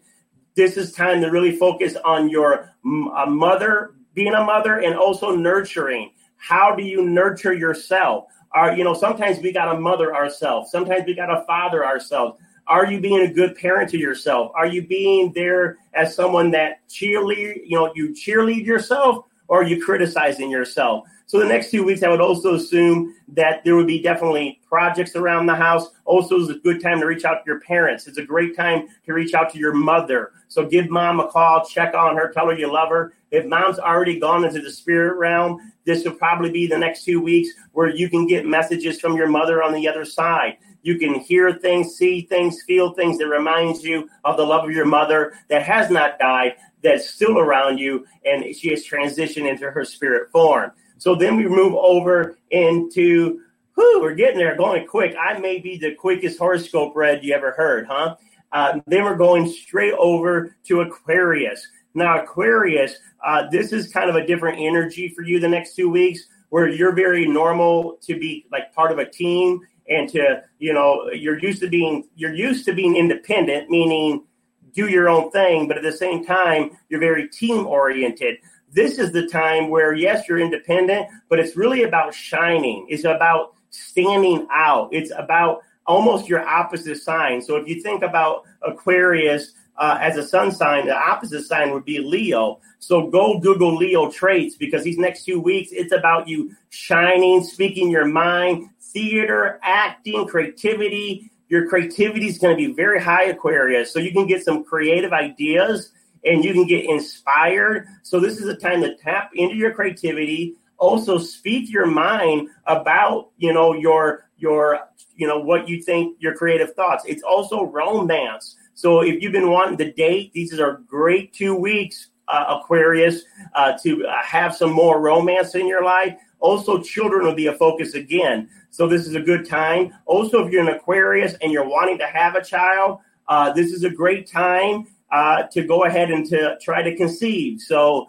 this 0.54 0.78
is 0.78 0.92
time 0.92 1.20
to 1.20 1.28
really 1.28 1.54
focus 1.54 1.96
on 2.02 2.30
your 2.30 2.70
mother, 2.82 3.92
being 4.14 4.32
a 4.32 4.42
mother, 4.42 4.80
and 4.80 4.94
also 4.96 5.36
nurturing. 5.36 6.12
How 6.42 6.74
do 6.74 6.82
you 6.82 7.04
nurture 7.04 7.52
yourself? 7.52 8.24
Are 8.50 8.76
you 8.76 8.82
know 8.82 8.94
sometimes 8.94 9.38
we 9.38 9.52
got 9.52 9.72
to 9.72 9.78
mother 9.78 10.14
ourselves. 10.14 10.72
Sometimes 10.72 11.04
we 11.06 11.14
got 11.14 11.26
to 11.26 11.44
father 11.46 11.86
ourselves. 11.86 12.40
Are 12.66 12.84
you 12.84 13.00
being 13.00 13.20
a 13.20 13.32
good 13.32 13.54
parent 13.56 13.90
to 13.90 13.98
yourself? 13.98 14.50
Are 14.56 14.66
you 14.66 14.84
being 14.84 15.32
there 15.32 15.78
as 15.94 16.16
someone 16.16 16.50
that 16.50 16.86
cheerlead? 16.88 17.62
You 17.64 17.76
know, 17.76 17.92
you 17.94 18.08
cheerlead 18.08 18.64
yourself, 18.64 19.26
or 19.48 19.60
are 19.60 19.64
you 19.64 19.82
criticizing 19.82 20.50
yourself? 20.50 21.04
So 21.26 21.38
the 21.38 21.46
next 21.46 21.70
two 21.70 21.82
weeks, 21.82 22.02
I 22.02 22.08
would 22.08 22.20
also 22.20 22.56
assume 22.56 23.14
that 23.28 23.64
there 23.64 23.74
would 23.74 23.86
be 23.86 24.02
definitely 24.02 24.60
projects 24.68 25.16
around 25.16 25.46
the 25.46 25.54
house. 25.54 25.88
Also, 26.04 26.38
is 26.38 26.50
a 26.50 26.58
good 26.58 26.82
time 26.82 27.00
to 27.00 27.06
reach 27.06 27.24
out 27.24 27.36
to 27.36 27.42
your 27.46 27.60
parents. 27.60 28.06
It's 28.06 28.18
a 28.18 28.24
great 28.24 28.54
time 28.54 28.88
to 29.06 29.14
reach 29.14 29.32
out 29.32 29.50
to 29.52 29.58
your 29.58 29.72
mother. 29.72 30.32
So 30.48 30.66
give 30.66 30.90
mom 30.90 31.20
a 31.20 31.28
call, 31.28 31.64
check 31.64 31.94
on 31.94 32.16
her, 32.16 32.30
tell 32.30 32.48
her 32.48 32.54
you 32.54 32.70
love 32.70 32.90
her. 32.90 33.14
If 33.30 33.46
mom's 33.46 33.78
already 33.78 34.20
gone 34.20 34.44
into 34.44 34.60
the 34.60 34.70
spirit 34.70 35.16
realm, 35.16 35.72
this 35.86 36.04
will 36.04 36.12
probably 36.12 36.50
be 36.50 36.66
the 36.66 36.76
next 36.76 37.04
two 37.04 37.22
weeks 37.22 37.48
where 37.72 37.88
you 37.88 38.10
can 38.10 38.26
get 38.26 38.44
messages 38.44 39.00
from 39.00 39.16
your 39.16 39.28
mother 39.28 39.62
on 39.62 39.72
the 39.72 39.88
other 39.88 40.04
side. 40.04 40.58
You 40.82 40.98
can 40.98 41.20
hear 41.20 41.52
things, 41.52 41.94
see 41.94 42.22
things, 42.22 42.62
feel 42.62 42.92
things 42.92 43.18
that 43.18 43.28
reminds 43.28 43.82
you 43.84 44.08
of 44.24 44.36
the 44.36 44.44
love 44.44 44.64
of 44.64 44.72
your 44.72 44.84
mother 44.84 45.34
that 45.48 45.62
has 45.62 45.90
not 45.90 46.18
died, 46.18 46.56
that's 46.82 47.10
still 47.10 47.38
around 47.38 47.78
you, 47.78 48.04
and 48.24 48.54
she 48.54 48.70
has 48.70 48.86
transitioned 48.86 49.48
into 49.48 49.70
her 49.70 49.84
spirit 49.84 50.30
form. 50.30 50.72
So 50.98 51.14
then 51.14 51.36
we 51.36 51.46
move 51.46 51.74
over 51.74 52.36
into, 52.50 53.40
whew, 53.74 54.00
we're 54.00 54.14
getting 54.14 54.38
there, 54.38 54.56
going 54.56 54.86
quick. 54.86 55.14
I 55.18 55.38
may 55.38 55.58
be 55.58 55.78
the 55.78 55.94
quickest 55.94 56.38
horoscope 56.38 56.94
read 56.94 57.24
you 57.24 57.34
ever 57.34 57.52
heard, 57.52 57.86
huh? 57.86 58.16
Uh, 58.52 58.80
then 58.86 59.04
we're 59.04 59.16
going 59.16 59.48
straight 59.48 59.94
over 59.94 60.54
to 60.64 60.82
Aquarius. 60.82 61.66
Now, 61.94 62.22
Aquarius, 62.22 62.96
uh, 63.24 63.48
this 63.50 63.72
is 63.72 63.92
kind 63.92 64.10
of 64.10 64.16
a 64.16 64.26
different 64.26 64.60
energy 64.60 65.08
for 65.08 65.22
you 65.22 65.40
the 65.40 65.48
next 65.48 65.74
two 65.74 65.88
weeks 65.88 66.26
where 66.50 66.68
you're 66.68 66.94
very 66.94 67.26
normal 67.26 67.98
to 68.02 68.18
be 68.18 68.46
like 68.52 68.74
part 68.74 68.92
of 68.92 68.98
a 68.98 69.08
team 69.08 69.60
and 69.88 70.08
to, 70.10 70.42
you 70.58 70.72
know, 70.72 71.10
you're 71.12 71.38
used 71.38 71.60
to 71.60 71.68
being, 71.68 72.08
you're 72.16 72.34
used 72.34 72.64
to 72.66 72.72
being 72.72 72.96
independent, 72.96 73.68
meaning 73.70 74.24
do 74.72 74.88
your 74.88 75.08
own 75.08 75.30
thing, 75.30 75.68
but 75.68 75.76
at 75.76 75.82
the 75.82 75.92
same 75.92 76.24
time, 76.24 76.70
you're 76.88 77.00
very 77.00 77.28
team 77.28 77.66
oriented. 77.66 78.38
This 78.70 78.98
is 78.98 79.12
the 79.12 79.28
time 79.28 79.68
where, 79.68 79.92
yes, 79.92 80.26
you're 80.28 80.38
independent, 80.38 81.06
but 81.28 81.38
it's 81.38 81.56
really 81.56 81.82
about 81.82 82.14
shining. 82.14 82.86
It's 82.88 83.04
about 83.04 83.54
standing 83.70 84.46
out. 84.50 84.88
It's 84.92 85.12
about 85.16 85.60
almost 85.86 86.28
your 86.28 86.46
opposite 86.46 86.96
sign. 87.02 87.42
So 87.42 87.56
if 87.56 87.68
you 87.68 87.82
think 87.82 88.02
about 88.02 88.44
Aquarius 88.62 89.52
uh, 89.76 89.98
as 90.00 90.16
a 90.16 90.26
sun 90.26 90.52
sign, 90.52 90.86
the 90.86 90.96
opposite 90.96 91.44
sign 91.44 91.72
would 91.72 91.84
be 91.84 91.98
Leo. 91.98 92.60
So 92.78 93.08
go 93.08 93.38
Google 93.38 93.76
Leo 93.76 94.10
traits 94.10 94.56
because 94.56 94.84
these 94.84 94.98
next 94.98 95.24
two 95.24 95.40
weeks, 95.40 95.70
it's 95.72 95.92
about 95.92 96.28
you 96.28 96.54
shining, 96.70 97.44
speaking 97.44 97.90
your 97.90 98.06
mind, 98.06 98.70
theater, 98.92 99.58
acting, 99.62 100.26
creativity, 100.26 101.30
your 101.52 101.68
creativity 101.68 102.28
is 102.28 102.38
going 102.38 102.56
to 102.56 102.68
be 102.68 102.72
very 102.72 102.98
high, 102.98 103.24
Aquarius. 103.24 103.92
So 103.92 103.98
you 103.98 104.10
can 104.10 104.26
get 104.26 104.42
some 104.42 104.64
creative 104.64 105.12
ideas 105.12 105.92
and 106.24 106.42
you 106.42 106.54
can 106.54 106.66
get 106.66 106.86
inspired. 106.86 107.88
So 108.02 108.20
this 108.20 108.38
is 108.38 108.48
a 108.48 108.56
time 108.56 108.80
to 108.80 108.96
tap 108.96 109.32
into 109.34 109.56
your 109.56 109.72
creativity. 109.72 110.54
Also, 110.78 111.18
speak 111.18 111.70
your 111.70 111.84
mind 111.84 112.48
about 112.66 113.32
you 113.36 113.52
know 113.52 113.74
your 113.74 114.30
your 114.38 114.80
you 115.14 115.26
know 115.26 115.38
what 115.38 115.68
you 115.68 115.82
think 115.82 116.16
your 116.20 116.34
creative 116.34 116.74
thoughts. 116.74 117.04
It's 117.06 117.22
also 117.22 117.64
romance. 117.64 118.56
So 118.74 119.02
if 119.02 119.22
you've 119.22 119.32
been 119.32 119.50
wanting 119.50 119.76
to 119.78 119.92
date, 119.92 120.32
these 120.32 120.58
are 120.58 120.80
great 120.88 121.34
two 121.34 121.54
weeks, 121.54 122.08
uh, 122.28 122.58
Aquarius, 122.60 123.24
uh, 123.54 123.74
to 123.82 124.06
uh, 124.06 124.22
have 124.22 124.56
some 124.56 124.72
more 124.72 125.00
romance 125.00 125.54
in 125.54 125.68
your 125.68 125.84
life. 125.84 126.16
Also, 126.40 126.82
children 126.82 127.24
will 127.24 127.34
be 127.34 127.46
a 127.46 127.54
focus 127.54 127.94
again. 127.94 128.48
So 128.72 128.88
this 128.88 129.06
is 129.06 129.14
a 129.14 129.20
good 129.20 129.46
time. 129.46 129.92
Also, 130.06 130.44
if 130.44 130.50
you're 130.50 130.62
an 130.62 130.74
Aquarius 130.74 131.34
and 131.42 131.52
you're 131.52 131.68
wanting 131.68 131.98
to 131.98 132.06
have 132.06 132.36
a 132.36 132.42
child, 132.42 133.00
uh, 133.28 133.52
this 133.52 133.70
is 133.70 133.84
a 133.84 133.90
great 133.90 134.26
time 134.26 134.86
uh, 135.12 135.42
to 135.52 135.62
go 135.62 135.84
ahead 135.84 136.10
and 136.10 136.26
to 136.30 136.56
try 136.58 136.82
to 136.82 136.96
conceive. 136.96 137.60
So, 137.60 138.06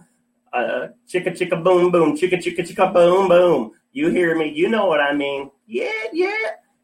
uh, 0.54 0.88
chicka 1.06 1.38
chicka 1.38 1.62
boom 1.62 1.92
boom, 1.92 2.16
chicka 2.16 2.36
chicka 2.36 2.60
chicka 2.60 2.94
boom 2.94 3.28
boom. 3.28 3.72
You 3.92 4.08
hear 4.08 4.38
me? 4.38 4.54
You 4.56 4.70
know 4.70 4.86
what 4.86 5.02
I 5.02 5.14
mean? 5.14 5.52
Yeah, 5.68 5.92
yeah. 6.14 6.34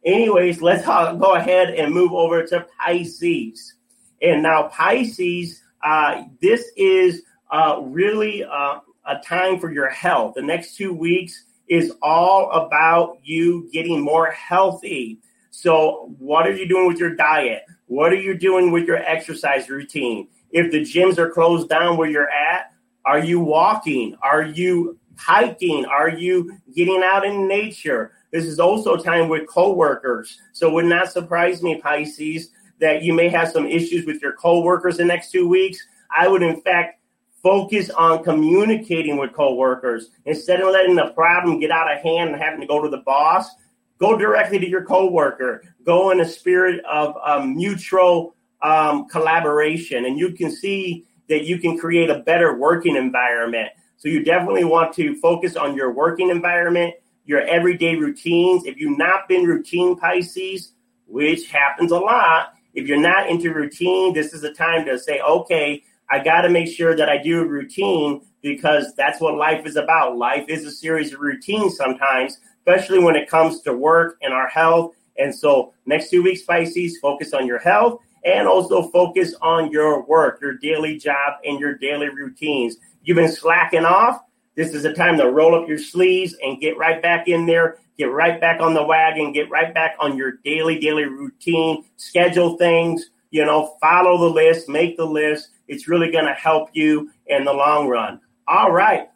Anyways, 0.06 0.62
let's 0.62 0.86
go 0.86 1.36
ahead 1.36 1.70
and 1.70 1.94
move 1.94 2.12
over 2.12 2.46
to 2.48 2.68
Pisces. 2.78 3.76
And 4.22 4.44
now 4.44 4.68
Pisces, 4.68 5.62
uh, 5.86 6.24
this 6.42 6.70
is 6.76 7.22
uh, 7.50 7.80
really 7.82 8.44
uh, 8.44 8.80
a 9.06 9.20
time 9.24 9.58
for 9.58 9.72
your 9.72 9.90
health. 9.90 10.34
The 10.36 10.42
next 10.42 10.76
two 10.76 10.94
weeks 10.94 11.46
is 11.70 11.94
all 12.02 12.52
about 12.52 13.20
you 13.24 13.70
getting 13.72 14.02
more 14.02 14.32
healthy. 14.32 15.20
So, 15.52 16.14
what 16.18 16.48
are 16.48 16.54
you 16.54 16.68
doing 16.68 16.88
with 16.88 16.98
your 16.98 17.16
diet? 17.16 17.64
What 17.86 18.12
are 18.12 18.20
you 18.20 18.38
doing 18.38 18.72
with 18.72 18.86
your 18.86 18.98
exercise 18.98 19.70
routine? 19.70 20.28
If 20.52 20.72
the 20.72 20.82
gyms 20.82 21.18
are 21.18 21.30
closed 21.30 21.70
down 21.70 21.98
where 21.98 22.10
you're 22.10 22.30
at, 22.30 22.72
are 23.06 23.20
you 23.20 23.40
walking? 23.40 24.16
Are 24.22 24.42
you 24.42 24.98
hiking? 25.18 25.86
Are 25.86 26.10
you 26.10 26.58
getting 26.76 27.02
out 27.04 27.26
in 27.26 27.48
nature? 27.48 28.14
This 28.32 28.46
is 28.46 28.60
also 28.60 28.96
time 28.96 29.28
with 29.28 29.48
coworkers. 29.48 30.40
So, 30.54 30.70
it 30.70 30.74
would 30.74 30.86
not 30.86 31.12
surprise 31.12 31.62
me, 31.62 31.80
Pisces, 31.80 32.50
that 32.80 33.04
you 33.04 33.14
may 33.14 33.30
have 33.30 33.52
some 33.52 33.68
issues 33.68 34.06
with 34.06 34.22
your 34.22 34.34
coworkers 34.34 34.98
the 34.98 35.06
next 35.06 35.32
two 35.32 35.48
weeks. 35.48 35.80
I 36.16 36.28
would, 36.28 36.42
in 36.42 36.62
fact, 36.62 36.99
Focus 37.42 37.90
on 37.90 38.24
communicating 38.24 39.18
with 39.18 39.34
coworkers 39.34 40.10
instead 40.26 40.60
of 40.62 40.72
letting 40.72 40.96
the 40.96 41.12
problem 41.12 41.60
get 41.60 41.72
out 41.72 41.92
of 41.92 42.02
hand 42.02 42.32
and 42.32 42.42
having 42.42 42.60
to 42.60 42.68
go 42.68 42.82
to 42.82 42.90
the 42.90 42.98
boss. 42.98 43.50
Go 43.98 44.18
directly 44.18 44.60
to 44.60 44.68
your 44.68 44.84
coworker. 44.84 45.64
Go 45.86 46.12
in 46.12 46.20
a 46.20 46.26
spirit 46.26 46.84
of 46.86 47.16
um, 47.26 47.56
mutual 47.56 48.36
um, 48.62 49.08
collaboration, 49.08 50.06
and 50.06 50.20
you 50.20 50.34
can 50.34 50.52
see 50.52 51.06
that 51.30 51.46
you 51.46 51.60
can 51.60 51.78
create 51.78 52.10
a 52.10 52.20
better 52.20 52.58
working 52.58 52.96
environment. 52.96 53.70
So 53.98 54.10
you 54.10 54.24
definitely 54.24 54.66
want 54.66 54.94
to 54.96 55.16
focus 55.20 55.56
on 55.56 55.76
your 55.76 55.92
working 55.92 56.30
environment, 56.30 56.96
your 57.26 57.42
everyday 57.42 57.96
routines. 57.96 58.66
If 58.66 58.78
you've 58.78 58.98
not 58.98 59.28
been 59.28 59.46
routine 59.46 59.98
Pisces, 59.98 60.74
which 61.06 61.50
happens 61.50 61.92
a 61.92 62.00
lot, 62.00 62.54
if 62.74 62.88
you're 62.88 63.00
not 63.00 63.30
into 63.30 63.54
routine, 63.54 64.14
this 64.14 64.34
is 64.34 64.44
a 64.44 64.54
time 64.54 64.86
to 64.86 64.98
say, 64.98 65.20
okay, 65.22 65.84
I 66.12 66.24
got 66.24 66.42
to 66.42 66.50
make 66.50 66.68
sure 66.68 66.96
that 66.96 67.10
I 67.10 67.18
do 67.18 67.42
a 67.42 67.46
routine 67.46 68.22
because 68.42 68.94
that's 68.96 69.22
what 69.22 69.36
life 69.36 69.66
is 69.66 69.76
about. 69.76 70.18
Life 70.18 70.46
is 70.48 70.66
a 70.66 70.72
series 70.72 71.14
of 71.14 71.20
routines 71.20 71.78
sometimes, 71.78 72.38
especially 72.60 73.00
when 73.00 73.16
it 73.16 73.30
comes 73.30 73.62
to 73.62 73.74
work 73.74 74.18
and 74.22 74.34
our 74.34 74.48
health. 74.48 74.96
And 75.18 75.36
so, 75.36 75.74
next 75.86 76.10
two 76.10 76.24
weeks, 76.24 76.42
Pisces, 76.44 76.98
focus 77.00 77.34
on 77.34 77.46
your 77.46 77.60
health 77.60 78.02
and 78.26 78.48
also 78.48 78.90
focus 78.90 79.34
on 79.42 79.72
your 79.72 80.04
work, 80.06 80.42
your 80.42 80.54
daily 80.58 80.98
job, 80.98 81.34
and 81.46 81.60
your 81.60 81.76
daily 81.76 82.10
routines. 82.10 82.78
You've 83.04 83.16
been 83.16 83.32
slacking 83.32 83.86
off. 83.86 84.22
This 84.56 84.74
is 84.74 84.86
a 84.86 84.94
time 84.94 85.18
to 85.18 85.30
roll 85.30 85.56
up 85.56 85.70
your 85.70 85.78
sleeves 85.78 86.36
and 86.44 86.60
get 86.60 86.78
right 86.78 87.02
back 87.02 87.28
in 87.28 87.46
there, 87.46 87.78
get 87.98 88.12
right 88.12 88.42
back 88.42 88.60
on 88.60 88.74
the 88.74 88.84
wagon, 88.84 89.32
get 89.32 89.50
right 89.50 89.74
back 89.74 89.96
on 90.00 90.18
your 90.18 90.34
daily, 90.44 90.80
daily 90.80 91.06
routine, 91.06 91.86
schedule 91.96 92.58
things, 92.58 93.10
you 93.32 93.46
know, 93.46 93.78
follow 93.80 94.18
the 94.18 94.34
list, 94.34 94.68
make 94.68 94.98
the 94.98 95.06
list 95.06 95.50
it's 95.70 95.88
really 95.88 96.12
going 96.12 96.26
to 96.26 96.34
help 96.34 96.70
you 96.74 97.12
in 97.28 97.46
the 97.46 97.54
long 97.54 97.88
run. 97.88 98.20
All 98.48 98.72
right. 98.72 99.08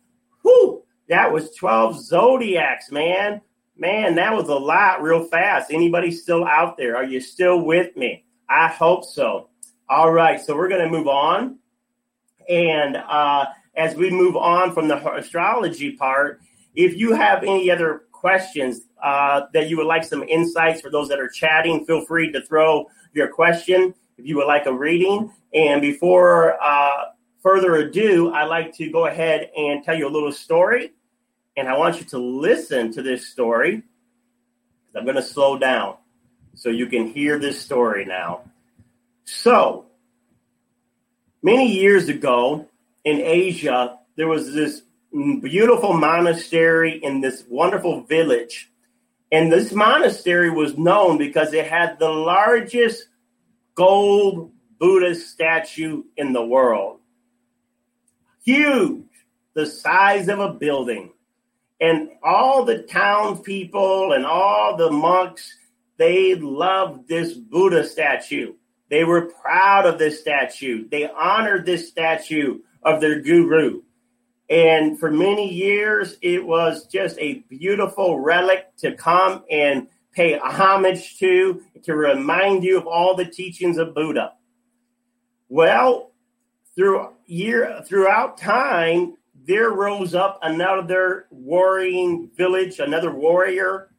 Whew. 0.44 0.84
That 1.10 1.34
was 1.34 1.54
12 1.56 2.00
zodiacs, 2.02 2.92
man. 2.92 3.42
Man, 3.76 4.16
that 4.16 4.34
was 4.34 4.48
a 4.48 4.56
lot 4.56 5.02
real 5.02 5.26
fast. 5.26 5.72
Anybody 5.72 6.12
still 6.12 6.46
out 6.46 6.78
there? 6.78 6.96
Are 6.96 7.04
you 7.04 7.20
still 7.20 7.66
with 7.66 7.98
me? 7.98 8.24
I 8.48 8.68
hope 8.68 9.04
so. 9.04 9.50
All 9.90 10.14
right. 10.14 10.40
So 10.40 10.56
we're 10.56 10.70
going 10.70 10.84
to 10.86 10.90
move 10.90 11.08
on. 11.08 11.58
And 12.48 12.98
uh, 12.98 13.48
as 13.76 13.96
we 13.96 14.12
move 14.12 14.38
on 14.38 14.74
from 14.74 14.88
the 14.88 15.14
astrology 15.16 15.94
part, 15.94 16.40
if 16.76 16.96
you 16.96 17.14
have 17.14 17.44
any 17.44 17.72
other 17.72 18.04
questions 18.12 18.82
uh, 19.02 19.42
that 19.54 19.70
you 19.70 19.78
would 19.78 19.88
like 19.88 20.04
some 20.04 20.24
insights 20.24 20.82
for 20.82 20.92
those 20.92 21.10
that 21.10 21.20
are 21.20 21.30
chatting, 21.30 21.86
feel 21.86 22.06
free 22.06 22.32
to 22.32 22.42
throw 22.46 22.86
your 23.14 23.28
question. 23.28 23.96
If 24.24 24.30
you 24.30 24.38
would 24.38 24.48
like 24.48 24.68
a 24.68 24.74
reading, 24.74 25.34
and 25.54 25.82
before 25.82 26.56
uh, 26.64 27.08
further 27.42 27.76
ado, 27.76 28.32
I'd 28.32 28.46
like 28.46 28.74
to 28.78 28.90
go 28.90 29.06
ahead 29.06 29.52
and 29.54 29.84
tell 29.84 29.98
you 29.98 30.08
a 30.08 30.10
little 30.10 30.32
story. 30.32 30.94
And 31.58 31.68
I 31.68 31.78
want 31.78 32.00
you 32.00 32.06
to 32.06 32.20
listen 32.20 32.94
to 32.94 33.02
this 33.02 33.28
story. 33.28 33.84
I'm 34.96 35.04
going 35.04 35.18
to 35.18 35.22
slow 35.22 35.58
down 35.58 35.98
so 36.56 36.70
you 36.70 36.86
can 36.86 37.08
hear 37.08 37.38
this 37.38 37.60
story 37.60 38.06
now. 38.06 38.44
So, 39.26 39.88
many 41.42 41.74
years 41.74 42.08
ago 42.08 42.70
in 43.04 43.20
Asia, 43.20 44.00
there 44.16 44.30
was 44.30 44.54
this 44.54 44.84
beautiful 45.12 45.92
monastery 45.92 46.98
in 47.04 47.20
this 47.20 47.44
wonderful 47.50 48.04
village. 48.04 48.72
And 49.34 49.52
this 49.52 49.74
monastery 49.74 50.50
was 50.50 50.78
known 50.78 51.18
because 51.18 51.52
it 51.52 51.68
had 51.68 52.00
the 52.00 52.10
largest 52.10 53.08
gold 53.76 54.52
Buddha 54.80 55.16
statue 55.16 56.04
in 56.18 56.34
the 56.34 56.46
world. 56.46 57.00
Huge, 58.44 59.06
the 59.54 59.66
size 59.66 60.28
of 60.28 60.40
a 60.40 60.54
building. 60.54 61.14
And 61.80 62.10
all 62.24 62.66
the 62.66 62.84
townspeople 62.84 64.14
and 64.14 64.26
all 64.26 64.78
the 64.78 64.92
monks, 64.92 65.58
they 65.98 66.36
loved 66.36 67.08
this 67.08 67.34
Buddha 67.34 67.86
statue. 67.86 68.54
They 68.90 69.04
were 69.04 69.32
proud 69.42 69.86
of 69.86 70.00
this 70.00 70.20
statue. 70.20 70.88
They 70.90 71.10
honored 71.10 71.66
this 71.66 71.90
statue 71.90 72.60
of 72.84 73.02
their 73.02 73.22
guru. 73.22 73.82
And 74.50 75.00
for 75.00 75.10
many 75.10 75.52
years, 75.52 76.18
it 76.22 76.46
was 76.46 76.86
just 76.88 77.18
a 77.20 77.44
beautiful 77.50 78.20
relic 78.20 78.76
to 78.78 78.96
come 78.96 79.44
and 79.50 79.88
pay 80.14 80.38
homage 80.38 81.18
to, 81.20 81.62
to 81.84 81.96
remind 81.96 82.64
you 82.64 82.78
of 82.78 82.88
all 82.88 83.16
the 83.16 83.26
teachings 83.26 83.78
of 83.78 83.96
Buddha. 83.96 84.34
Well, 85.50 86.12
through 86.76 87.10
year 87.26 87.82
throughout 87.86 88.38
time, 88.38 89.18
there 89.46 89.72
rose 89.72 90.16
up 90.16 90.40
another 90.42 91.28
warring 91.30 92.30
village, 92.36 92.80
another 92.80 93.12
warrior, 93.14 93.90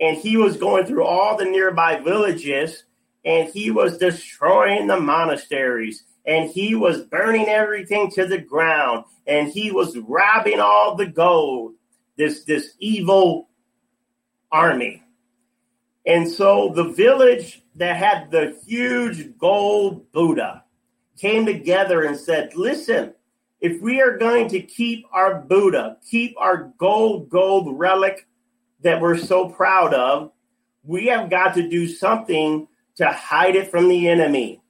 and 0.00 0.16
he 0.16 0.36
was 0.36 0.56
going 0.56 0.86
through 0.86 1.04
all 1.04 1.36
the 1.36 1.44
nearby 1.44 2.00
villages 2.00 2.84
and 3.24 3.48
he 3.48 3.70
was 3.70 3.98
destroying 3.98 4.86
the 4.86 5.00
monasteries 5.00 6.04
and 6.26 6.50
he 6.50 6.74
was 6.74 7.02
burning 7.02 7.48
everything 7.48 8.10
to 8.10 8.26
the 8.26 8.38
ground 8.38 9.04
and 9.26 9.48
he 9.48 9.70
was 9.70 9.96
robbing 9.98 10.60
all 10.60 10.94
the 10.94 11.06
gold 11.06 11.74
this 12.16 12.44
this 12.44 12.74
evil 12.78 13.48
army 14.52 15.02
and 16.06 16.30
so 16.30 16.72
the 16.74 16.90
village 16.90 17.62
that 17.74 17.96
had 17.96 18.30
the 18.30 18.56
huge 18.66 19.36
gold 19.38 20.10
buddha 20.12 20.64
came 21.18 21.46
together 21.46 22.02
and 22.02 22.16
said 22.16 22.54
listen 22.56 23.12
if 23.60 23.80
we 23.80 24.00
are 24.00 24.18
going 24.18 24.48
to 24.48 24.60
keep 24.60 25.04
our 25.12 25.40
buddha 25.40 25.96
keep 26.08 26.34
our 26.38 26.72
gold 26.78 27.28
gold 27.28 27.78
relic 27.78 28.26
that 28.82 29.00
we're 29.00 29.16
so 29.16 29.48
proud 29.48 29.94
of 29.94 30.30
we 30.86 31.06
have 31.06 31.28
got 31.28 31.54
to 31.54 31.68
do 31.68 31.88
something 31.88 32.68
to 32.96 33.06
hide 33.06 33.56
it 33.56 33.70
from 33.70 33.88
the 33.88 34.08
enemy. 34.08 34.62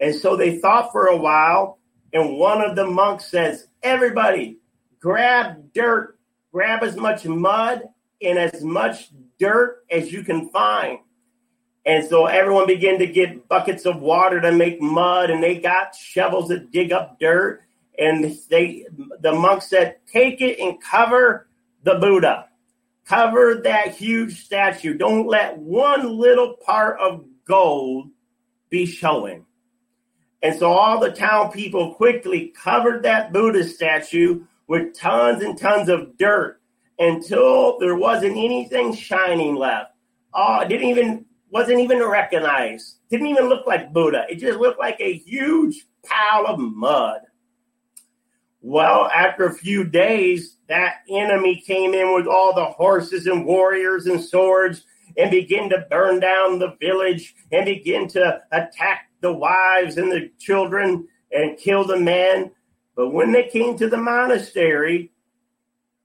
And 0.00 0.14
so 0.14 0.36
they 0.36 0.58
thought 0.58 0.92
for 0.92 1.06
a 1.06 1.16
while, 1.16 1.78
and 2.12 2.38
one 2.38 2.62
of 2.62 2.76
the 2.76 2.86
monks 2.86 3.26
says, 3.26 3.66
Everybody, 3.82 4.58
grab 4.98 5.72
dirt, 5.74 6.18
grab 6.52 6.82
as 6.82 6.96
much 6.96 7.24
mud 7.24 7.82
and 8.22 8.38
as 8.38 8.62
much 8.62 9.10
dirt 9.38 9.84
as 9.90 10.12
you 10.12 10.22
can 10.22 10.50
find. 10.50 10.98
And 11.86 12.06
so 12.06 12.26
everyone 12.26 12.66
began 12.66 12.98
to 12.98 13.06
get 13.06 13.48
buckets 13.48 13.86
of 13.86 14.00
water 14.00 14.40
to 14.40 14.52
make 14.52 14.82
mud, 14.82 15.30
and 15.30 15.42
they 15.42 15.58
got 15.58 15.94
shovels 15.94 16.48
to 16.48 16.58
dig 16.58 16.92
up 16.92 17.18
dirt. 17.18 17.62
And 17.98 18.36
they, 18.48 18.86
the 19.20 19.32
monk 19.32 19.62
said, 19.62 19.96
"Take 20.06 20.40
it 20.40 20.58
and 20.60 20.80
cover 20.80 21.48
the 21.82 21.94
Buddha, 21.94 22.48
cover 23.06 23.60
that 23.64 23.94
huge 23.94 24.44
statue. 24.44 24.96
Don't 24.96 25.26
let 25.26 25.58
one 25.58 26.18
little 26.18 26.54
part 26.54 27.00
of 27.00 27.24
gold 27.46 28.10
be 28.68 28.84
showing." 28.86 29.46
And 30.42 30.58
so 30.58 30.72
all 30.72 31.00
the 31.00 31.12
town 31.12 31.50
people 31.50 31.94
quickly 31.94 32.48
covered 32.48 33.02
that 33.02 33.32
Buddha 33.32 33.64
statue 33.64 34.44
with 34.66 34.94
tons 34.94 35.42
and 35.42 35.58
tons 35.58 35.88
of 35.88 36.16
dirt 36.16 36.59
until 37.00 37.78
there 37.78 37.96
wasn't 37.96 38.36
anything 38.36 38.94
shining 38.94 39.56
left. 39.56 39.92
Oh, 40.34 40.60
it 40.60 40.68
didn't 40.68 40.88
even 40.88 41.24
wasn't 41.50 41.80
even 41.80 42.04
recognized. 42.06 42.98
Didn't 43.10 43.26
even 43.26 43.48
look 43.48 43.66
like 43.66 43.92
Buddha. 43.92 44.26
It 44.28 44.36
just 44.36 44.60
looked 44.60 44.78
like 44.78 45.00
a 45.00 45.14
huge 45.14 45.86
pile 46.04 46.46
of 46.46 46.60
mud. 46.60 47.22
Well, 48.60 49.10
after 49.12 49.46
a 49.46 49.54
few 49.54 49.84
days, 49.84 50.58
that 50.68 50.96
enemy 51.08 51.62
came 51.66 51.94
in 51.94 52.14
with 52.14 52.26
all 52.26 52.54
the 52.54 52.66
horses 52.66 53.26
and 53.26 53.46
warriors 53.46 54.06
and 54.06 54.22
swords 54.22 54.84
and 55.16 55.30
began 55.30 55.70
to 55.70 55.86
burn 55.90 56.20
down 56.20 56.58
the 56.58 56.76
village 56.78 57.34
and 57.50 57.64
begin 57.64 58.06
to 58.08 58.40
attack 58.52 59.08
the 59.22 59.32
wives 59.32 59.96
and 59.96 60.12
the 60.12 60.30
children 60.38 61.08
and 61.32 61.58
kill 61.58 61.84
the 61.84 61.98
men. 61.98 62.50
But 62.94 63.10
when 63.10 63.32
they 63.32 63.48
came 63.48 63.76
to 63.78 63.88
the 63.88 63.96
monastery 63.96 65.10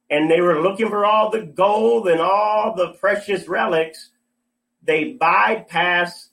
and 0.10 0.30
they 0.30 0.42
were 0.42 0.62
looking 0.62 0.90
for 0.90 1.06
all 1.06 1.32
the 1.32 1.42
gold 1.42 2.08
and 2.08 2.22
all 2.22 2.76
the 2.76 2.94
precious 3.00 3.48
relics, 3.48 4.12
they 4.84 5.18
bypassed 5.20 6.30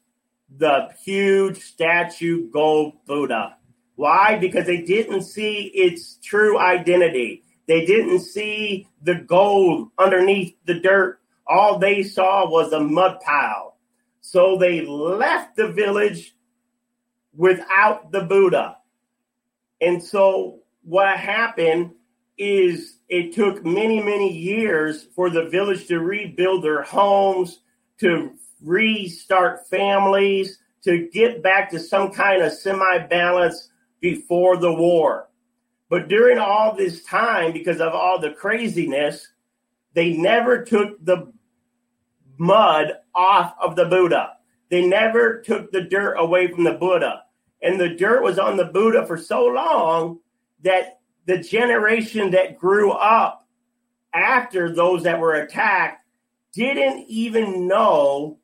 the 0.58 0.90
huge 1.02 1.58
statue 1.62 2.50
gold 2.50 2.94
Buddha. 3.06 3.56
Why? 3.94 4.36
Because 4.38 4.66
they 4.66 4.82
didn't 4.82 5.22
see 5.22 5.70
its 5.74 6.18
true 6.22 6.58
identity. 6.58 7.42
They 7.66 7.86
didn't 7.86 8.20
see 8.20 8.88
the 9.02 9.14
gold 9.14 9.90
underneath 9.98 10.54
the 10.66 10.74
dirt. 10.74 11.20
All 11.46 11.78
they 11.78 12.02
saw 12.02 12.48
was 12.48 12.72
a 12.72 12.80
mud 12.80 13.20
pile. 13.20 13.76
So 14.20 14.56
they 14.56 14.82
left 14.82 15.56
the 15.56 15.68
village 15.68 16.34
without 17.34 18.12
the 18.12 18.22
Buddha. 18.22 18.76
And 19.80 20.02
so 20.02 20.60
what 20.82 21.16
happened 21.16 21.92
is 22.38 22.96
it 23.12 23.34
took 23.34 23.62
many, 23.62 24.02
many 24.02 24.32
years 24.32 25.02
for 25.14 25.28
the 25.28 25.44
village 25.44 25.86
to 25.86 25.98
rebuild 25.98 26.64
their 26.64 26.80
homes, 26.80 27.60
to 27.98 28.32
restart 28.62 29.68
families, 29.68 30.60
to 30.82 31.10
get 31.12 31.42
back 31.42 31.70
to 31.70 31.78
some 31.78 32.10
kind 32.10 32.40
of 32.40 32.50
semi 32.54 32.98
balance 33.10 33.68
before 34.00 34.56
the 34.56 34.72
war. 34.72 35.28
But 35.90 36.08
during 36.08 36.38
all 36.38 36.74
this 36.74 37.04
time, 37.04 37.52
because 37.52 37.82
of 37.82 37.92
all 37.92 38.18
the 38.18 38.30
craziness, 38.30 39.28
they 39.92 40.14
never 40.14 40.64
took 40.64 41.04
the 41.04 41.30
mud 42.38 42.92
off 43.14 43.54
of 43.60 43.76
the 43.76 43.84
Buddha. 43.84 44.38
They 44.70 44.86
never 44.86 45.42
took 45.42 45.70
the 45.70 45.82
dirt 45.82 46.14
away 46.14 46.50
from 46.50 46.64
the 46.64 46.72
Buddha. 46.72 47.24
And 47.60 47.78
the 47.78 47.90
dirt 47.90 48.22
was 48.22 48.38
on 48.38 48.56
the 48.56 48.64
Buddha 48.64 49.06
for 49.06 49.18
so 49.18 49.44
long 49.44 50.20
that 50.62 51.01
the 51.26 51.38
generation 51.38 52.32
that 52.32 52.58
grew 52.58 52.90
up 52.92 53.46
after 54.14 54.74
those 54.74 55.04
that 55.04 55.20
were 55.20 55.34
attacked 55.34 56.04
didn't 56.52 57.06
even 57.08 57.66
know 57.66 58.38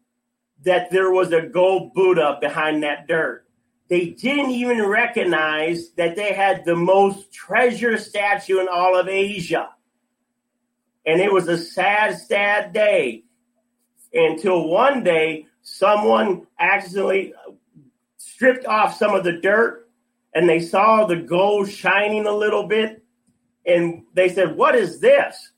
that 0.64 0.90
there 0.90 1.10
was 1.10 1.32
a 1.32 1.42
gold 1.42 1.92
Buddha 1.94 2.38
behind 2.40 2.82
that 2.82 3.06
dirt. 3.06 3.44
They 3.88 4.10
didn't 4.10 4.50
even 4.50 4.84
recognize 4.84 5.90
that 5.96 6.16
they 6.16 6.32
had 6.32 6.64
the 6.64 6.76
most 6.76 7.32
treasured 7.32 8.00
statue 8.00 8.60
in 8.60 8.68
all 8.68 8.98
of 8.98 9.08
Asia. 9.08 9.70
And 11.06 11.20
it 11.20 11.32
was 11.32 11.48
a 11.48 11.56
sad, 11.56 12.18
sad 12.18 12.72
day 12.72 13.24
until 14.12 14.68
one 14.68 15.04
day 15.04 15.46
someone 15.62 16.46
accidentally 16.58 17.32
stripped 18.18 18.66
off 18.66 18.96
some 18.96 19.14
of 19.14 19.24
the 19.24 19.32
dirt 19.32 19.87
and 20.38 20.48
they 20.48 20.60
saw 20.60 21.04
the 21.04 21.16
gold 21.16 21.68
shining 21.68 22.24
a 22.24 22.32
little 22.32 22.68
bit. 22.68 23.02
And 23.66 24.04
they 24.14 24.28
said, 24.28 24.56
What 24.56 24.76
is 24.76 25.00
this? 25.00 25.50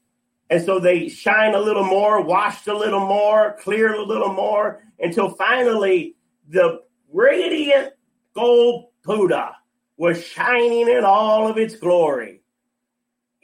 And 0.49 0.64
so 0.64 0.81
they 0.81 1.11
shine 1.11 1.55
a 1.55 1.61
little 1.61 1.85
more, 1.85 2.23
washed 2.23 2.66
a 2.66 2.77
little 2.77 3.07
more, 3.07 3.59
cleared 3.61 3.97
a 3.97 4.03
little 4.03 4.33
more, 4.33 4.83
until 4.99 5.29
finally 5.35 6.16
the 6.49 6.81
radiant 7.12 7.93
gold 8.35 8.87
Buddha 9.05 9.55
was 9.99 10.25
shining 10.25 10.88
in 10.88 11.05
all 11.05 11.47
of 11.47 11.59
its 11.59 11.77
glory. 11.77 12.40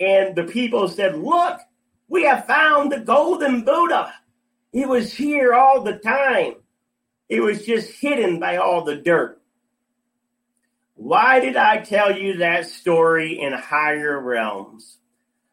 And 0.01 0.35
the 0.35 0.44
people 0.44 0.88
said, 0.88 1.18
Look, 1.18 1.61
we 2.09 2.22
have 2.22 2.46
found 2.46 2.90
the 2.90 3.01
golden 3.01 3.62
Buddha. 3.62 4.11
He 4.72 4.87
was 4.87 5.12
here 5.12 5.53
all 5.53 5.83
the 5.83 5.99
time. 5.99 6.55
It 7.29 7.40
was 7.40 7.66
just 7.66 7.90
hidden 8.01 8.40
by 8.40 8.57
all 8.57 8.85
the 8.85 8.96
dirt. 8.96 9.36
Why 10.96 11.40
did 11.40 11.56
I 11.56 11.78
tell 11.78 12.16
you 12.16 12.38
that 12.38 12.66
story 12.66 13.40
in 13.40 13.52
higher 13.52 14.20
realms? 14.20 14.98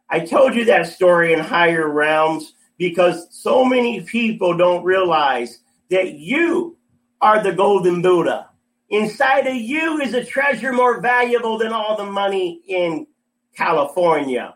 I 0.09 0.21
told 0.21 0.55
you 0.55 0.65
that 0.65 0.87
story 0.87 1.33
in 1.33 1.39
higher 1.39 1.87
realms 1.87 2.53
because 2.77 3.27
so 3.29 3.63
many 3.63 4.01
people 4.01 4.57
don't 4.57 4.83
realize 4.83 5.59
that 5.89 6.13
you 6.13 6.77
are 7.21 7.43
the 7.43 7.53
golden 7.53 8.01
Buddha. 8.01 8.49
Inside 8.89 9.47
of 9.47 9.55
you 9.55 9.99
is 9.99 10.13
a 10.13 10.23
treasure 10.25 10.73
more 10.73 10.99
valuable 11.01 11.57
than 11.57 11.73
all 11.73 11.95
the 11.97 12.05
money 12.05 12.61
in 12.67 13.07
California 13.55 14.55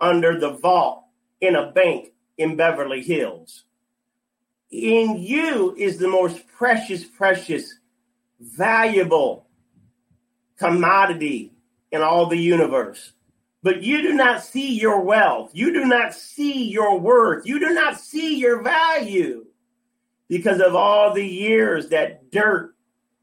under 0.00 0.38
the 0.38 0.50
vault 0.50 1.04
in 1.40 1.56
a 1.56 1.72
bank 1.72 2.12
in 2.36 2.56
Beverly 2.56 3.02
Hills 3.02 3.64
in 4.74 5.16
you 5.16 5.74
is 5.76 5.98
the 5.98 6.08
most 6.08 6.46
precious, 6.48 7.04
precious, 7.04 7.78
valuable 8.40 9.43
commodity 10.58 11.52
in 11.92 12.02
all 12.02 12.26
the 12.26 12.36
universe. 12.36 13.12
But 13.62 13.82
you 13.82 14.02
do 14.02 14.12
not 14.12 14.44
see 14.44 14.78
your 14.78 15.00
wealth. 15.00 15.50
You 15.54 15.72
do 15.72 15.86
not 15.86 16.14
see 16.14 16.64
your 16.64 16.98
worth. 16.98 17.46
You 17.46 17.58
do 17.58 17.72
not 17.72 17.98
see 17.98 18.36
your 18.36 18.62
value 18.62 19.46
because 20.28 20.60
of 20.60 20.74
all 20.74 21.14
the 21.14 21.26
years 21.26 21.88
that 21.88 22.30
dirt 22.30 22.74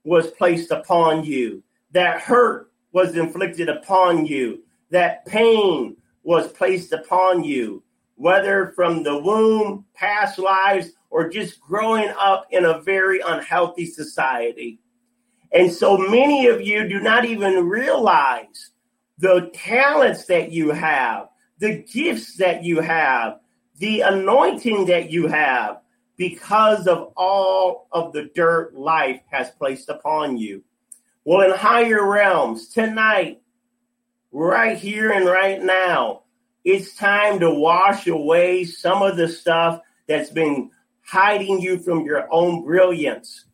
was 0.04 0.32
placed 0.32 0.72
upon 0.72 1.24
you, 1.24 1.64
that 1.92 2.22
hurt 2.22 2.72
was 2.92 3.16
inflicted 3.16 3.70
upon 3.70 4.26
you, 4.26 4.64
that 4.90 5.26
pain 5.26 5.96
was 6.24 6.52
placed 6.52 6.92
upon 6.92 7.44
you, 7.44 7.84
whether 8.16 8.74
from 8.76 9.04
the 9.04 9.18
womb, 9.18 9.86
past 9.94 10.40
lives, 10.40 10.92
or 11.10 11.30
just 11.30 11.60
growing 11.62 12.10
up 12.20 12.48
in 12.52 12.66
a 12.66 12.82
very 12.82 13.20
unhealthy 13.20 13.86
society. 13.86 14.80
And 15.54 15.72
so 15.72 15.98
many 15.98 16.48
of 16.48 16.62
you 16.62 16.88
do 16.88 17.00
not 17.00 17.26
even 17.26 17.68
realize 17.68 18.72
the 19.18 19.52
talents 19.54 20.26
that 20.26 20.52
you 20.52 20.72
have, 20.72 21.28
the 21.60 21.84
gifts 21.84 22.38
that 22.38 22.64
you 22.64 22.80
have, 22.80 23.40
the 23.78 24.02
anointing 24.02 24.86
that 24.86 25.12
you 25.12 25.28
have 25.28 25.82
because 26.18 26.88
of 26.88 27.12
all 27.18 27.88
of 27.92 28.14
the 28.14 28.30
dirt 28.36 28.76
life 28.76 29.22
has 29.32 29.50
placed 29.52 29.90
upon 29.90 30.38
you. 30.38 30.64
Well, 31.26 31.42
in 31.42 31.58
higher 31.58 32.08
realms, 32.08 32.70
tonight, 32.70 33.42
right 34.32 34.78
here 34.78 35.12
and 35.12 35.26
right 35.26 35.62
now, 35.62 36.24
it's 36.64 36.96
time 36.96 37.40
to 37.40 37.54
wash 37.54 38.08
away 38.08 38.64
some 38.64 39.02
of 39.02 39.18
the 39.18 39.28
stuff 39.28 39.82
that's 40.08 40.30
been 40.30 40.72
hiding 41.04 41.60
you 41.60 41.80
from 41.80 42.06
your 42.06 42.28
own 42.32 42.64
brilliance. 42.64 43.46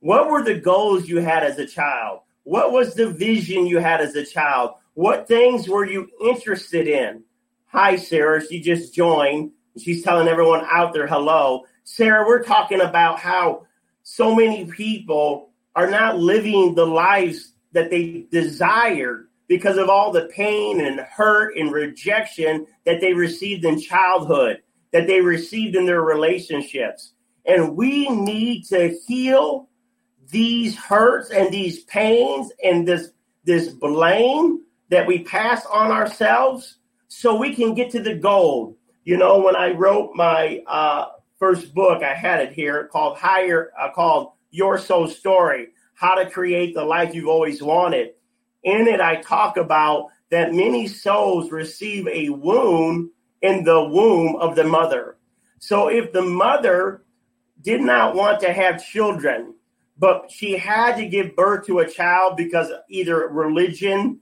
What 0.00 0.30
were 0.30 0.44
the 0.44 0.54
goals 0.54 1.08
you 1.08 1.18
had 1.18 1.42
as 1.42 1.58
a 1.58 1.66
child? 1.66 2.20
What 2.44 2.70
was 2.70 2.94
the 2.94 3.10
vision 3.10 3.66
you 3.66 3.78
had 3.78 4.00
as 4.00 4.14
a 4.14 4.24
child? 4.24 4.72
What 4.94 5.26
things 5.26 5.68
were 5.68 5.84
you 5.84 6.08
interested 6.22 6.86
in? 6.86 7.24
Hi, 7.66 7.96
Sarah. 7.96 8.46
She 8.46 8.60
just 8.60 8.94
joined. 8.94 9.50
She's 9.76 10.04
telling 10.04 10.28
everyone 10.28 10.64
out 10.70 10.92
there 10.92 11.08
hello. 11.08 11.64
Sarah, 11.82 12.24
we're 12.26 12.44
talking 12.44 12.80
about 12.80 13.18
how 13.18 13.66
so 14.04 14.36
many 14.36 14.66
people 14.66 15.50
are 15.74 15.90
not 15.90 16.18
living 16.18 16.76
the 16.76 16.86
lives 16.86 17.54
that 17.72 17.90
they 17.90 18.26
desire 18.30 19.28
because 19.48 19.78
of 19.78 19.88
all 19.88 20.12
the 20.12 20.26
pain 20.26 20.80
and 20.80 21.00
hurt 21.00 21.56
and 21.56 21.72
rejection 21.72 22.66
that 22.86 23.00
they 23.00 23.14
received 23.14 23.64
in 23.64 23.80
childhood, 23.80 24.62
that 24.92 25.08
they 25.08 25.20
received 25.20 25.74
in 25.74 25.86
their 25.86 26.02
relationships. 26.02 27.14
And 27.44 27.76
we 27.76 28.08
need 28.08 28.64
to 28.66 28.96
heal 29.06 29.67
these 30.30 30.76
hurts 30.76 31.30
and 31.30 31.52
these 31.52 31.84
pains 31.84 32.52
and 32.62 32.86
this 32.86 33.10
this 33.44 33.68
blame 33.68 34.60
that 34.90 35.06
we 35.06 35.20
pass 35.20 35.64
on 35.66 35.90
ourselves 35.90 36.76
so 37.08 37.36
we 37.36 37.54
can 37.54 37.74
get 37.74 37.90
to 37.90 38.00
the 38.00 38.14
goal. 38.14 38.76
You 39.04 39.16
know, 39.16 39.40
when 39.40 39.56
I 39.56 39.72
wrote 39.72 40.12
my 40.14 40.62
uh, 40.66 41.06
first 41.38 41.74
book, 41.74 42.02
I 42.02 42.14
had 42.14 42.40
it 42.40 42.52
here 42.52 42.88
called 42.88 43.16
Higher, 43.16 43.72
uh, 43.78 43.90
called 43.92 44.32
Your 44.50 44.78
Soul 44.78 45.08
Story: 45.08 45.68
How 45.94 46.14
to 46.14 46.28
Create 46.28 46.74
the 46.74 46.84
Life 46.84 47.14
You've 47.14 47.28
Always 47.28 47.62
Wanted. 47.62 48.10
In 48.64 48.86
it, 48.86 49.00
I 49.00 49.22
talk 49.22 49.56
about 49.56 50.08
that 50.30 50.52
many 50.52 50.86
souls 50.86 51.50
receive 51.50 52.06
a 52.08 52.28
wound 52.28 53.10
in 53.40 53.64
the 53.64 53.82
womb 53.84 54.36
of 54.36 54.56
the 54.56 54.64
mother. 54.64 55.16
So 55.58 55.88
if 55.88 56.12
the 56.12 56.22
mother 56.22 57.02
did 57.62 57.80
not 57.80 58.14
want 58.14 58.40
to 58.40 58.52
have 58.52 58.84
children, 58.84 59.54
but 59.98 60.30
she 60.30 60.56
had 60.56 60.96
to 60.96 61.08
give 61.08 61.34
birth 61.34 61.66
to 61.66 61.80
a 61.80 61.90
child 61.90 62.36
because 62.36 62.70
either 62.88 63.28
religion, 63.28 64.20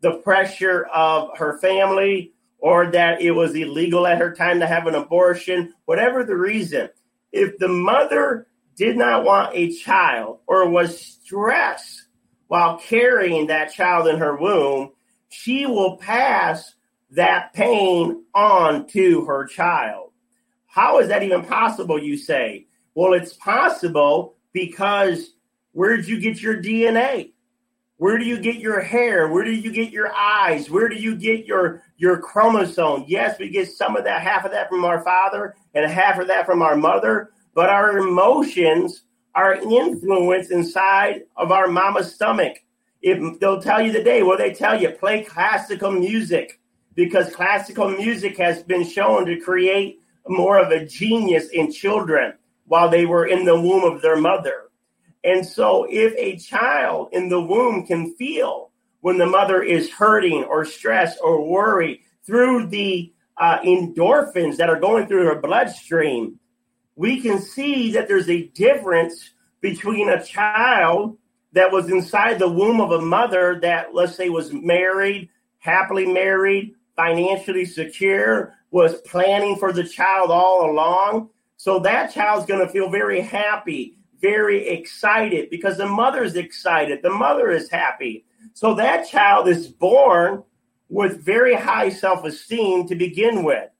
the 0.00 0.18
pressure 0.18 0.86
of 0.86 1.36
her 1.36 1.58
family, 1.58 2.32
or 2.58 2.90
that 2.90 3.20
it 3.20 3.32
was 3.32 3.54
illegal 3.54 4.06
at 4.06 4.18
her 4.18 4.34
time 4.34 4.60
to 4.60 4.66
have 4.66 4.86
an 4.86 4.94
abortion, 4.94 5.74
whatever 5.84 6.24
the 6.24 6.36
reason, 6.36 6.88
if 7.30 7.56
the 7.58 7.68
mother 7.68 8.48
did 8.76 8.96
not 8.96 9.24
want 9.24 9.54
a 9.54 9.72
child 9.72 10.40
or 10.46 10.68
was 10.68 10.98
stressed 10.98 12.06
while 12.46 12.78
carrying 12.78 13.48
that 13.48 13.72
child 13.72 14.08
in 14.08 14.18
her 14.18 14.36
womb, 14.36 14.90
she 15.28 15.66
will 15.66 15.98
pass 15.98 16.74
that 17.10 17.52
pain 17.52 18.24
on 18.34 18.86
to 18.86 19.24
her 19.26 19.46
child. 19.46 20.10
How 20.66 21.00
is 21.00 21.08
that 21.08 21.22
even 21.22 21.44
possible, 21.44 22.02
you 22.02 22.16
say? 22.16 22.66
Well, 22.94 23.12
it's 23.12 23.34
possible 23.34 24.37
because 24.58 25.34
where 25.72 25.96
did 25.96 26.08
you 26.08 26.20
get 26.20 26.42
your 26.42 26.60
DNA? 26.60 27.32
Where 27.98 28.18
do 28.18 28.24
you 28.24 28.38
get 28.38 28.56
your 28.56 28.80
hair? 28.80 29.28
Where 29.28 29.44
do 29.44 29.52
you 29.52 29.72
get 29.72 29.92
your 29.92 30.12
eyes? 30.12 30.68
Where 30.68 30.88
do 30.88 30.96
you 30.96 31.16
get 31.16 31.46
your 31.46 31.82
your 31.96 32.18
chromosome? 32.18 33.04
Yes, 33.06 33.38
we 33.38 33.50
get 33.50 33.70
some 33.70 33.96
of 33.96 34.04
that, 34.04 34.22
half 34.22 34.44
of 34.44 34.50
that 34.52 34.68
from 34.68 34.84
our 34.84 35.02
father 35.04 35.54
and 35.74 35.90
half 35.90 36.18
of 36.18 36.26
that 36.28 36.46
from 36.46 36.62
our 36.62 36.76
mother, 36.76 37.30
but 37.54 37.70
our 37.70 37.98
emotions 37.98 39.02
are 39.34 39.54
influenced 39.54 40.50
inside 40.50 41.22
of 41.36 41.52
our 41.52 41.68
mama's 41.68 42.14
stomach. 42.14 42.56
If 43.00 43.38
they'll 43.38 43.62
tell 43.62 43.80
you 43.80 43.92
today, 43.92 44.24
well, 44.24 44.38
they 44.38 44.52
tell 44.52 44.80
you 44.80 44.90
play 44.90 45.22
classical 45.22 45.92
music 45.92 46.60
because 46.96 47.32
classical 47.34 47.90
music 47.90 48.36
has 48.38 48.62
been 48.64 48.84
shown 48.84 49.26
to 49.26 49.38
create 49.38 50.00
more 50.26 50.58
of 50.58 50.72
a 50.72 50.84
genius 50.84 51.50
in 51.50 51.70
children 51.70 52.32
while 52.68 52.88
they 52.88 53.06
were 53.06 53.26
in 53.26 53.44
the 53.44 53.60
womb 53.60 53.84
of 53.84 54.02
their 54.02 54.16
mother. 54.16 54.64
And 55.24 55.44
so, 55.44 55.86
if 55.90 56.14
a 56.16 56.36
child 56.36 57.08
in 57.12 57.28
the 57.28 57.40
womb 57.40 57.86
can 57.86 58.14
feel 58.14 58.70
when 59.00 59.18
the 59.18 59.26
mother 59.26 59.62
is 59.62 59.90
hurting 59.90 60.44
or 60.44 60.64
stressed 60.64 61.18
or 61.22 61.46
worried 61.46 62.00
through 62.24 62.66
the 62.66 63.12
uh, 63.36 63.58
endorphins 63.60 64.56
that 64.56 64.70
are 64.70 64.80
going 64.80 65.06
through 65.06 65.26
her 65.26 65.40
bloodstream, 65.40 66.38
we 66.94 67.20
can 67.20 67.40
see 67.40 67.92
that 67.92 68.08
there's 68.08 68.28
a 68.28 68.46
difference 68.48 69.30
between 69.60 70.08
a 70.08 70.24
child 70.24 71.16
that 71.52 71.72
was 71.72 71.90
inside 71.90 72.38
the 72.38 72.48
womb 72.48 72.80
of 72.80 72.92
a 72.92 73.00
mother 73.00 73.58
that, 73.62 73.94
let's 73.94 74.14
say, 74.14 74.28
was 74.28 74.52
married, 74.52 75.28
happily 75.58 76.06
married, 76.06 76.74
financially 76.96 77.64
secure, 77.64 78.54
was 78.70 79.00
planning 79.02 79.56
for 79.56 79.72
the 79.72 79.84
child 79.84 80.30
all 80.30 80.70
along. 80.70 81.30
So 81.58 81.78
that 81.80 82.14
child's 82.14 82.46
going 82.46 82.66
to 82.66 82.72
feel 82.72 82.88
very 82.88 83.20
happy 83.20 83.98
very 84.20 84.68
excited 84.68 85.50
because 85.50 85.76
the 85.76 85.86
mother's 85.86 86.36
excited. 86.36 87.02
The 87.02 87.10
mother 87.10 87.50
is 87.50 87.70
happy. 87.70 88.24
So 88.52 88.74
that 88.74 89.08
child 89.08 89.48
is 89.48 89.68
born 89.68 90.42
with 90.88 91.24
very 91.24 91.54
high 91.54 91.90
self 91.90 92.24
esteem 92.24 92.86
to 92.88 92.94
begin 92.94 93.44
with. 93.44 93.70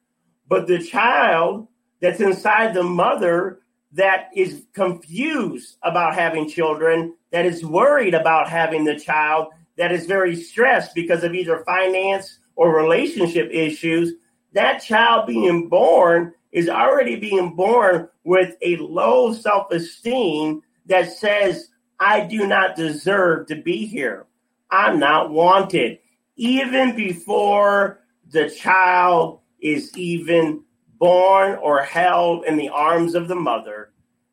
But 0.49 0.67
the 0.67 0.79
child 0.79 1.69
that's 2.01 2.21
inside 2.21 2.75
the 2.75 2.83
mother 2.83 3.61
that 3.93 4.29
is 4.35 4.65
confused 4.75 5.77
about 5.83 6.15
having 6.15 6.49
children, 6.49 7.15
that 7.33 7.47
is 7.47 7.65
worried 7.65 8.15
about 8.15 8.49
having 8.49 8.85
the 8.85 8.99
child, 8.99 9.49
that 9.77 9.93
is 9.93 10.07
very 10.07 10.37
stressed 10.37 10.95
because 10.95 11.25
of 11.25 11.35
either 11.35 11.65
finance 11.65 12.39
or 12.55 12.77
relationship 12.77 13.49
issues, 13.51 14.15
that 14.53 14.79
child 14.79 15.27
being 15.27 15.69
born 15.69 16.35
is 16.59 16.69
already 16.69 17.15
being 17.15 17.55
born 17.55 18.09
with 18.25 18.57
a 18.63 18.77
low 18.79 19.33
self 19.33 19.71
esteem 19.71 20.61
that 20.87 21.13
says, 21.13 21.69
I 22.01 22.25
do 22.27 22.49
not 22.49 22.75
deserve 22.75 23.47
to 23.47 23.63
be 23.63 23.87
here. 23.87 24.27
I'm 24.69 24.99
not 24.99 25.31
wanted. 25.31 26.01
Even 26.35 26.97
before 26.97 28.01
the 28.31 28.51
child 28.51 29.39
is 29.61 29.97
even 29.97 30.65
born 30.99 31.57
or 31.63 31.83
held 31.83 32.45
in 32.45 32.57
the 32.57 32.71
arms 32.71 33.15
of 33.15 33.29
the 33.29 33.37
mother, 33.37 33.93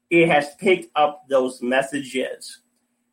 it 0.09 0.27
has 0.27 0.55
picked 0.55 0.87
up 0.95 1.25
those 1.29 1.61
messages. 1.61 2.61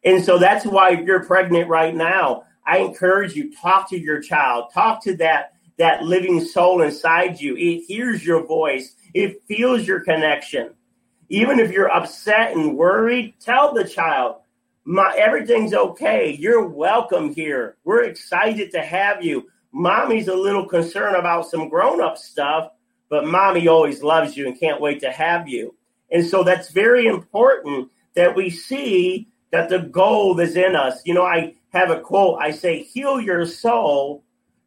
And 0.05 0.25
so 0.25 0.39
that's 0.39 0.65
why 0.65 0.93
if 0.93 1.07
you're 1.07 1.25
pregnant 1.25 1.69
right 1.69 1.95
now, 1.95 2.45
I 2.67 2.79
encourage 2.79 3.35
you 3.35 3.55
talk 3.55 3.91
to 3.91 4.01
your 4.01 4.23
child, 4.23 4.71
talk 4.73 5.03
to 5.05 5.17
that 5.19 5.53
that 5.79 6.03
living 6.03 6.45
soul 6.45 6.83
inside 6.83 7.41
you. 7.41 7.57
It 7.57 7.85
hears 7.87 8.25
your 8.25 8.47
voice. 8.47 8.95
It 9.15 9.43
feels 9.47 9.87
your 9.87 10.01
connection. 10.01 10.75
Even 11.29 11.59
if 11.59 11.71
you're 11.71 11.91
upset 11.91 12.57
and 12.57 12.77
worried, 12.77 13.35
tell 13.41 13.73
the 13.73 13.85
child, 13.85 14.37
my 14.85 15.15
everything's 15.17 15.75
okay. 15.75 16.37
You're 16.39 16.67
welcome 16.67 17.33
here. 17.35 17.77
We're 17.85 18.05
excited 18.05 18.71
to 18.73 18.83
have 18.83 19.25
you. 19.25 19.49
Mommy's 19.73 20.29
a 20.29 20.35
little 20.35 20.67
concerned 20.67 21.17
about 21.17 21.49
some 21.49 21.69
grown-up 21.69 22.19
stuff, 22.19 22.73
but 23.09 23.27
mommy 23.27 23.69
always 23.69 24.03
loves 24.03 24.37
you 24.37 24.47
and 24.47 24.59
can't 24.59 24.81
wait 24.81 25.01
to 25.01 25.11
have 25.11 25.49
you. 25.49 25.75
And 26.11 26.27
so 26.27 26.43
that's 26.43 26.71
very 26.71 27.07
important 27.07 27.91
that 28.15 28.35
we 28.37 28.51
see 28.51 29.29
that 29.51 29.69
the 29.69 29.79
gold 29.79 30.41
is 30.41 30.57
in 30.57 30.77
us. 30.77 31.01
You 31.07 31.15
know, 31.15 31.25
I 31.25 31.55
have 31.71 31.91
a 31.91 32.01
quote. 32.01 32.39
I 32.41 32.51
say, 32.51 32.83
heal 32.83 33.21
your 33.21 33.47
soul 33.47 34.25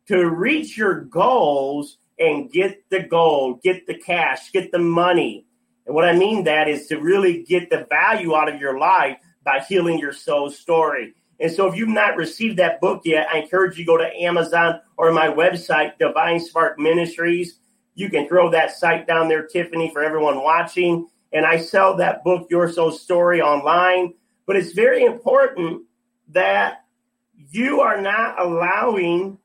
to 0.07 0.27
reach 0.27 0.77
your 0.77 1.01
goals 1.01 1.97
and 2.17 2.51
get 2.51 2.89
the 2.89 3.03
gold, 3.03 3.61
get 3.61 3.87
the 3.87 3.97
cash, 3.97 4.51
get 4.51 4.71
the 4.71 4.79
money. 4.79 5.45
And 5.85 5.93
what 5.93 6.05
I 6.05 6.13
mean 6.13 6.45
that 6.45 6.67
is 6.67 6.87
to 6.87 6.97
really 6.97 7.43
get 7.43 7.69
the 7.69 7.85
value 7.89 8.35
out 8.35 8.53
of 8.53 8.59
your 8.59 8.79
life 8.79 9.17
by 9.43 9.59
healing 9.59 9.99
your 9.99 10.13
soul 10.13 10.49
story. 10.49 11.13
And 11.39 11.51
so 11.51 11.67
if 11.67 11.75
you've 11.75 11.89
not 11.89 12.15
received 12.15 12.57
that 12.57 12.79
book 12.79 13.01
yet, 13.03 13.27
I 13.31 13.39
encourage 13.39 13.77
you 13.77 13.85
to 13.85 13.91
go 13.91 13.97
to 13.97 14.15
Amazon 14.15 14.79
or 14.97 15.11
my 15.11 15.27
website, 15.27 15.97
Divine 15.99 16.39
Spark 16.39 16.79
Ministries. 16.79 17.59
You 17.93 18.09
can 18.09 18.27
throw 18.27 18.49
that 18.51 18.71
site 18.71 19.05
down 19.05 19.27
there, 19.27 19.45
Tiffany, 19.45 19.91
for 19.91 20.01
everyone 20.01 20.41
watching. 20.41 21.07
And 21.33 21.45
I 21.45 21.57
sell 21.57 21.97
that 21.97 22.23
book, 22.23 22.47
Your 22.49 22.71
Soul 22.71 22.91
Story, 22.91 23.41
online. 23.41 24.13
But 24.45 24.55
it's 24.55 24.71
very 24.71 25.03
important 25.03 25.83
that 26.29 26.85
you 27.35 27.81
are 27.81 28.01
not 28.01 28.39
allowing 28.39 29.37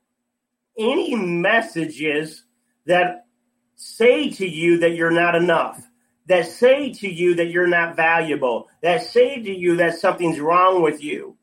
any 0.79 1.15
messages 1.15 2.45
that 2.91 3.27
say 3.77 4.31
to 4.31 4.47
you 4.47 4.79
that 4.79 4.95
you're 4.95 5.11
not 5.11 5.35
enough, 5.35 5.81
that 6.27 6.47
say 6.47 6.93
to 6.93 7.09
you 7.09 7.37
that 7.37 7.51
you're 7.51 7.67
not 7.67 7.97
valuable, 7.97 8.69
that 8.83 9.03
say 9.03 9.43
to 9.43 9.51
you 9.51 9.77
that 9.77 9.99
something's 9.99 10.39
wrong 10.39 10.83
with 10.83 11.03
you. 11.03 11.37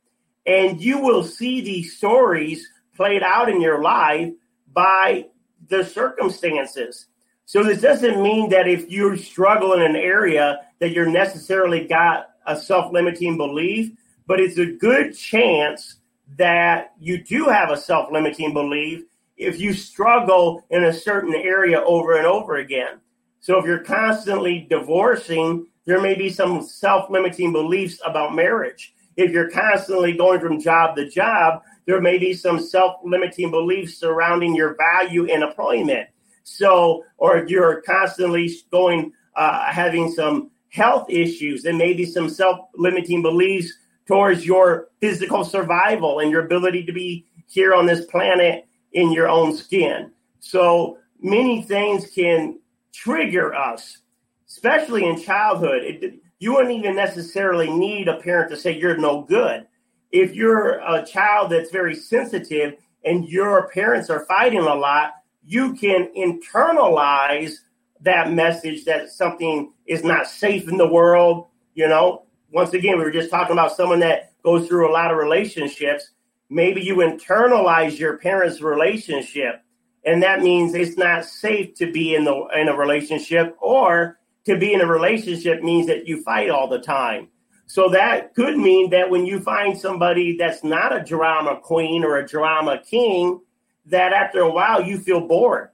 And 0.45 0.80
you 0.80 1.00
will 1.00 1.24
see 1.24 1.62
these 1.62 1.98
stories 1.98 2.70
played 2.95 3.24
out 3.24 3.50
in 3.50 3.62
your 3.62 3.82
life 3.82 4.34
by 4.72 5.28
the 5.68 5.84
circumstances. 5.84 7.08
So 7.45 7.64
this 7.64 7.82
doesn't 7.82 8.22
mean 8.22 8.50
that 8.50 8.68
if 8.68 8.89
you 8.91 9.18
struggle 9.18 9.74
in 9.74 9.82
an 9.82 9.95
area 9.95 10.60
that 10.80 10.91
you're 10.91 11.10
necessarily 11.10 11.88
got 11.88 12.28
a 12.45 12.58
self-limiting 12.58 13.38
belief, 13.38 13.91
but 14.26 14.39
it's 14.39 14.58
a 14.58 14.66
good 14.66 15.18
chance 15.18 15.95
that 16.38 16.93
you 17.00 17.24
do 17.24 17.45
have 17.45 17.72
a 17.72 17.78
self-limiting 17.78 18.54
belief 18.54 19.04
if 19.38 19.60
you 19.60 19.74
struggle 19.74 20.64
in 20.70 20.86
a 20.86 20.94
certain 20.94 21.36
area 21.36 21.82
over 21.82 22.18
and 22.18 22.26
over 22.26 22.58
again. 22.58 23.00
So 23.40 23.58
if 23.58 23.66
you're 23.66 23.84
constantly 23.84 24.66
divorcing, 24.70 25.68
there 25.86 26.02
may 26.02 26.16
be 26.16 26.30
some 26.30 26.62
self-limiting 26.62 27.54
beliefs 27.54 28.00
about 28.06 28.36
marriage. 28.36 28.94
If 29.16 29.32
you're 29.32 29.50
constantly 29.50 30.14
going 30.14 30.40
from 30.40 30.60
job 30.60 30.96
to 30.96 31.10
job, 31.10 31.62
there 31.86 32.02
may 32.02 32.18
be 32.18 32.34
some 32.34 32.60
self-limiting 32.60 33.52
beliefs 33.52 33.98
surrounding 33.98 34.56
your 34.56 34.76
value 34.76 35.26
in 35.26 35.44
employment. 35.44 36.10
So, 36.44 37.04
or 37.18 37.38
if 37.38 37.50
you're 37.50 37.82
constantly 37.82 38.52
going, 38.72 39.14
uh, 39.36 39.72
having 39.72 40.12
some 40.12 40.52
health 40.70 41.10
issues, 41.10 41.66
and 41.66 41.78
maybe 41.78 42.06
some 42.06 42.30
self-limiting 42.30 43.22
beliefs 43.22 43.74
towards 44.06 44.46
your 44.46 44.90
physical 45.00 45.44
survival 45.44 46.20
and 46.20 46.32
your 46.32 46.46
ability 46.46 46.86
to 46.86 46.92
be 46.92 47.26
here 47.48 47.74
on 47.74 47.86
this 47.86 48.06
planet 48.06 48.66
in 48.98 49.12
your 49.12 49.30
own 49.30 49.56
skin. 49.56 50.12
So 50.39 50.98
many 51.22 51.62
things 51.62 52.08
can 52.08 52.60
trigger 52.91 53.54
us, 53.54 54.00
especially 54.48 55.06
in 55.06 55.22
childhood. 55.22 55.84
It, 55.84 56.16
you 56.39 56.54
wouldn't 56.54 56.74
even 56.74 56.95
necessarily 56.95 57.70
need 57.70 58.08
a 58.08 58.18
parent 58.18 58.50
to 58.50 58.58
say 58.58 58.76
you're 58.76 58.98
no 58.98 59.22
good. 59.22 59.68
If 60.12 60.34
you're 60.34 60.80
a 60.80 61.06
child 61.06 61.52
that's 61.52 61.70
very 61.70 61.93
sensitive 61.93 62.74
and 63.06 63.30
your 63.30 63.70
parents 63.70 64.10
are 64.10 64.26
fighting 64.26 64.62
a 64.62 64.74
lot, 64.74 65.12
you 65.45 65.76
can 65.76 66.10
internalize 66.18 67.54
that 68.02 68.34
message 68.34 68.84
that 68.86 69.12
something 69.12 69.74
is 69.86 70.04
not 70.04 70.26
safe 70.26 70.68
in 70.68 70.78
the 70.78 70.91
world. 70.91 71.48
You 71.76 71.88
know, 71.88 72.24
once 72.52 72.74
again, 72.74 72.98
we 72.98 73.04
were 73.04 73.12
just 73.12 73.30
talking 73.30 73.54
about 73.54 73.76
someone 73.76 74.00
that 74.00 74.34
goes 74.41 74.68
through 74.68 74.89
a 74.89 74.93
lot 74.93 75.12
of 75.12 75.18
relationships. 75.18 76.10
Maybe 76.50 76.82
you 76.82 76.98
internalize 76.98 78.00
your 78.00 78.18
parents' 78.18 78.62
relationship, 78.62 79.62
and 80.06 80.24
that 80.24 80.41
means 80.41 80.74
it's 80.74 80.98
not 80.98 81.26
safe 81.26 81.76
to 81.76 81.91
be 81.91 82.16
in 82.16 82.24
the 82.24 82.48
in 82.56 82.70
a 82.70 82.76
relationship, 82.76 83.56
or 83.60 84.20
to 84.45 84.58
be 84.58 84.74
in 84.74 84.82
a 84.82 84.88
relationship 84.88 85.62
means 85.62 85.88
that 85.88 86.08
you 86.08 86.24
fight 86.24 86.50
all 86.50 86.70
the 86.70 86.80
time. 86.80 87.28
So 87.66 87.89
that 87.89 88.34
could 88.34 88.58
mean 88.58 88.91
that 88.91 89.10
when 89.10 89.26
you 89.26 89.41
find 89.41 89.78
somebody 89.78 90.38
that's 90.38 90.64
not 90.64 90.95
a 90.95 91.04
drama 91.04 91.60
queen 91.62 92.06
or 92.06 92.18
a 92.18 92.26
drama 92.26 92.82
king, 92.82 93.41
that 93.88 94.14
after 94.14 94.39
a 94.39 94.52
while 94.52 94.82
you 94.82 95.00
feel 95.00 95.28
bored 95.28 95.72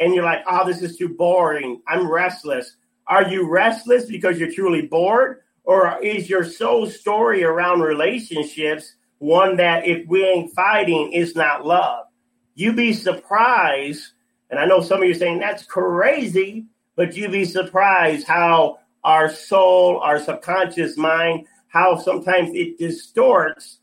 and 0.00 0.14
you're 0.14 0.24
like, 0.24 0.42
oh, 0.50 0.66
this 0.66 0.82
is 0.82 0.96
too 0.96 1.10
boring. 1.10 1.80
I'm 1.86 2.10
restless. 2.10 2.76
Are 3.06 3.28
you 3.28 3.48
restless 3.48 4.06
because 4.06 4.38
you're 4.40 4.52
truly 4.52 4.82
bored? 4.82 5.42
Or 5.62 6.02
is 6.02 6.28
your 6.28 6.44
soul 6.44 6.86
story 6.86 7.44
around 7.44 7.80
relationships 7.80 8.94
one 9.18 9.56
that 9.56 9.86
if 9.86 10.06
we 10.06 10.24
ain't 10.24 10.54
fighting, 10.54 11.12
is 11.12 11.34
not 11.34 11.66
love? 11.66 12.06
You'd 12.54 12.76
be 12.76 12.92
surprised. 12.92 14.12
And 14.50 14.58
I 14.58 14.66
know 14.66 14.80
some 14.80 15.02
of 15.02 15.08
you 15.08 15.14
are 15.14 15.18
saying 15.18 15.38
that's 15.38 15.64
crazy, 15.64 16.66
but 16.96 17.16
you'd 17.16 17.32
be 17.32 17.44
surprised 17.44 18.26
how 18.26 18.78
our 19.04 19.30
soul, 19.30 20.00
our 20.00 20.18
subconscious 20.18 20.96
mind, 20.96 21.46
how 21.68 21.98
sometimes 21.98 22.50
it 22.52 22.78
distorts 22.78 23.78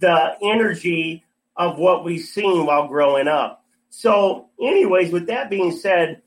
the 0.00 0.36
energy 0.42 1.24
of 1.56 1.78
what 1.78 2.04
we've 2.04 2.24
seen 2.24 2.66
while 2.66 2.88
growing 2.88 3.28
up. 3.28 3.64
So, 3.90 4.48
anyways, 4.60 5.12
with 5.12 5.26
that 5.28 5.50
being 5.50 5.72
said, 5.72 6.22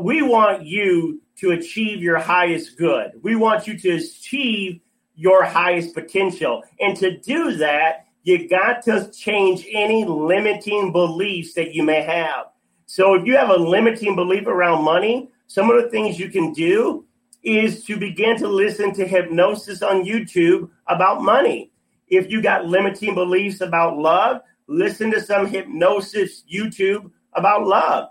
we 0.00 0.22
want 0.22 0.64
you 0.64 1.20
to 1.38 1.50
achieve 1.50 2.02
your 2.02 2.18
highest 2.18 2.76
good. 2.78 3.12
We 3.22 3.36
want 3.36 3.66
you 3.66 3.78
to 3.78 3.96
achieve 3.96 4.80
your 5.20 5.44
highest 5.44 5.94
potential. 5.94 6.62
And 6.80 6.96
to 6.96 7.18
do 7.18 7.56
that, 7.56 8.06
you 8.22 8.48
got 8.48 8.82
to 8.84 9.10
change 9.12 9.66
any 9.70 10.04
limiting 10.04 10.92
beliefs 10.92 11.52
that 11.54 11.74
you 11.74 11.82
may 11.82 12.02
have. 12.02 12.46
So, 12.86 13.14
if 13.14 13.26
you 13.26 13.36
have 13.36 13.50
a 13.50 13.56
limiting 13.56 14.16
belief 14.16 14.46
around 14.46 14.82
money, 14.82 15.28
some 15.46 15.70
of 15.70 15.82
the 15.82 15.90
things 15.90 16.18
you 16.18 16.30
can 16.30 16.52
do 16.52 17.04
is 17.42 17.84
to 17.84 17.98
begin 17.98 18.36
to 18.38 18.48
listen 18.48 18.92
to 18.94 19.06
hypnosis 19.06 19.82
on 19.82 20.04
YouTube 20.04 20.70
about 20.86 21.22
money. 21.22 21.70
If 22.08 22.30
you 22.30 22.42
got 22.42 22.66
limiting 22.66 23.14
beliefs 23.14 23.60
about 23.60 23.98
love, 23.98 24.40
listen 24.66 25.10
to 25.12 25.20
some 25.20 25.46
hypnosis 25.46 26.44
YouTube 26.52 27.10
about 27.34 27.66
love. 27.66 28.08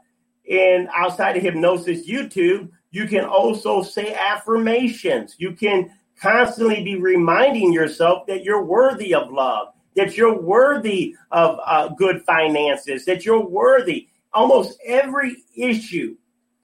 And 0.49 0.87
outside 0.95 1.37
of 1.37 1.43
hypnosis 1.43 2.07
YouTube, 2.07 2.69
you 2.91 3.07
can 3.07 3.25
also 3.25 3.83
say 3.83 4.15
affirmations. 4.15 5.35
You 5.37 5.53
can 5.53 5.91
constantly 6.21 6.83
be 6.83 6.95
reminding 6.95 7.73
yourself 7.73 8.27
that 8.27 8.43
you're 8.43 8.63
worthy 8.63 9.13
of 9.13 9.31
love, 9.31 9.69
that 9.95 10.15
you're 10.17 10.39
worthy 10.39 11.15
of 11.31 11.59
uh, 11.65 11.89
good 11.89 12.23
finances, 12.23 13.05
that 13.05 13.25
you're 13.25 13.45
worthy. 13.45 14.07
Almost 14.33 14.79
every 14.85 15.37
issue 15.55 16.15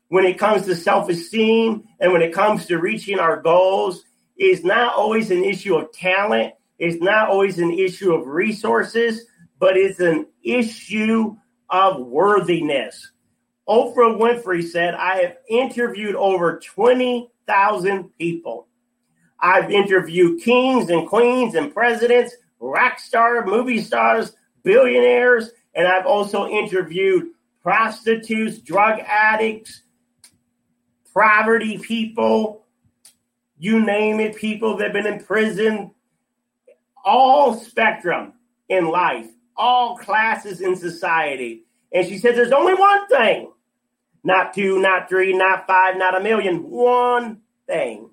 when 0.09 0.25
it 0.25 0.37
comes 0.37 0.65
to 0.65 0.75
self 0.75 1.09
esteem 1.09 1.83
and 1.99 2.11
when 2.11 2.21
it 2.21 2.33
comes 2.33 2.65
to 2.67 2.77
reaching 2.77 3.19
our 3.19 3.41
goals 3.41 4.03
is 4.37 4.63
not 4.63 4.95
always 4.95 5.31
an 5.31 5.43
issue 5.43 5.75
of 5.75 5.91
talent, 5.91 6.53
it's 6.77 7.01
not 7.01 7.29
always 7.29 7.57
an 7.57 7.71
issue 7.71 8.13
of 8.13 8.27
resources, 8.27 9.25
but 9.59 9.77
it's 9.77 9.99
an 9.99 10.27
issue 10.43 11.35
of 11.69 12.05
worthiness. 12.05 13.11
Oprah 13.67 14.19
Winfrey 14.19 14.63
said, 14.63 14.93
I 14.93 15.21
have 15.21 15.37
interviewed 15.49 16.15
over 16.15 16.59
20,000 16.59 18.17
people. 18.17 18.67
I've 19.45 19.69
interviewed 19.69 20.41
kings 20.41 20.89
and 20.89 21.07
queens 21.07 21.53
and 21.53 21.71
presidents, 21.71 22.33
rock 22.59 22.97
stars, 22.97 23.43
movie 23.45 23.79
stars, 23.79 24.33
billionaires, 24.63 25.51
and 25.75 25.87
I've 25.87 26.07
also 26.07 26.47
interviewed 26.47 27.27
prostitutes, 27.61 28.57
drug 28.57 28.99
addicts, 29.05 29.83
poverty 31.13 31.77
people, 31.77 32.65
you 33.59 33.85
name 33.85 34.19
it, 34.19 34.35
people 34.35 34.77
that 34.77 34.85
have 34.85 34.93
been 34.93 35.05
in 35.05 35.23
prison, 35.23 35.91
all 37.03 37.53
spectrum 37.53 38.33
in 38.67 38.87
life 38.87 39.27
all 39.57 39.97
classes 39.97 40.61
in 40.61 40.75
society. 40.75 41.63
And 41.93 42.05
she 42.07 42.17
says 42.17 42.35
there's 42.35 42.51
only 42.51 42.73
one 42.73 43.07
thing. 43.07 43.51
Not 44.23 44.53
two, 44.53 44.79
not 44.81 45.07
three, 45.07 45.33
not 45.33 45.67
five, 45.67 45.97
not 45.97 46.19
a 46.19 46.23
million, 46.23 46.69
one 46.69 47.41
thing 47.67 48.09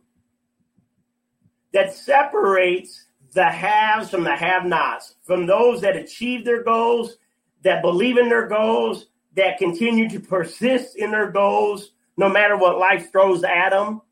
that 1.73 1.95
separates 1.95 3.07
the 3.33 3.45
haves 3.45 4.11
from 4.11 4.25
the 4.25 4.37
have 4.37 4.65
nots, 4.65 5.15
from 5.23 5.47
those 5.47 5.81
that 5.81 5.97
achieve 5.97 6.45
their 6.45 6.63
goals, 6.63 7.17
that 7.63 7.83
believe 7.83 8.19
in 8.19 8.29
their 8.29 8.47
goals, 8.47 9.07
that 9.37 9.59
continue 9.59 10.09
to 10.09 10.21
persist 10.21 10.97
in 10.97 11.11
their 11.11 11.31
goals, 11.31 11.93
no 12.17 12.29
matter 12.29 12.57
what 12.57 12.79
life 12.79 13.11
throws 13.11 13.43
at 13.43 13.71
them, 13.71 14.03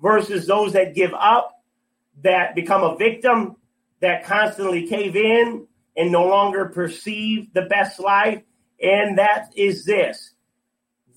versus 0.00 0.46
those 0.46 0.72
that 0.74 0.94
give 0.94 1.12
up, 1.14 1.62
that 2.22 2.54
become 2.54 2.82
a 2.84 2.96
victim, 2.96 3.56
that 4.00 4.24
constantly 4.24 4.86
cave 4.86 5.16
in, 5.16 5.66
and 5.96 6.12
no 6.12 6.26
longer 6.26 6.66
perceive 6.66 7.52
the 7.52 7.62
best 7.62 7.98
life. 7.98 8.42
And 8.80 9.18
that 9.18 9.52
is 9.56 9.84
this 9.84 10.34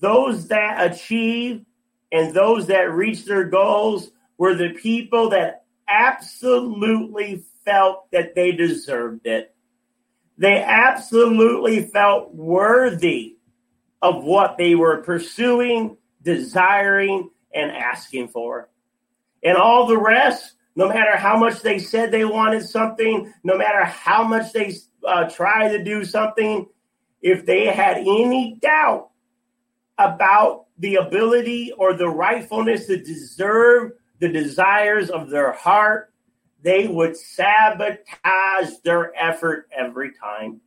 those 0.00 0.48
that 0.48 0.92
achieve 0.92 1.64
and 2.10 2.34
those 2.34 2.66
that 2.66 2.92
reach 2.92 3.24
their 3.24 3.44
goals 3.44 4.10
were 4.36 4.54
the 4.56 4.70
people 4.70 5.30
that 5.30 5.61
absolutely 5.92 7.44
felt 7.64 8.10
that 8.10 8.34
they 8.34 8.52
deserved 8.52 9.26
it. 9.26 9.54
They 10.38 10.62
absolutely 10.62 11.84
felt 11.84 12.34
worthy 12.34 13.36
of 14.00 14.24
what 14.24 14.56
they 14.58 14.74
were 14.74 15.02
pursuing, 15.02 15.96
desiring, 16.22 17.30
and 17.54 17.70
asking 17.70 18.28
for. 18.28 18.68
And 19.44 19.56
all 19.56 19.86
the 19.86 19.98
rest 19.98 20.54
no 20.74 20.88
matter 20.88 21.16
how 21.16 21.36
much 21.36 21.60
they 21.60 21.78
said 21.78 22.10
they 22.10 22.24
wanted 22.24 22.66
something, 22.66 23.32
no 23.44 23.56
matter 23.56 23.84
how 23.84 24.24
much 24.24 24.52
they 24.52 24.74
uh, 25.06 25.28
tried 25.28 25.70
to 25.70 25.84
do 25.84 26.04
something, 26.04 26.66
if 27.20 27.44
they 27.44 27.66
had 27.66 27.98
any 27.98 28.58
doubt 28.60 29.10
about 29.98 30.66
the 30.78 30.96
ability 30.96 31.72
or 31.76 31.94
the 31.94 32.08
rightfulness 32.08 32.86
to 32.86 32.96
deserve 32.96 33.92
the 34.22 34.28
desires 34.28 35.10
of 35.10 35.30
their 35.30 35.50
heart, 35.50 36.12
they 36.62 36.86
would 36.86 37.16
sabotage 37.16 38.70
their 38.84 39.12
effort 39.20 39.68
every 39.76 40.12
time. 40.12 40.60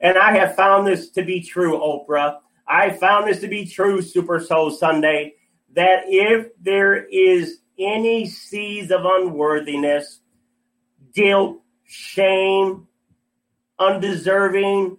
And 0.00 0.18
I 0.18 0.36
have 0.36 0.56
found 0.56 0.88
this 0.88 1.10
to 1.10 1.22
be 1.22 1.40
true, 1.40 1.78
Oprah. 1.78 2.38
I 2.66 2.90
found 2.90 3.28
this 3.28 3.38
to 3.42 3.48
be 3.48 3.64
true, 3.64 4.02
Super 4.02 4.40
Soul 4.40 4.72
Sunday, 4.72 5.34
that 5.74 6.02
if 6.08 6.48
there 6.60 7.04
is 7.04 7.58
any 7.78 8.26
seeds 8.26 8.90
of 8.90 9.02
unworthiness, 9.04 10.18
guilt, 11.14 11.60
shame, 11.84 12.88
undeserving, 13.78 14.98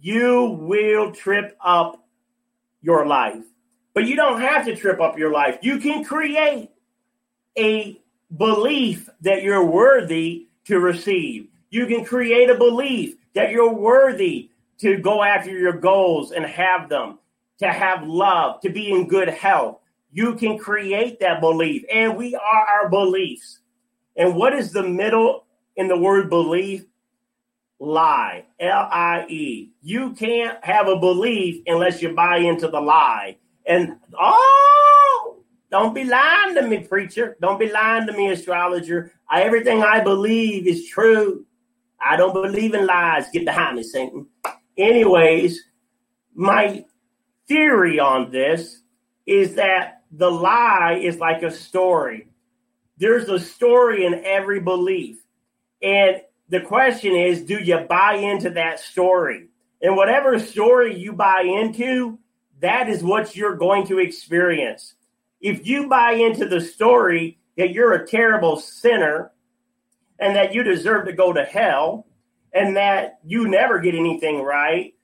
you 0.00 0.58
will 0.60 1.12
trip 1.12 1.56
up 1.64 2.04
your 2.80 3.06
life. 3.06 3.44
But 3.94 4.06
you 4.06 4.16
don't 4.16 4.40
have 4.40 4.64
to 4.64 4.74
trip 4.74 5.00
up 5.00 5.16
your 5.16 5.30
life. 5.30 5.58
You 5.62 5.78
can 5.78 6.02
create 6.02 6.71
a 7.58 8.00
belief 8.36 9.08
that 9.20 9.42
you're 9.42 9.64
worthy 9.64 10.46
to 10.64 10.78
receive. 10.80 11.48
You 11.70 11.86
can 11.86 12.04
create 12.04 12.50
a 12.50 12.54
belief 12.54 13.16
that 13.34 13.50
you're 13.50 13.72
worthy 13.72 14.50
to 14.78 14.98
go 14.98 15.22
after 15.22 15.50
your 15.50 15.72
goals 15.72 16.32
and 16.32 16.44
have 16.44 16.88
them, 16.88 17.18
to 17.58 17.68
have 17.68 18.06
love, 18.06 18.60
to 18.62 18.70
be 18.70 18.90
in 18.90 19.08
good 19.08 19.28
health. 19.28 19.78
You 20.12 20.34
can 20.34 20.58
create 20.58 21.20
that 21.20 21.40
belief, 21.40 21.84
and 21.90 22.16
we 22.16 22.34
are 22.34 22.66
our 22.66 22.88
beliefs. 22.88 23.60
And 24.16 24.36
what 24.36 24.54
is 24.54 24.72
the 24.72 24.82
middle 24.82 25.44
in 25.76 25.88
the 25.88 25.96
word 25.96 26.28
belief? 26.28 26.84
Lie, 27.78 28.44
L 28.60 28.88
I 28.92 29.24
E. 29.28 29.70
You 29.82 30.12
can't 30.12 30.62
have 30.64 30.86
a 30.86 30.98
belief 30.98 31.62
unless 31.66 32.02
you 32.02 32.14
buy 32.14 32.36
into 32.36 32.68
the 32.68 32.80
lie. 32.80 33.38
And 33.66 33.96
oh, 34.18 34.91
don't 35.72 35.94
be 35.94 36.04
lying 36.04 36.54
to 36.54 36.62
me, 36.62 36.80
preacher. 36.80 37.34
Don't 37.40 37.58
be 37.58 37.72
lying 37.72 38.06
to 38.06 38.12
me, 38.12 38.30
astrologer. 38.30 39.10
I, 39.28 39.42
everything 39.42 39.82
I 39.82 40.00
believe 40.00 40.66
is 40.66 40.86
true. 40.86 41.46
I 41.98 42.16
don't 42.16 42.34
believe 42.34 42.74
in 42.74 42.86
lies. 42.86 43.30
Get 43.32 43.46
behind 43.46 43.76
me, 43.76 43.82
Satan. 43.82 44.26
Anyways, 44.76 45.58
my 46.34 46.84
theory 47.48 47.98
on 47.98 48.30
this 48.30 48.82
is 49.24 49.54
that 49.54 50.02
the 50.10 50.30
lie 50.30 51.00
is 51.02 51.16
like 51.18 51.42
a 51.42 51.50
story. 51.50 52.28
There's 52.98 53.30
a 53.30 53.40
story 53.40 54.04
in 54.04 54.22
every 54.26 54.60
belief. 54.60 55.16
And 55.82 56.20
the 56.50 56.60
question 56.60 57.16
is 57.16 57.40
do 57.40 57.58
you 57.58 57.78
buy 57.78 58.16
into 58.16 58.50
that 58.50 58.78
story? 58.78 59.48
And 59.80 59.96
whatever 59.96 60.38
story 60.38 60.98
you 60.98 61.14
buy 61.14 61.44
into, 61.46 62.18
that 62.60 62.90
is 62.90 63.02
what 63.02 63.34
you're 63.34 63.56
going 63.56 63.86
to 63.86 64.00
experience. 64.00 64.96
If 65.42 65.66
you 65.66 65.88
buy 65.88 66.12
into 66.12 66.46
the 66.46 66.60
story 66.60 67.38
that 67.58 67.72
you're 67.72 67.92
a 67.92 68.06
terrible 68.06 68.56
sinner 68.56 69.32
and 70.18 70.36
that 70.36 70.54
you 70.54 70.62
deserve 70.62 71.06
to 71.06 71.12
go 71.12 71.32
to 71.32 71.44
hell 71.44 72.06
and 72.54 72.76
that 72.76 73.18
you 73.24 73.48
never 73.48 73.80
get 73.80 73.96
anything 73.96 74.40
right, 74.40 74.94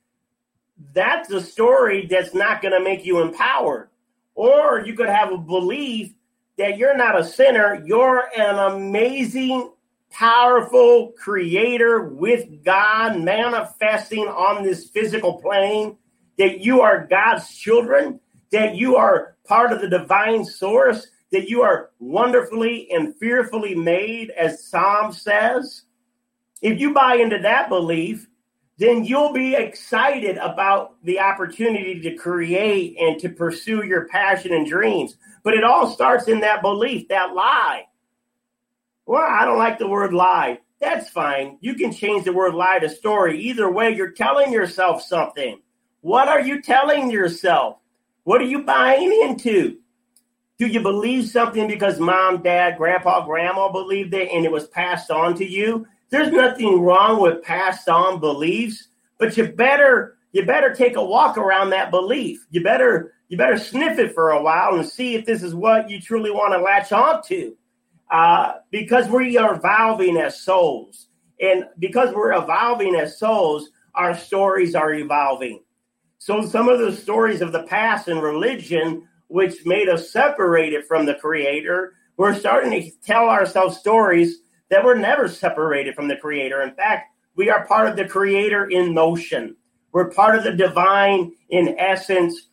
that's 0.95 1.31
a 1.31 1.41
story 1.41 2.07
that's 2.07 2.35
not 2.35 2.63
going 2.63 2.73
to 2.73 2.81
make 2.81 3.05
you 3.05 3.21
empowered. 3.21 3.89
Or 4.37 4.81
you 4.87 4.95
could 4.95 5.09
have 5.09 5.33
a 5.33 5.39
belief 5.39 6.13
that 6.57 6.79
you're 6.79 6.97
not 6.97 7.19
a 7.19 7.25
sinner, 7.25 7.83
you're 7.85 8.31
an 8.37 8.59
amazing, 8.73 9.73
powerful 10.11 11.13
creator 11.19 12.05
with 12.05 12.65
God 12.65 13.19
manifesting 13.21 14.27
on 14.29 14.63
this 14.63 14.89
physical 14.89 15.41
plane 15.41 15.97
that 16.39 16.61
you 16.61 16.83
are 16.83 17.07
God's 17.09 17.53
children, 17.53 18.21
that 18.53 18.77
you 18.77 18.97
are 18.97 19.37
part 19.49 19.73
of 19.73 19.81
the 19.81 19.89
divine 19.89 20.45
source, 20.45 21.09
that 21.33 21.49
you 21.49 21.63
are 21.63 21.91
wonderfully 21.99 22.91
and 22.93 23.17
fearfully 23.17 23.75
made, 23.75 24.31
as 24.31 24.65
Psalm 24.65 25.13
says. 25.13 25.83
If 26.63 26.81
you 26.81 26.93
buy 26.93 27.17
into 27.17 27.39
that 27.39 27.69
belief, 27.69 28.27
then 28.79 29.05
you'll 29.05 29.33
be 29.33 29.55
excited 29.55 30.37
about 30.37 31.03
the 31.05 31.19
opportunity 31.19 32.01
to 32.01 32.15
create 32.15 32.97
and 32.99 33.19
to 33.21 33.29
pursue 33.29 33.85
your 33.85 34.07
passion 34.07 34.53
and 34.53 34.67
dreams. 34.67 35.17
But 35.43 35.55
it 35.55 35.65
all 35.65 35.91
starts 35.91 36.29
in 36.29 36.41
that 36.41 36.63
belief, 36.63 37.09
that 37.09 37.35
lie. 37.35 37.87
Well, 39.05 39.27
I 39.29 39.45
don't 39.45 39.59
like 39.59 39.79
the 39.79 39.89
word 39.89 40.13
lie. 40.13 40.61
That's 40.81 41.09
fine. 41.11 41.59
You 41.61 41.75
can 41.75 41.93
change 41.93 42.25
the 42.25 42.33
word 42.33 42.55
lie 42.55 42.79
to 42.79 42.89
story. 42.89 43.41
Either 43.41 43.71
way, 43.71 43.95
you're 43.95 44.13
telling 44.13 44.53
yourself 44.53 45.03
something. 45.03 45.61
What 46.03 46.29
are 46.29 46.41
you 46.41 46.63
telling 46.63 47.11
yourself? 47.11 47.79
What 48.29 48.43
are 48.43 48.45
you 48.45 48.63
buying 48.63 49.11
into? 49.23 49.79
Do 50.59 50.67
you 50.67 50.81
believe 50.81 51.31
something 51.31 51.67
because 51.67 51.99
mom, 51.99 52.43
dad, 52.43 52.77
grandpa, 52.77 53.25
grandma 53.25 53.73
believed 53.73 54.13
it 54.13 54.29
and 54.31 54.45
it 54.45 54.53
was 54.53 54.67
passed 54.69 55.11
on 55.11 55.35
to 55.37 55.47
you? 55.47 55.87
There's 56.11 56.31
nothing 56.31 56.83
wrong 56.83 57.23
with 57.23 57.43
passed 57.43 57.89
on 57.89 58.21
beliefs, 58.21 58.89
but 59.17 59.35
you 59.39 59.49
better 59.49 60.19
you 60.33 60.45
better 60.45 60.75
take 60.75 60.97
a 60.97 61.03
walk 61.03 61.39
around 61.39 61.71
that 61.71 61.91
belief. 61.91 62.47
You 62.51 62.63
better 62.63 63.15
you 63.31 63.39
better 63.39 63.57
sniff 63.57 63.99
it 63.99 64.13
for 64.13 64.33
a 64.33 64.43
while 64.43 64.75
and 64.75 64.87
see 64.87 65.15
if 65.15 65.25
this 65.25 65.43
is 65.43 65.55
what 65.55 65.89
you 65.89 65.99
truly 65.99 66.31
want 66.31 66.53
to 66.53 66.59
latch 66.59 66.93
on 66.93 67.23
to. 67.29 67.57
Uh, 68.11 68.57
because 68.71 69.09
we 69.09 69.39
are 69.39 69.55
evolving 69.55 70.19
as 70.19 70.39
souls. 70.39 71.09
And 71.41 71.65
because 71.79 72.15
we're 72.15 72.35
evolving 72.35 72.95
as 72.95 73.19
souls, 73.19 73.71
our 73.95 74.15
stories 74.15 74.75
are 74.75 74.93
evolving. 74.93 75.63
So 76.29 76.45
some 76.45 76.69
of 76.69 76.79
the 76.79 76.93
stories 76.93 77.41
of 77.41 77.53
the 77.53 77.63
past 77.63 78.07
and 78.07 78.23
religion, 78.23 79.09
which 79.29 79.65
made 79.65 79.89
us 79.89 80.13
separated 80.13 80.85
from 80.85 81.07
the 81.07 81.15
Creator, 81.15 81.95
we're 82.19 82.35
starting 82.35 82.71
to 82.71 82.91
tell 83.03 83.31
ourselves 83.31 83.79
stories 83.79 84.41
that 84.69 84.85
we're 84.85 84.99
never 84.99 85.27
separated 85.27 85.95
from 85.95 86.07
the 86.07 86.17
Creator. 86.17 86.61
In 86.61 86.75
fact, 86.75 87.15
we 87.35 87.49
are 87.49 87.67
part 87.67 87.89
of 87.89 87.97
the 87.97 88.07
Creator 88.07 88.67
in 88.67 88.93
motion. 88.93 89.57
We're 89.93 90.11
part 90.11 90.37
of 90.37 90.45
the 90.45 90.53
divine 90.53 91.33
in 91.49 91.79
essence, 91.79 92.51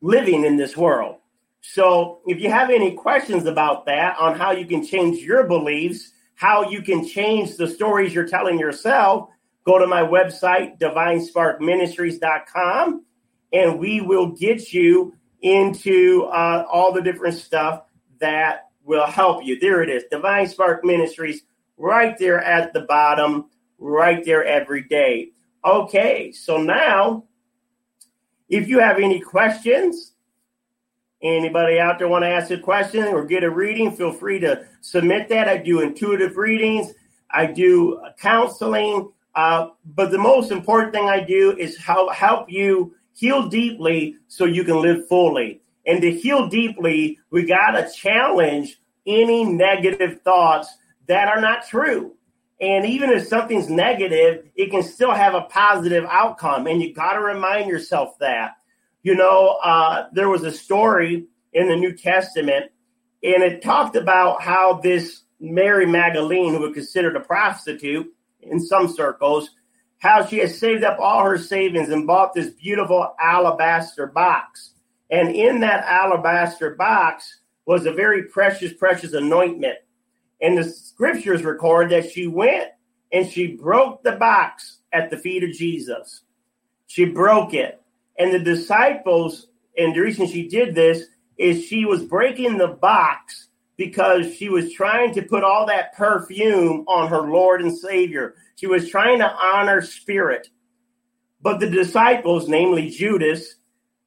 living 0.00 0.46
in 0.46 0.56
this 0.56 0.74
world. 0.74 1.16
So 1.60 2.22
if 2.24 2.40
you 2.40 2.48
have 2.48 2.70
any 2.70 2.92
questions 2.92 3.44
about 3.44 3.84
that, 3.84 4.16
on 4.18 4.38
how 4.38 4.52
you 4.52 4.64
can 4.64 4.86
change 4.86 5.18
your 5.18 5.44
beliefs, 5.44 6.12
how 6.34 6.70
you 6.70 6.80
can 6.80 7.06
change 7.06 7.56
the 7.56 7.68
stories 7.68 8.14
you're 8.14 8.26
telling 8.26 8.58
yourself, 8.58 9.28
go 9.64 9.78
to 9.78 9.86
my 9.86 10.02
website, 10.02 10.78
divinesparkministries.com, 10.78 13.04
and 13.52 13.78
we 13.78 14.00
will 14.00 14.32
get 14.32 14.72
you 14.72 15.14
into 15.40 16.24
uh, 16.24 16.64
all 16.70 16.92
the 16.92 17.02
different 17.02 17.36
stuff 17.36 17.84
that 18.20 18.70
will 18.84 19.06
help 19.06 19.44
you. 19.44 19.58
There 19.58 19.82
it 19.82 19.90
is, 19.90 20.04
Divine 20.10 20.48
Spark 20.48 20.84
Ministries, 20.84 21.42
right 21.76 22.16
there 22.18 22.42
at 22.42 22.72
the 22.72 22.82
bottom, 22.82 23.50
right 23.78 24.24
there 24.24 24.44
every 24.44 24.84
day. 24.84 25.30
Okay, 25.64 26.32
so 26.32 26.56
now, 26.56 27.24
if 28.48 28.68
you 28.68 28.80
have 28.80 28.98
any 28.98 29.20
questions, 29.20 30.14
anybody 31.22 31.78
out 31.78 31.98
there 31.98 32.08
want 32.08 32.24
to 32.24 32.28
ask 32.28 32.50
a 32.50 32.58
question 32.58 33.04
or 33.04 33.24
get 33.24 33.44
a 33.44 33.50
reading, 33.50 33.94
feel 33.94 34.12
free 34.12 34.40
to 34.40 34.66
submit 34.80 35.28
that. 35.28 35.48
I 35.48 35.58
do 35.58 35.80
intuitive 35.80 36.36
readings, 36.36 36.92
I 37.30 37.46
do 37.46 38.00
counseling, 38.18 39.12
uh, 39.34 39.68
but 39.84 40.10
the 40.10 40.18
most 40.18 40.50
important 40.50 40.92
thing 40.92 41.08
I 41.08 41.20
do 41.20 41.56
is 41.56 41.76
help 41.76 42.12
help 42.12 42.50
you 42.50 42.94
heal 43.14 43.48
deeply 43.48 44.16
so 44.28 44.44
you 44.44 44.64
can 44.64 44.80
live 44.80 45.08
fully. 45.08 45.62
And 45.86 46.00
to 46.02 46.10
heal 46.10 46.48
deeply, 46.48 47.18
we 47.30 47.44
got 47.44 47.72
to 47.72 47.90
challenge 47.90 48.80
any 49.06 49.44
negative 49.44 50.20
thoughts 50.22 50.76
that 51.08 51.28
are 51.28 51.40
not 51.40 51.66
true. 51.66 52.14
And 52.60 52.86
even 52.86 53.10
if 53.10 53.26
something's 53.26 53.68
negative, 53.68 54.46
it 54.54 54.70
can 54.70 54.84
still 54.84 55.10
have 55.10 55.34
a 55.34 55.42
positive 55.42 56.04
outcome. 56.08 56.68
And 56.68 56.80
you 56.80 56.94
got 56.94 57.14
to 57.14 57.20
remind 57.20 57.68
yourself 57.68 58.18
that. 58.20 58.52
You 59.02 59.16
know, 59.16 59.58
uh, 59.64 60.06
there 60.12 60.28
was 60.28 60.44
a 60.44 60.52
story 60.52 61.26
in 61.52 61.68
the 61.68 61.74
New 61.74 61.92
Testament, 61.96 62.70
and 63.24 63.42
it 63.42 63.60
talked 63.60 63.96
about 63.96 64.42
how 64.42 64.74
this 64.74 65.22
Mary 65.40 65.86
Magdalene, 65.86 66.54
who 66.54 66.60
was 66.60 66.72
considered 66.72 67.16
a 67.16 67.20
prostitute 67.20 68.06
in 68.42 68.60
some 68.60 68.88
circles, 68.88 69.50
how 69.98 70.24
she 70.24 70.38
had 70.38 70.50
saved 70.50 70.84
up 70.84 70.98
all 70.98 71.24
her 71.24 71.38
savings 71.38 71.88
and 71.88 72.06
bought 72.06 72.34
this 72.34 72.50
beautiful 72.50 73.14
alabaster 73.20 74.06
box. 74.06 74.74
And 75.10 75.34
in 75.34 75.60
that 75.60 75.84
alabaster 75.84 76.74
box 76.74 77.40
was 77.66 77.86
a 77.86 77.92
very 77.92 78.24
precious, 78.24 78.72
precious 78.72 79.12
anointment. 79.12 79.78
And 80.40 80.58
the 80.58 80.64
scriptures 80.64 81.44
record 81.44 81.90
that 81.90 82.10
she 82.10 82.26
went 82.26 82.70
and 83.12 83.30
she 83.30 83.56
broke 83.56 84.02
the 84.02 84.12
box 84.12 84.78
at 84.92 85.10
the 85.10 85.18
feet 85.18 85.44
of 85.44 85.52
Jesus. 85.52 86.22
She 86.88 87.04
broke 87.04 87.54
it. 87.54 87.80
And 88.18 88.32
the 88.32 88.38
disciples, 88.38 89.48
and 89.78 89.94
the 89.94 90.00
reason 90.00 90.26
she 90.26 90.48
did 90.48 90.74
this 90.74 91.04
is 91.38 91.64
she 91.64 91.84
was 91.84 92.02
breaking 92.02 92.58
the 92.58 92.68
box 92.68 93.48
because 93.76 94.34
she 94.34 94.48
was 94.48 94.72
trying 94.72 95.14
to 95.14 95.22
put 95.22 95.44
all 95.44 95.66
that 95.66 95.94
perfume 95.94 96.84
on 96.86 97.08
her 97.08 97.22
Lord 97.22 97.62
and 97.62 97.76
Savior. 97.76 98.34
She 98.56 98.66
was 98.66 98.88
trying 98.88 99.18
to 99.18 99.30
honor 99.30 99.80
spirit. 99.80 100.48
But 101.40 101.58
the 101.58 101.68
disciples, 101.68 102.48
namely 102.48 102.90
Judas, 102.90 103.56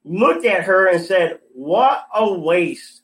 looked 0.04 0.46
at 0.46 0.64
her 0.64 0.88
and 0.88 1.04
said, 1.04 1.40
What 1.52 2.06
a 2.14 2.32
waste. 2.32 3.02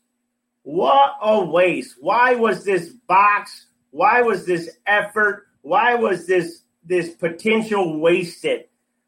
What 0.62 1.14
a 1.20 1.44
waste. 1.44 1.96
Why 2.00 2.34
was 2.34 2.64
this 2.64 2.88
box? 3.08 3.66
Why 3.90 4.22
was 4.22 4.46
this 4.46 4.70
effort? 4.86 5.46
Why 5.62 5.94
was 5.96 6.26
this 6.26 6.62
this 6.84 7.10
potential 7.10 8.00
wasted? 8.00 8.64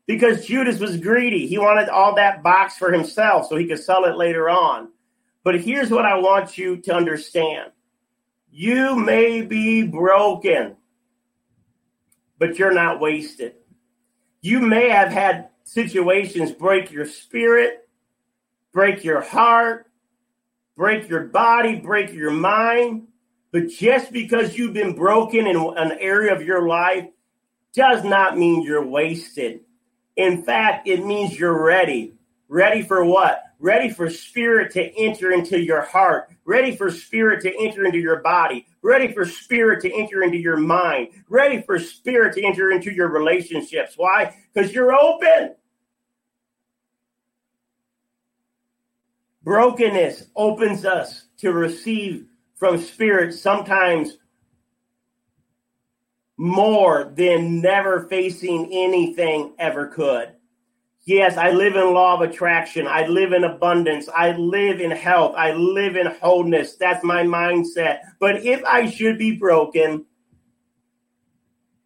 Because 0.06 0.46
Judas 0.46 0.78
was 0.78 0.98
greedy. 0.98 1.46
He 1.46 1.56
wanted 1.56 1.88
all 1.88 2.16
that 2.16 2.42
box 2.42 2.76
for 2.76 2.92
himself 2.92 3.46
so 3.48 3.56
he 3.56 3.66
could 3.66 3.78
sell 3.78 4.04
it 4.04 4.16
later 4.16 4.50
on. 4.50 4.88
But 5.44 5.60
here's 5.60 5.90
what 5.90 6.06
I 6.06 6.16
want 6.18 6.56
you 6.56 6.78
to 6.78 6.94
understand. 6.94 7.70
You 8.50 8.96
may 8.96 9.42
be 9.42 9.82
broken, 9.82 10.76
but 12.38 12.58
you're 12.58 12.72
not 12.72 12.98
wasted. 12.98 13.54
You 14.40 14.60
may 14.60 14.88
have 14.88 15.08
had 15.08 15.50
situations 15.64 16.50
break 16.50 16.90
your 16.90 17.06
spirit, 17.06 17.88
break 18.72 19.04
your 19.04 19.20
heart, 19.20 19.86
break 20.76 21.08
your 21.08 21.24
body, 21.24 21.76
break 21.76 22.12
your 22.12 22.30
mind. 22.30 23.08
But 23.52 23.68
just 23.68 24.12
because 24.12 24.56
you've 24.56 24.72
been 24.72 24.96
broken 24.96 25.46
in 25.46 25.56
an 25.56 25.92
area 26.00 26.34
of 26.34 26.42
your 26.42 26.66
life 26.66 27.06
does 27.74 28.02
not 28.02 28.38
mean 28.38 28.62
you're 28.62 28.86
wasted. 28.86 29.60
In 30.16 30.42
fact, 30.42 30.88
it 30.88 31.04
means 31.04 31.38
you're 31.38 31.62
ready. 31.62 32.14
Ready 32.48 32.82
for 32.82 33.04
what? 33.04 33.43
Ready 33.60 33.88
for 33.90 34.10
spirit 34.10 34.72
to 34.72 34.82
enter 34.98 35.32
into 35.32 35.60
your 35.60 35.82
heart, 35.82 36.30
ready 36.44 36.76
for 36.76 36.90
spirit 36.90 37.40
to 37.42 37.54
enter 37.58 37.84
into 37.84 37.98
your 37.98 38.20
body, 38.20 38.66
ready 38.82 39.12
for 39.12 39.24
spirit 39.24 39.80
to 39.82 39.92
enter 39.92 40.22
into 40.22 40.36
your 40.36 40.56
mind, 40.56 41.08
ready 41.28 41.62
for 41.62 41.78
spirit 41.78 42.34
to 42.34 42.44
enter 42.44 42.70
into 42.70 42.92
your 42.92 43.08
relationships. 43.08 43.94
Why? 43.96 44.36
Because 44.52 44.72
you're 44.72 44.94
open. 44.94 45.54
Brokenness 49.42 50.24
opens 50.34 50.84
us 50.84 51.26
to 51.38 51.52
receive 51.52 52.26
from 52.56 52.78
spirit 52.78 53.34
sometimes 53.34 54.16
more 56.36 57.12
than 57.14 57.60
never 57.60 58.08
facing 58.08 58.68
anything 58.72 59.54
ever 59.58 59.86
could. 59.88 60.34
Yes, 61.06 61.36
I 61.36 61.50
live 61.50 61.76
in 61.76 61.92
law 61.92 62.14
of 62.14 62.22
attraction. 62.22 62.86
I 62.86 63.06
live 63.06 63.32
in 63.32 63.44
abundance. 63.44 64.08
I 64.08 64.32
live 64.32 64.80
in 64.80 64.90
health. 64.90 65.34
I 65.36 65.52
live 65.52 65.96
in 65.96 66.06
wholeness. 66.06 66.76
That's 66.76 67.04
my 67.04 67.22
mindset. 67.22 67.98
But 68.18 68.44
if 68.44 68.64
I 68.64 68.88
should 68.88 69.18
be 69.18 69.36
broken, 69.36 70.06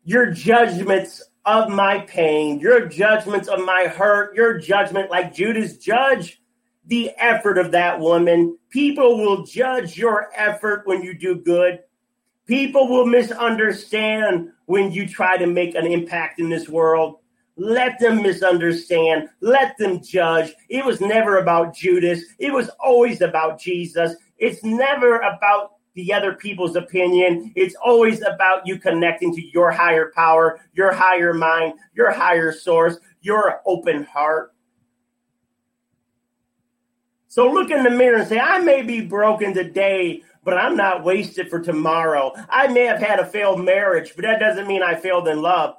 your 0.05 0.31
judgments 0.31 1.23
of 1.45 1.69
my 1.69 1.99
pain, 2.01 2.61
your 2.61 2.87
judgments 2.87 3.49
of 3.49 3.61
my 3.65 3.87
hurt, 3.89 4.37
your 4.37 4.57
judgment, 4.59 5.11
like 5.11 5.35
Judas 5.35 5.79
judge 5.79 6.41
the 6.87 7.11
effort 7.19 7.59
of 7.59 7.73
that 7.73 7.99
woman. 7.99 8.57
People 8.71 9.19
will 9.19 9.45
judge 9.45 9.99
your 9.99 10.31
effort 10.37 10.83
when 10.87 11.03
you 11.03 11.13
do 11.13 11.35
good. 11.35 11.81
People 12.47 12.89
will 12.89 13.05
misunderstand 13.05 14.51
when 14.67 14.93
you 14.93 15.09
try 15.09 15.37
to 15.37 15.47
make 15.47 15.75
an 15.75 15.87
impact 15.87 16.39
in 16.39 16.49
this 16.49 16.69
world. 16.69 17.17
Let 17.59 17.99
them 17.99 18.23
misunderstand. 18.23 19.29
Let 19.41 19.77
them 19.79 20.01
judge. 20.01 20.55
It 20.69 20.85
was 20.85 21.01
never 21.01 21.39
about 21.39 21.75
Judas. 21.75 22.23
It 22.39 22.53
was 22.53 22.71
always 22.81 23.21
about 23.21 23.61
Jesus. 23.61 24.15
It's 24.39 24.63
never 24.63 25.19
about 25.19 25.73
the 25.95 26.13
other 26.13 26.35
people's 26.35 26.77
opinion. 26.77 27.53
It's 27.57 27.75
always 27.85 28.23
about 28.23 28.65
you 28.65 28.79
connecting 28.79 29.35
to 29.35 29.45
your 29.49 29.73
higher 29.73 30.13
power, 30.15 30.61
your 30.73 30.93
higher 30.93 31.35
mind, 31.35 31.75
your 31.95 32.13
higher 32.13 32.53
source, 32.53 32.99
your 33.23 33.61
open 33.67 34.05
heart. 34.05 34.55
So 37.27 37.51
look 37.51 37.73
in 37.73 37.83
the 37.83 37.91
mirror 37.91 38.19
and 38.19 38.29
say, 38.29 38.39
I 38.39 38.59
may 38.59 38.83
be 38.83 39.01
broken 39.01 39.53
today, 39.53 40.23
but 40.45 40.57
I'm 40.57 40.77
not 40.77 41.03
wasted 41.03 41.51
for 41.51 41.59
tomorrow. 41.59 42.33
I 42.49 42.69
may 42.69 42.85
have 42.85 43.01
had 43.01 43.19
a 43.19 43.27
failed 43.27 43.65
marriage, 43.65 44.13
but 44.15 44.23
that 44.23 44.39
doesn't 44.39 44.69
mean 44.69 44.85
I 44.85 44.95
failed 44.95 45.27
in 45.27 45.43
love. 45.43 45.77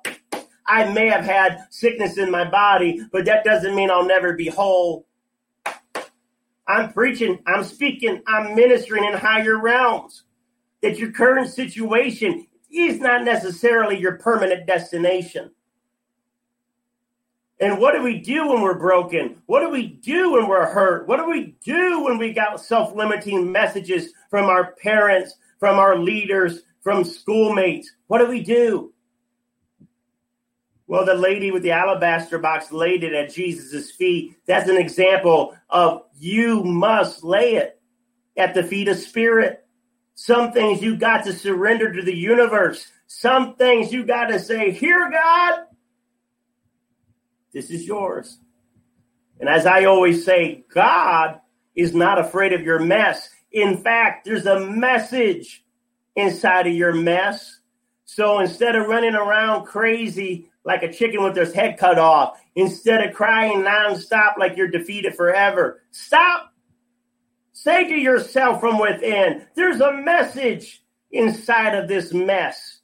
I 0.69 0.91
may 0.93 1.07
have 1.07 1.25
had 1.25 1.65
sickness 1.71 2.19
in 2.19 2.29
my 2.29 2.47
body, 2.47 3.01
but 3.11 3.25
that 3.25 3.43
doesn't 3.43 3.75
mean 3.75 3.89
I'll 3.89 4.05
never 4.05 4.33
be 4.33 4.47
whole. 4.47 5.07
I'm 6.67 6.93
preaching, 6.93 7.39
I'm 7.47 7.63
speaking, 7.63 8.21
I'm 8.27 8.55
ministering 8.55 9.03
in 9.03 9.13
higher 9.13 9.59
realms. 9.59 10.23
That 10.83 10.99
your 10.99 11.11
current 11.11 11.49
situation 11.49 12.45
is 12.71 12.99
not 12.99 13.25
necessarily 13.25 13.99
your 13.99 14.17
permanent 14.19 14.67
destination. 14.67 15.51
And 17.59 17.79
what 17.79 17.93
do 17.93 18.03
we 18.03 18.19
do 18.19 18.47
when 18.47 18.61
we're 18.61 18.79
broken? 18.79 19.41
What 19.47 19.61
do 19.61 19.69
we 19.69 19.87
do 19.87 20.33
when 20.33 20.47
we're 20.47 20.71
hurt? 20.71 21.07
What 21.07 21.17
do 21.17 21.27
we 21.27 21.55
do 21.65 22.03
when 22.03 22.17
we 22.17 22.31
got 22.31 22.61
self 22.61 22.95
limiting 22.95 23.51
messages 23.51 24.13
from 24.29 24.45
our 24.45 24.73
parents, 24.75 25.35
from 25.59 25.79
our 25.79 25.97
leaders, 25.97 26.61
from 26.81 27.03
schoolmates? 27.03 27.91
What 28.07 28.19
do 28.19 28.27
we 28.27 28.41
do? 28.41 28.93
Well, 30.89 31.05
the 31.05 31.13
lady 31.13 31.51
with 31.51 31.61
the 31.61 31.69
alabaster 31.69 32.39
box 32.39 32.71
laid 32.71 33.03
it 33.03 33.13
at 33.13 33.31
Jesus' 33.31 33.91
feet. 33.91 34.35
That's 34.47 34.67
an 34.67 34.77
example 34.77 35.55
of 35.69 36.01
you 36.17 36.63
must 36.63 37.23
lay 37.23 37.57
it 37.57 37.79
at 38.35 38.55
the 38.55 38.63
feet 38.63 38.87
of 38.87 38.97
spirit. 38.97 39.63
Some 40.15 40.51
things 40.51 40.81
you 40.81 40.97
got 40.97 41.25
to 41.25 41.33
surrender 41.33 41.93
to 41.93 42.01
the 42.01 42.15
universe. 42.15 42.87
Some 43.05 43.53
things 43.53 43.93
you 43.93 44.03
got 44.03 44.29
to 44.29 44.39
say, 44.39 44.71
Here, 44.71 45.11
God, 45.11 45.65
this 47.53 47.69
is 47.69 47.85
yours. 47.85 48.39
And 49.39 49.47
as 49.47 49.67
I 49.67 49.85
always 49.85 50.25
say, 50.25 50.63
God 50.73 51.39
is 51.75 51.93
not 51.93 52.17
afraid 52.17 52.51
of 52.51 52.61
your 52.61 52.79
mess. 52.79 53.29
In 53.51 53.77
fact, 53.77 54.25
there's 54.25 54.47
a 54.47 54.59
message 54.59 55.63
inside 56.15 56.65
of 56.65 56.73
your 56.73 56.93
mess. 56.93 57.59
So 58.05 58.39
instead 58.39 58.75
of 58.75 58.87
running 58.87 59.13
around 59.13 59.67
crazy 59.67 60.48
like 60.63 60.83
a 60.83 60.91
chicken 60.91 61.23
with 61.23 61.37
its 61.37 61.53
head 61.53 61.77
cut 61.77 61.97
off 61.97 62.39
instead 62.55 63.03
of 63.03 63.15
crying 63.15 63.61
nonstop 63.61 64.37
like 64.37 64.57
you're 64.57 64.67
defeated 64.67 65.15
forever. 65.15 65.83
Stop. 65.91 66.53
Say 67.53 67.87
to 67.89 67.95
yourself 67.95 68.59
from 68.59 68.79
within, 68.79 69.45
there's 69.55 69.81
a 69.81 69.93
message 69.93 70.83
inside 71.11 71.75
of 71.75 71.87
this 71.87 72.13
mess. 72.13 72.79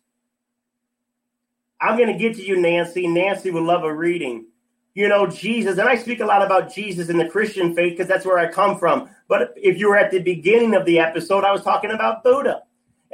I'm 1.79 1.97
going 1.97 2.11
to 2.11 2.17
get 2.17 2.35
to 2.37 2.45
you, 2.45 2.57
Nancy. 2.57 3.07
Nancy 3.07 3.51
would 3.51 3.63
love 3.63 3.83
a 3.83 3.93
reading. 3.93 4.47
You 4.93 5.09
know, 5.09 5.27
Jesus, 5.27 5.77
and 5.77 5.87
I 5.89 5.95
speak 5.95 6.21
a 6.21 6.25
lot 6.25 6.41
about 6.41 6.73
Jesus 6.73 7.09
in 7.09 7.17
the 7.17 7.27
Christian 7.27 7.75
faith 7.75 7.93
because 7.93 8.07
that's 8.07 8.25
where 8.25 8.39
I 8.39 8.49
come 8.49 8.79
from. 8.79 9.09
But 9.27 9.53
if 9.57 9.77
you 9.77 9.89
were 9.89 9.97
at 9.97 10.11
the 10.11 10.19
beginning 10.19 10.73
of 10.73 10.85
the 10.85 10.99
episode, 10.99 11.43
I 11.43 11.51
was 11.51 11.63
talking 11.63 11.91
about 11.91 12.23
Buddha 12.23 12.63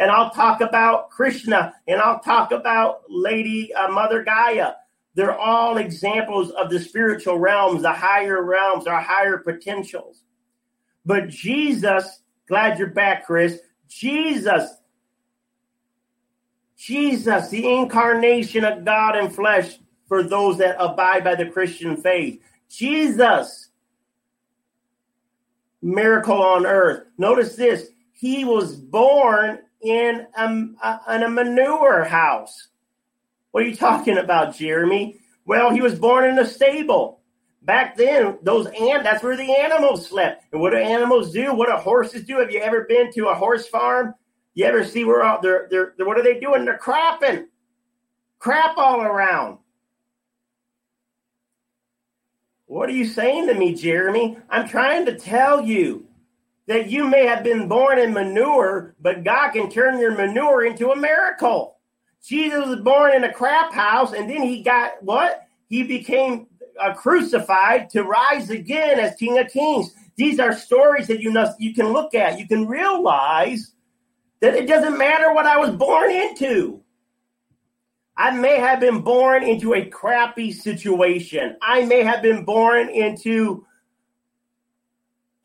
and 0.02 0.10
I'll 0.10 0.32
talk 0.32 0.62
about 0.62 1.12
Krishna, 1.12 1.76
and 1.88 2.02
I'll 2.02 2.22
talk 2.22 2.52
about 2.52 3.04
Lady 3.08 3.72
uh, 3.72 3.88
Mother 3.89 4.24
Gaia. 4.24 4.72
They're 5.14 5.38
all 5.38 5.78
examples 5.78 6.49
of 6.49 6.72
the 6.72 6.80
spiritual 6.80 7.38
realms, 7.38 7.84
the 7.84 7.93
higher 7.93 8.41
realms, 8.41 8.88
our 8.88 8.99
higher 8.99 9.38
potentials. 9.38 10.24
But 11.06 11.30
Jesus, 11.30 12.24
glad 12.47 12.80
you're 12.80 12.88
back, 12.88 13.28
Chris. 13.28 13.60
Jesus, 13.88 14.72
Jesus, 16.76 17.49
the 17.49 17.72
incarnation 17.72 18.64
of 18.64 18.84
God 18.84 19.16
in 19.16 19.30
flesh 19.30 19.78
for 20.08 20.24
those 20.24 20.58
that 20.58 20.78
abide 20.80 21.24
by 21.24 21.36
the 21.36 21.45
Christian 21.45 21.95
faith. 21.95 22.41
Jesus, 22.70 23.70
miracle 25.80 26.41
on 26.41 26.66
earth. 26.66 27.04
Notice 27.20 27.56
this. 27.56 27.89
He 28.14 28.45
was 28.45 28.76
born 28.76 29.60
in 29.82 30.28
a, 30.38 30.48
in 31.16 31.24
a 31.24 31.30
manure 31.30 32.04
house. 32.04 32.70
What 33.52 33.64
are 33.64 33.68
you 33.68 33.76
talking 33.76 34.18
about, 34.18 34.56
Jeremy? 34.56 35.20
Well, 35.46 35.72
he 35.72 35.82
was 35.82 36.00
born 36.00 36.26
in 36.26 36.40
a 36.40 36.46
stable. 36.46 37.20
Back 37.64 37.96
then, 37.96 38.40
those 38.42 38.66
and 38.66 39.06
that's 39.06 39.22
where 39.24 39.38
the 39.38 39.56
animals 39.56 40.08
slept. 40.08 40.46
And 40.52 40.62
what 40.62 40.72
do 40.72 40.78
animals 40.78 41.32
do? 41.32 41.54
What 41.54 41.70
do 41.70 41.76
horses 41.76 42.24
do? 42.24 42.40
Have 42.40 42.52
you 42.52 42.60
ever 42.60 42.86
been 42.86 43.12
to 43.14 43.28
a 43.28 43.36
horse 43.36 43.68
farm? 43.68 44.16
You 44.56 44.66
ever 44.66 44.84
see 44.84 45.04
where 45.06 45.24
all, 45.24 45.42
they're, 45.42 45.68
they're, 45.70 45.94
they're 45.96 46.06
what 46.06 46.18
are 46.18 46.24
they 46.24 46.40
doing? 46.40 46.66
They're 46.66 46.80
crapping, 46.80 47.46
crap 48.40 48.78
all 48.78 49.02
around. 49.02 49.60
What 52.66 52.90
are 52.90 52.94
you 52.94 53.06
saying 53.06 53.48
to 53.48 53.54
me, 53.54 53.76
Jeremy? 53.76 54.38
I'm 54.50 54.68
trying 54.68 55.06
to 55.06 55.18
tell 55.18 55.62
you 55.62 56.08
that 56.72 56.90
you 56.90 57.06
may 57.06 57.26
have 57.26 57.44
been 57.44 57.68
born 57.68 58.00
in 58.00 58.14
manure, 58.14 58.96
but 59.02 59.26
God 59.26 59.52
can 59.52 59.70
turn 59.70 60.00
your 60.00 60.16
manure 60.16 60.64
into 60.64 60.92
a 60.92 60.96
miracle. 60.96 61.78
Jesus 62.24 62.66
was 62.66 62.80
born 62.80 63.14
in 63.14 63.26
a 63.26 63.34
crap 63.34 63.74
house, 63.74 64.14
and 64.14 64.30
then 64.30 64.42
he 64.42 64.64
got 64.64 65.04
what? 65.04 65.48
He 65.68 65.84
became 65.84 66.48
uh, 66.80 66.94
crucified 66.94 67.90
to 67.90 68.04
rise 68.04 68.50
again 68.50 69.00
as 69.00 69.16
King 69.16 69.38
of 69.38 69.50
Kings. 69.50 69.94
These 70.16 70.40
are 70.40 70.54
stories 70.54 71.08
that 71.08 71.20
you 71.20 71.32
know 71.34 71.54
you 71.60 71.74
can 71.74 71.92
look 71.92 72.16
at. 72.16 72.40
You 72.40 72.48
can 72.48 72.66
realize 72.66 73.74
that 74.40 74.56
it 74.56 74.66
doesn't 74.66 74.98
matter 74.98 75.34
what 75.34 75.46
I 75.46 75.58
was 75.58 75.72
born 75.72 76.10
into. 76.10 76.82
I 78.16 78.32
may 78.32 78.60
have 78.60 78.80
been 78.80 79.02
born 79.02 79.44
into 79.44 79.74
a 79.74 79.86
crappy 79.86 80.54
situation. 80.54 81.58
I 81.62 81.84
may 81.84 82.04
have 82.04 82.22
been 82.22 82.46
born 82.46 82.88
into 82.88 83.66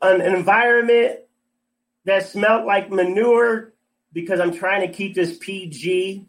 an 0.01 0.21
environment 0.21 1.19
that 2.05 2.27
smelled 2.27 2.65
like 2.65 2.91
manure 2.91 3.73
because 4.13 4.39
I'm 4.39 4.53
trying 4.53 4.81
to 4.81 4.93
keep 4.93 5.15
this 5.15 5.37
PG. 5.37 6.25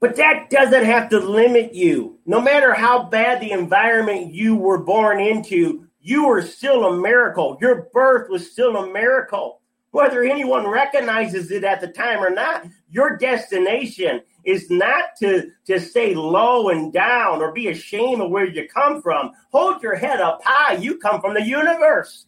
But 0.00 0.16
that 0.16 0.50
doesn't 0.50 0.84
have 0.84 1.08
to 1.10 1.18
limit 1.18 1.74
you. 1.74 2.18
No 2.26 2.40
matter 2.40 2.74
how 2.74 3.04
bad 3.04 3.40
the 3.40 3.52
environment 3.52 4.34
you 4.34 4.56
were 4.56 4.78
born 4.78 5.20
into, 5.20 5.86
you 6.00 6.26
were 6.26 6.42
still 6.42 6.84
a 6.84 6.96
miracle. 6.96 7.58
Your 7.60 7.88
birth 7.92 8.28
was 8.28 8.50
still 8.50 8.76
a 8.76 8.92
miracle. 8.92 9.60
Whether 9.96 10.22
anyone 10.22 10.68
recognizes 10.68 11.50
it 11.50 11.64
at 11.64 11.80
the 11.80 11.88
time 11.88 12.22
or 12.22 12.28
not. 12.28 12.66
Your 12.90 13.16
destination 13.16 14.20
is 14.44 14.70
not 14.70 15.16
to, 15.20 15.50
to 15.64 15.80
stay 15.80 16.14
low 16.14 16.68
and 16.68 16.92
down 16.92 17.40
or 17.40 17.50
be 17.50 17.68
ashamed 17.68 18.20
of 18.20 18.30
where 18.30 18.44
you 18.44 18.68
come 18.68 19.00
from. 19.00 19.32
Hold 19.52 19.82
your 19.82 19.94
head 19.94 20.20
up 20.20 20.42
high. 20.44 20.74
You 20.74 20.98
come 20.98 21.22
from 21.22 21.32
the 21.32 21.42
universe. 21.42 22.26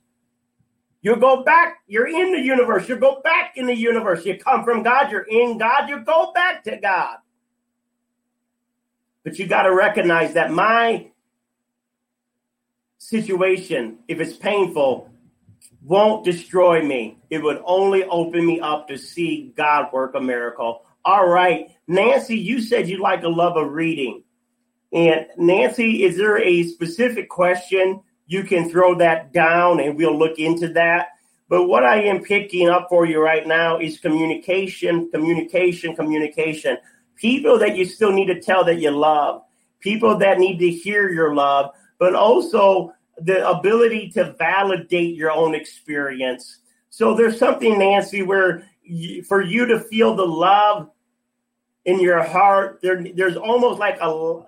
You 1.03 1.17
go 1.17 1.45
back, 1.45 1.81
you're 1.87 2.09
in 2.09 2.33
the 2.33 2.41
universe. 2.41 2.89
You 2.89 2.97
go 2.97 3.21
back 3.23 3.53
in 3.57 3.67
the 3.67 3.77
universe. 3.77 4.25
You 4.25 4.39
come 4.39 4.65
from 4.65 4.83
God, 4.83 5.13
you're 5.13 5.27
in 5.29 5.59
God, 5.59 5.91
you 5.91 6.01
go 6.01 6.33
back 6.33 6.65
to 6.65 6.79
God. 6.79 7.19
But 9.25 9.39
you 9.39 9.47
got 9.47 9.65
to 9.65 9.75
recognize 9.75 10.33
that 10.33 10.51
my 10.51 11.11
situation, 12.97 13.99
if 14.09 14.21
it's 14.21 14.37
painful, 14.37 15.11
won't 15.89 16.23
destroy 16.23 16.83
me. 16.85 17.19
It 17.31 17.43
would 17.43 17.63
only 17.65 18.05
open 18.05 18.45
me 18.47 18.61
up 18.61 18.89
to 18.89 18.99
see 18.99 19.55
God 19.57 19.87
work 19.91 20.15
a 20.15 20.21
miracle. 20.21 20.85
All 21.03 21.27
right. 21.27 21.71
Nancy, 21.87 22.37
you 22.37 22.61
said 22.61 22.91
you 22.91 23.01
like 23.01 23.23
a 23.23 23.29
love 23.29 23.57
of 23.57 23.73
reading. 23.73 24.23
And 24.93 25.27
Nancy, 25.39 26.05
is 26.05 26.19
there 26.19 26.43
a 26.43 26.65
specific 26.65 27.31
question 27.31 28.03
you 28.27 28.45
can 28.45 28.69
throw 28.69 28.97
that 28.97 29.33
down 29.33 29.81
and 29.81 29.97
we'll 29.97 30.17
look 30.17 30.39
into 30.39 30.69
that? 30.75 31.09
But 31.49 31.65
what 31.65 31.85
I 31.85 32.03
am 32.03 32.23
picking 32.23 32.69
up 32.69 32.89
for 32.91 33.07
you 33.07 33.23
right 33.23 33.47
now 33.47 33.79
is 33.79 33.99
communication, 33.99 35.11
communication, 35.11 35.97
communication. 35.97 36.77
People 37.17 37.59
that 37.61 37.79
you 37.79 37.87
still 37.87 38.13
need 38.13 38.27
to 38.27 38.41
tell 38.41 38.63
that 38.65 38.79
you 38.79 38.91
love, 38.91 39.43
people 39.81 40.19
that 40.19 40.39
need 40.39 40.59
to 40.59 40.69
hear 40.69 41.11
your 41.11 41.35
love, 41.35 41.71
but 41.99 42.15
also 42.15 42.93
the 43.21 43.49
ability 43.49 44.11
to 44.11 44.33
validate 44.39 45.17
your 45.17 45.31
own 45.31 45.55
experience. 45.55 46.59
So 46.91 47.15
there's 47.15 47.39
something, 47.39 47.79
Nancy, 47.79 48.23
where 48.23 48.65
you, 48.83 49.23
for 49.23 49.43
you 49.43 49.67
to 49.67 49.81
feel 49.81 50.15
the 50.15 50.27
love 50.27 50.91
in 51.85 52.01
your 52.01 52.23
heart, 52.23 52.81
there, 52.83 53.05
there's 53.15 53.37
almost 53.37 53.79
like 53.79 53.99
a. 54.01 54.43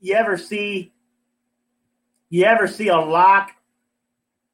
You 0.00 0.14
ever 0.14 0.38
see? 0.38 0.92
You 2.30 2.44
ever 2.44 2.66
see 2.66 2.88
a 2.88 2.96
lock 2.96 3.50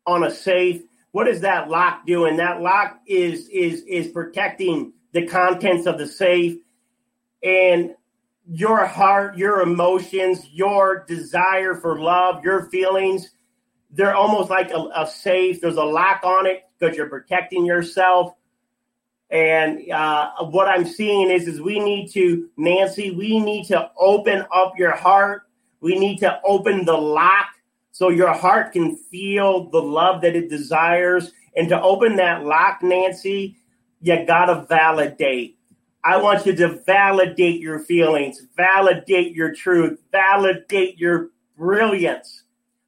on 0.06 0.24
a 0.24 0.30
safe? 0.30 0.82
What 1.12 1.28
is 1.28 1.40
that 1.42 1.68
lock 1.68 2.06
doing? 2.06 2.36
That 2.36 2.60
lock 2.60 3.00
is 3.06 3.48
is 3.48 3.82
is 3.82 4.08
protecting 4.08 4.92
the 5.12 5.26
contents 5.26 5.86
of 5.86 5.98
the 5.98 6.06
safe, 6.06 6.58
and 7.42 7.94
your 8.48 8.86
heart, 8.86 9.36
your 9.38 9.60
emotions, 9.60 10.46
your 10.52 11.04
desire 11.06 11.74
for 11.74 12.00
love, 12.00 12.44
your 12.44 12.68
feelings 12.70 13.30
they're 13.90 14.14
almost 14.14 14.50
like 14.50 14.70
a, 14.70 14.88
a 14.94 15.06
safe. 15.06 15.60
There's 15.60 15.76
a 15.76 15.84
lock 15.84 16.22
on 16.24 16.46
it 16.46 16.64
because 16.78 16.96
you're 16.96 17.08
protecting 17.08 17.64
yourself. 17.64 18.34
And 19.30 19.90
uh, 19.90 20.30
what 20.44 20.68
I'm 20.68 20.86
seeing 20.86 21.30
is, 21.30 21.48
is 21.48 21.60
we 21.60 21.80
need 21.80 22.08
to, 22.12 22.48
Nancy, 22.56 23.10
we 23.10 23.40
need 23.40 23.66
to 23.66 23.90
open 23.98 24.44
up 24.54 24.74
your 24.78 24.94
heart. 24.94 25.42
We 25.80 25.98
need 25.98 26.18
to 26.18 26.40
open 26.44 26.84
the 26.84 26.96
lock 26.96 27.46
so 27.90 28.08
your 28.08 28.32
heart 28.32 28.72
can 28.72 28.96
feel 28.96 29.70
the 29.70 29.80
love 29.80 30.20
that 30.22 30.36
it 30.36 30.48
desires. 30.48 31.32
And 31.56 31.68
to 31.70 31.80
open 31.80 32.16
that 32.16 32.44
lock, 32.44 32.82
Nancy, 32.82 33.56
you 34.00 34.24
gotta 34.26 34.66
validate. 34.68 35.58
I 36.04 36.18
want 36.18 36.46
you 36.46 36.54
to 36.54 36.80
validate 36.86 37.60
your 37.60 37.80
feelings, 37.80 38.40
validate 38.56 39.34
your 39.34 39.52
truth, 39.54 39.98
validate 40.12 40.98
your 40.98 41.30
brilliance. 41.56 42.44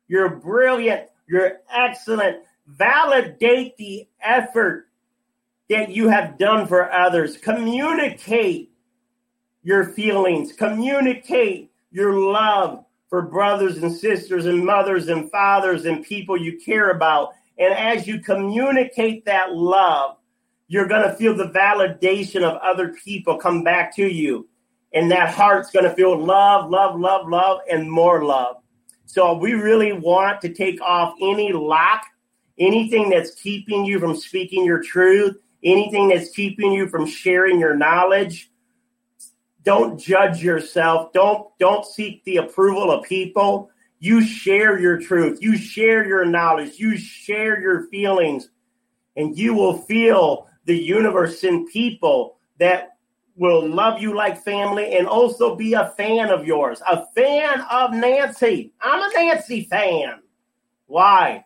You're 0.08 0.30
brilliant. 0.30 1.08
You're 1.28 1.58
excellent. 1.70 2.38
Validate 2.66 3.76
the 3.76 4.08
effort 4.20 4.88
that 5.68 5.90
you 5.90 6.08
have 6.08 6.38
done 6.38 6.66
for 6.66 6.90
others. 6.90 7.36
Communicate 7.36 8.72
your 9.62 9.84
feelings. 9.84 10.52
Communicate 10.52 11.70
your 11.90 12.14
love 12.14 12.84
for 13.08 13.22
brothers 13.22 13.78
and 13.78 13.94
sisters 13.94 14.46
and 14.46 14.64
mothers 14.64 15.08
and 15.08 15.30
fathers 15.30 15.84
and 15.84 16.04
people 16.04 16.36
you 16.36 16.58
care 16.58 16.90
about. 16.90 17.32
And 17.58 17.74
as 17.74 18.06
you 18.06 18.20
communicate 18.20 19.24
that 19.24 19.52
love, 19.52 20.16
you're 20.68 20.88
going 20.88 21.02
to 21.02 21.14
feel 21.16 21.34
the 21.34 21.50
validation 21.50 22.42
of 22.42 22.58
other 22.62 22.94
people 23.04 23.38
come 23.38 23.62
back 23.62 23.94
to 23.96 24.06
you. 24.06 24.48
And 24.94 25.10
that 25.10 25.34
heart's 25.34 25.70
going 25.70 25.84
to 25.84 25.94
feel 25.94 26.16
love, 26.18 26.70
love, 26.70 26.98
love, 26.98 27.28
love, 27.28 27.60
and 27.70 27.90
more 27.90 28.24
love. 28.24 28.56
So 29.08 29.32
we 29.32 29.54
really 29.54 29.94
want 29.94 30.42
to 30.42 30.52
take 30.52 30.82
off 30.82 31.14
any 31.18 31.50
lock, 31.50 32.02
anything 32.58 33.08
that's 33.08 33.34
keeping 33.34 33.86
you 33.86 33.98
from 33.98 34.14
speaking 34.14 34.66
your 34.66 34.82
truth, 34.82 35.40
anything 35.64 36.10
that's 36.10 36.28
keeping 36.28 36.72
you 36.72 36.90
from 36.90 37.06
sharing 37.06 37.58
your 37.58 37.74
knowledge. 37.74 38.50
Don't 39.62 39.98
judge 39.98 40.42
yourself. 40.42 41.14
Don't 41.14 41.48
don't 41.58 41.86
seek 41.86 42.22
the 42.24 42.36
approval 42.36 42.90
of 42.90 43.02
people. 43.06 43.70
You 43.98 44.22
share 44.22 44.78
your 44.78 45.00
truth. 45.00 45.38
You 45.40 45.56
share 45.56 46.06
your 46.06 46.26
knowledge. 46.26 46.78
You 46.78 46.98
share 46.98 47.58
your 47.58 47.88
feelings, 47.88 48.50
and 49.16 49.38
you 49.38 49.54
will 49.54 49.78
feel 49.78 50.48
the 50.66 50.76
universe 50.76 51.44
in 51.44 51.66
people 51.68 52.36
that 52.58 52.97
will 53.38 53.66
love 53.66 54.00
you 54.00 54.14
like 54.14 54.42
family 54.42 54.96
and 54.96 55.06
also 55.06 55.54
be 55.54 55.72
a 55.74 55.92
fan 55.96 56.28
of 56.30 56.44
yours, 56.44 56.82
a 56.90 57.06
fan 57.14 57.60
of 57.70 57.92
Nancy. 57.92 58.72
I'm 58.80 59.00
a 59.00 59.14
Nancy 59.14 59.64
fan. 59.64 60.20
Why? 60.86 61.44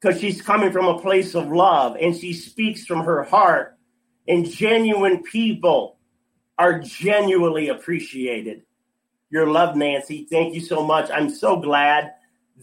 Because 0.00 0.20
she's 0.20 0.40
coming 0.40 0.72
from 0.72 0.86
a 0.86 0.98
place 1.00 1.34
of 1.34 1.52
love 1.52 1.96
and 2.00 2.16
she 2.16 2.32
speaks 2.32 2.86
from 2.86 3.04
her 3.04 3.24
heart, 3.24 3.76
and 4.26 4.48
genuine 4.48 5.22
people 5.22 5.98
are 6.58 6.80
genuinely 6.80 7.68
appreciated. 7.68 8.62
Your 9.30 9.46
love, 9.46 9.76
Nancy. 9.76 10.26
Thank 10.30 10.54
you 10.54 10.60
so 10.60 10.84
much. 10.84 11.10
I'm 11.10 11.28
so 11.28 11.60
glad 11.60 12.14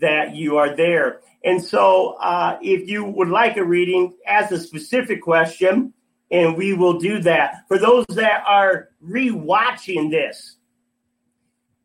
that 0.01 0.35
you 0.35 0.57
are 0.57 0.75
there. 0.75 1.21
And 1.43 1.63
so, 1.63 2.13
uh, 2.19 2.57
if 2.61 2.89
you 2.89 3.05
would 3.05 3.29
like 3.29 3.57
a 3.57 3.63
reading, 3.63 4.15
ask 4.27 4.51
a 4.51 4.59
specific 4.59 5.21
question 5.21 5.93
and 6.31 6.57
we 6.57 6.73
will 6.73 6.99
do 6.99 7.21
that. 7.21 7.67
For 7.67 7.77
those 7.77 8.05
that 8.09 8.43
are 8.47 8.89
rewatching 9.05 10.11
this, 10.11 10.57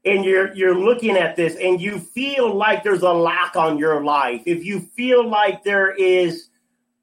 and 0.04 0.24
you're 0.24 0.54
you're 0.54 0.78
looking 0.78 1.16
at 1.16 1.36
this 1.36 1.56
and 1.56 1.78
you 1.80 1.98
feel 1.98 2.54
like 2.54 2.82
there's 2.82 3.02
a 3.02 3.12
lack 3.12 3.54
on 3.56 3.78
your 3.78 4.02
life, 4.02 4.42
if 4.46 4.64
you 4.64 4.80
feel 4.80 5.28
like 5.28 5.62
there 5.62 5.94
is 5.94 6.48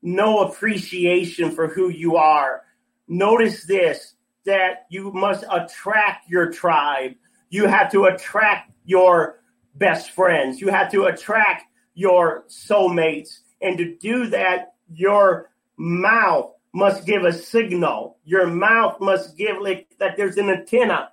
no 0.01 0.39
appreciation 0.39 1.51
for 1.51 1.67
who 1.67 1.89
you 1.89 2.15
are, 2.15 2.63
notice 3.07 3.65
this 3.65 4.15
that 4.45 4.85
you 4.89 5.11
must 5.11 5.43
attract 5.51 6.29
your 6.29 6.51
tribe. 6.51 7.13
You 7.49 7.67
have 7.67 7.91
to 7.91 8.05
attract 8.05 8.71
your 8.85 9.41
best 9.75 10.11
friends. 10.11 10.59
You 10.59 10.69
have 10.69 10.91
to 10.91 11.05
attract 11.05 11.65
your 11.93 12.45
soulmates. 12.47 13.39
And 13.61 13.77
to 13.77 13.95
do 13.97 14.27
that, 14.27 14.73
your 14.91 15.51
mouth 15.77 16.51
must 16.73 17.05
give 17.05 17.23
a 17.23 17.33
signal. 17.33 18.17
Your 18.23 18.47
mouth 18.47 18.99
must 18.99 19.37
give 19.37 19.57
like 19.61 19.87
that 19.99 20.17
there's 20.17 20.37
an 20.37 20.49
antenna. 20.49 21.11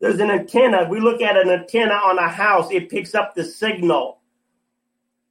There's 0.00 0.20
an 0.20 0.30
antenna. 0.30 0.86
We 0.88 1.00
look 1.00 1.22
at 1.22 1.36
an 1.36 1.48
antenna 1.48 1.94
on 1.94 2.18
a 2.18 2.28
house, 2.28 2.70
it 2.70 2.90
picks 2.90 3.14
up 3.14 3.34
the 3.34 3.44
signal. 3.44 4.20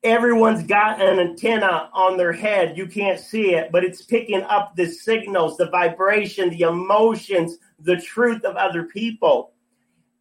Everyone's 0.03 0.63
got 0.63 1.01
an 1.01 1.19
antenna 1.19 1.89
on 1.91 2.15
their 2.15 2.31
head. 2.31 2.77
You 2.77 2.85
can't 2.85 3.19
see 3.19 3.55
it, 3.55 3.71
but 3.71 3.83
it's 3.83 4.03
picking 4.03 4.43
up 4.43 4.75
the 4.75 4.85
signals, 4.85 5.57
the 5.57 5.69
vibration, 5.69 6.51
the 6.51 6.61
emotions, 6.61 7.57
the 7.79 7.97
truth 7.97 8.43
of 8.43 8.55
other 8.55 8.83
people. 8.83 9.53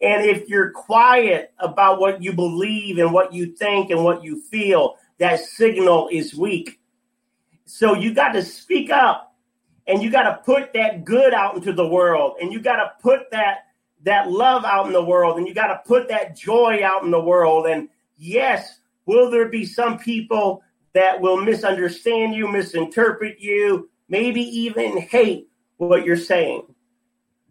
And 0.01 0.24
if 0.24 0.49
you're 0.49 0.70
quiet 0.70 1.53
about 1.59 2.01
what 2.01 2.22
you 2.22 2.32
believe 2.32 2.99
and 2.99 3.12
what 3.12 3.34
you 3.34 3.55
think 3.55 3.90
and 3.90 4.03
what 4.03 4.24
you 4.24 4.40
feel, 4.40 4.97
that 5.18 5.40
signal 5.40 6.09
is 6.11 6.34
weak. 6.34 6.80
So 7.66 7.95
you 7.95 8.14
got 8.14 8.32
to 8.32 8.42
speak 8.42 8.90
up 8.90 9.34
and 9.87 10.03
you 10.03 10.11
got 10.11 10.22
to 10.22 10.43
put 10.45 10.72
that 10.74 11.05
good 11.05 11.35
out 11.35 11.57
into 11.57 11.72
the 11.72 11.87
world. 11.87 12.37
And 12.41 12.53
you 12.53 12.61
got 12.61 12.76
to 12.76 12.93
put 13.01 13.30
that 13.32 13.66
that 14.03 14.30
love 14.30 14.64
out 14.64 14.87
in 14.87 14.93
the 14.93 15.05
world. 15.05 15.39
And 15.39 15.49
you 15.49 15.55
got 15.55 15.68
to 15.68 15.80
put 15.87 16.09
that 16.09 16.37
joy 16.37 16.82
out 16.85 17.05
in 17.05 17.11
the 17.11 17.20
world. 17.20 17.66
And 17.66 17.89
yes 18.16 18.80
will 19.07 19.30
there 19.30 19.49
be 19.49 19.64
some 19.64 19.99
people 19.99 20.62
that 20.93 21.20
will 21.20 21.37
misunderstand 21.37 22.35
you 22.35 22.49
misinterpret 22.49 23.41
you 23.41 23.91
maybe 24.09 24.43
even 24.43 24.99
hate 24.99 25.49
what 25.76 26.05
you're 26.05 26.16
saying? 26.16 26.62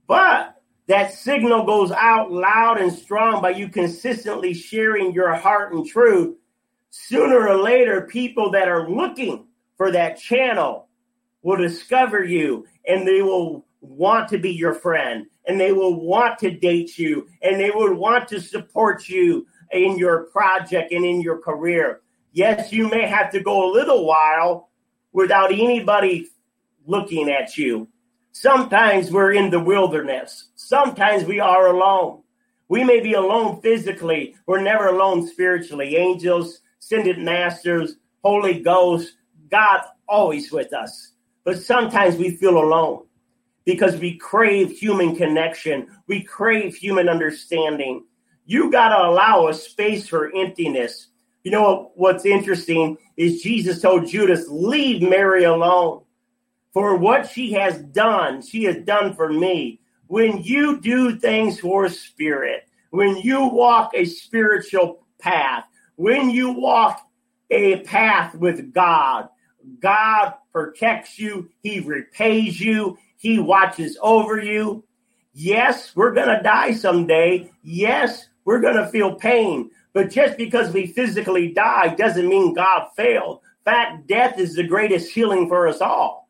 But 0.08 0.62
that 0.88 1.14
signal 1.14 1.66
goes 1.66 1.92
out 1.92 2.32
loud 2.32 2.80
and 2.80 2.92
strong 2.92 3.42
by 3.42 3.52
you 3.52 3.70
consistently 3.70 4.54
sharing 4.54 5.14
your 5.14 5.34
heart 5.34 5.74
and 5.74 5.86
truth. 5.86 6.36
Sooner 6.90 7.48
or 7.48 7.56
later 7.56 8.02
people 8.02 8.52
that 8.52 8.68
are 8.68 8.90
looking 8.90 9.48
for 9.78 9.92
that 9.92 10.20
channel 10.20 10.83
will 11.44 11.58
discover 11.58 12.24
you 12.24 12.66
and 12.88 13.08
they 13.08 13.22
will 13.22 13.66
want 13.82 14.30
to 14.30 14.38
be 14.38 14.52
your 14.52 14.74
friend 14.74 15.28
and 15.46 15.60
they 15.60 15.74
will 15.74 16.00
want 16.00 16.40
to 16.40 16.50
date 16.50 16.98
you 16.98 17.28
and 17.42 17.60
they 17.60 17.70
will 17.70 17.94
want 17.94 18.28
to 18.30 18.42
support 18.42 19.08
you 19.08 19.46
in 19.72 19.98
your 19.98 20.24
project 20.26 20.92
and 20.92 21.06
in 21.06 21.22
your 21.22 21.38
career. 21.38 22.02
Yes, 22.32 22.72
you 22.72 22.90
may 22.90 23.06
have 23.08 23.32
to 23.32 23.42
go 23.42 23.70
a 23.70 23.74
little 23.74 24.06
while 24.06 24.70
without 25.12 25.52
anybody 25.52 26.30
looking 26.86 27.30
at 27.30 27.58
you. 27.58 27.88
Sometimes 28.32 29.12
we're 29.12 29.34
in 29.34 29.52
the 29.52 29.60
wilderness. 29.60 30.50
Sometimes 30.56 31.26
we 31.26 31.40
are 31.40 31.68
alone. 31.68 32.24
We 32.68 32.84
may 32.84 33.02
be 33.02 33.14
alone 33.14 33.62
physically. 33.62 34.36
We're 34.48 34.62
never 34.62 34.88
alone 34.88 35.28
spiritually. 35.28 35.96
Angels, 35.96 36.62
ascended 36.80 37.20
masters, 37.20 37.96
Holy 38.24 38.60
Ghost, 38.62 39.14
God 39.52 39.82
always 40.08 40.52
with 40.52 40.74
us. 40.74 41.13
But 41.44 41.62
sometimes 41.62 42.16
we 42.16 42.36
feel 42.38 42.58
alone 42.58 43.06
because 43.66 43.98
we 43.98 44.18
crave 44.18 44.72
human 44.72 45.16
connection. 45.16 45.88
We 46.08 46.24
crave 46.24 46.76
human 46.76 47.10
understanding. 47.10 48.06
You 48.46 48.72
got 48.72 48.90
to 48.90 49.10
allow 49.10 49.48
a 49.48 49.54
space 49.54 50.08
for 50.08 50.36
emptiness. 50.36 51.08
You 51.44 51.52
know 51.52 51.92
what's 51.96 52.26
interesting 52.26 52.98
is 53.18 53.42
Jesus 53.42 53.82
told 53.82 54.08
Judas, 54.08 54.46
Leave 54.50 55.02
Mary 55.02 55.44
alone. 55.44 56.02
For 56.74 56.96
what 56.96 57.30
she 57.30 57.54
has 57.54 57.78
done, 57.78 58.42
she 58.42 58.64
has 58.64 58.78
done 58.78 59.14
for 59.14 59.32
me. 59.32 59.80
When 60.08 60.42
you 60.42 60.80
do 60.80 61.18
things 61.18 61.60
for 61.60 61.88
spirit, 61.90 62.68
when 62.90 63.18
you 63.18 63.46
walk 63.48 63.92
a 63.94 64.06
spiritual 64.06 65.06
path, 65.20 65.66
when 65.96 66.30
you 66.30 66.52
walk 66.52 67.02
a 67.52 67.82
path 67.82 68.36
with 68.36 68.74
God, 68.74 69.30
God 69.80 70.34
protects 70.54 71.20
you, 71.20 71.50
He 71.62 71.82
repays 71.82 72.62
you, 72.62 72.98
He 73.18 73.40
watches 73.40 73.98
over 74.02 74.40
you. 74.40 74.84
Yes, 75.34 75.96
we're 75.96 76.14
going 76.14 76.30
to 76.30 76.44
die 76.44 76.74
someday. 76.74 77.52
Yes, 77.64 78.28
we're 78.46 78.62
going 78.62 78.78
to 78.78 78.88
feel 78.88 79.16
pain. 79.16 79.72
But 79.94 80.12
just 80.12 80.38
because 80.38 80.72
we 80.72 80.88
physically 80.88 81.52
die 81.52 81.96
doesn't 81.96 82.30
mean 82.30 82.54
God 82.54 82.90
failed. 82.96 83.42
Fact, 83.66 84.08
death 84.08 84.40
is 84.40 84.56
the 84.56 84.64
greatest 84.64 85.12
healing 85.12 85.48
for 85.48 85.68
us 85.68 85.82
all 85.82 86.23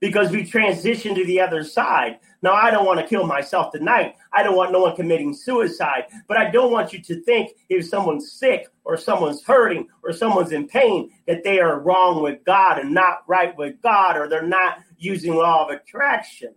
because 0.00 0.30
we 0.30 0.44
transition 0.44 1.14
to 1.14 1.24
the 1.24 1.40
other 1.40 1.64
side. 1.64 2.18
Now, 2.42 2.52
I 2.52 2.70
don't 2.70 2.84
want 2.84 3.00
to 3.00 3.06
kill 3.06 3.26
myself 3.26 3.72
tonight. 3.72 4.16
I 4.32 4.42
don't 4.42 4.56
want 4.56 4.70
no 4.70 4.80
one 4.80 4.94
committing 4.94 5.32
suicide, 5.32 6.04
but 6.28 6.36
I 6.36 6.50
don't 6.50 6.70
want 6.70 6.92
you 6.92 7.00
to 7.02 7.22
think 7.22 7.52
if 7.70 7.86
someone's 7.86 8.32
sick 8.32 8.66
or 8.84 8.98
someone's 8.98 9.42
hurting 9.42 9.88
or 10.02 10.12
someone's 10.12 10.52
in 10.52 10.68
pain 10.68 11.10
that 11.26 11.42
they 11.42 11.58
are 11.58 11.80
wrong 11.80 12.22
with 12.22 12.44
God 12.44 12.78
and 12.78 12.92
not 12.92 13.20
right 13.26 13.56
with 13.56 13.80
God 13.80 14.18
or 14.18 14.28
they're 14.28 14.42
not 14.42 14.80
using 14.98 15.34
law 15.34 15.64
of 15.64 15.70
attraction. 15.70 16.54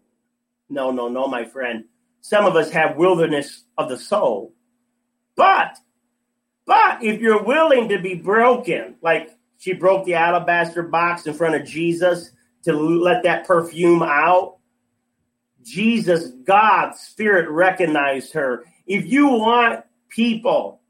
No, 0.70 0.92
no, 0.92 1.08
no, 1.08 1.28
my 1.28 1.46
friend. 1.46 1.86
Some 2.22 2.46
of 2.46 2.58
us 2.58 2.72
have 2.72 2.98
wilderness 2.98 3.64
of 3.78 3.88
the 3.88 3.98
soul. 3.98 4.54
But, 5.38 5.78
but 6.66 7.02
if 7.02 7.22
you're 7.22 7.44
willing 7.44 7.90
to 7.90 8.00
be 8.00 8.16
broken, 8.16 8.96
like 9.02 9.30
she 9.58 9.72
broke 9.72 10.06
the 10.06 10.16
alabaster 10.16 10.84
box 10.84 11.26
in 11.26 11.34
front 11.34 11.56
of 11.56 11.66
Jesus 11.66 12.32
to 12.68 12.74
let 12.74 13.24
that 13.24 13.48
perfume 13.48 14.04
out, 14.04 14.58
Jesus, 15.64 16.32
God's 16.46 17.00
Spirit 17.00 17.50
recognized 17.50 18.34
her. 18.34 18.66
If 18.86 19.06
you 19.06 19.28
want 19.28 19.86
people 20.10 20.82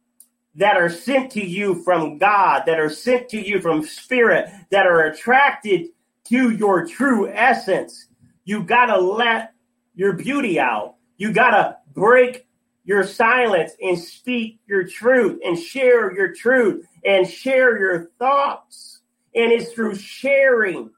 that 0.55 0.75
are 0.75 0.89
sent 0.89 1.31
to 1.33 1.45
you 1.45 1.83
from 1.83 2.17
God, 2.17 2.63
that 2.65 2.79
are 2.79 2.89
sent 2.89 3.29
to 3.29 3.37
you 3.37 3.61
from 3.61 3.83
Spirit, 3.83 4.49
that 4.71 4.87
are 4.87 5.03
attracted 5.03 5.89
to 6.25 6.49
your 6.49 6.87
true 6.87 7.29
essence, 7.29 8.07
you 8.43 8.63
got 8.63 8.87
to 8.87 8.99
let 8.99 9.53
your 9.93 10.13
beauty 10.13 10.59
out. 10.59 10.95
You 11.17 11.31
got 11.31 11.51
to 11.51 11.77
break 11.93 12.47
your 12.85 13.03
silence 13.03 13.73
and 13.81 13.99
speak 13.99 14.59
your 14.65 14.83
truth 14.87 15.39
and 15.45 15.59
share 15.59 16.15
your 16.15 16.33
truth 16.33 16.87
and 17.05 17.27
share 17.27 17.77
your 17.77 18.05
thoughts. 18.17 19.01
And 19.35 19.51
it's 19.51 19.73
through 19.73 19.95
sharing 19.95 20.89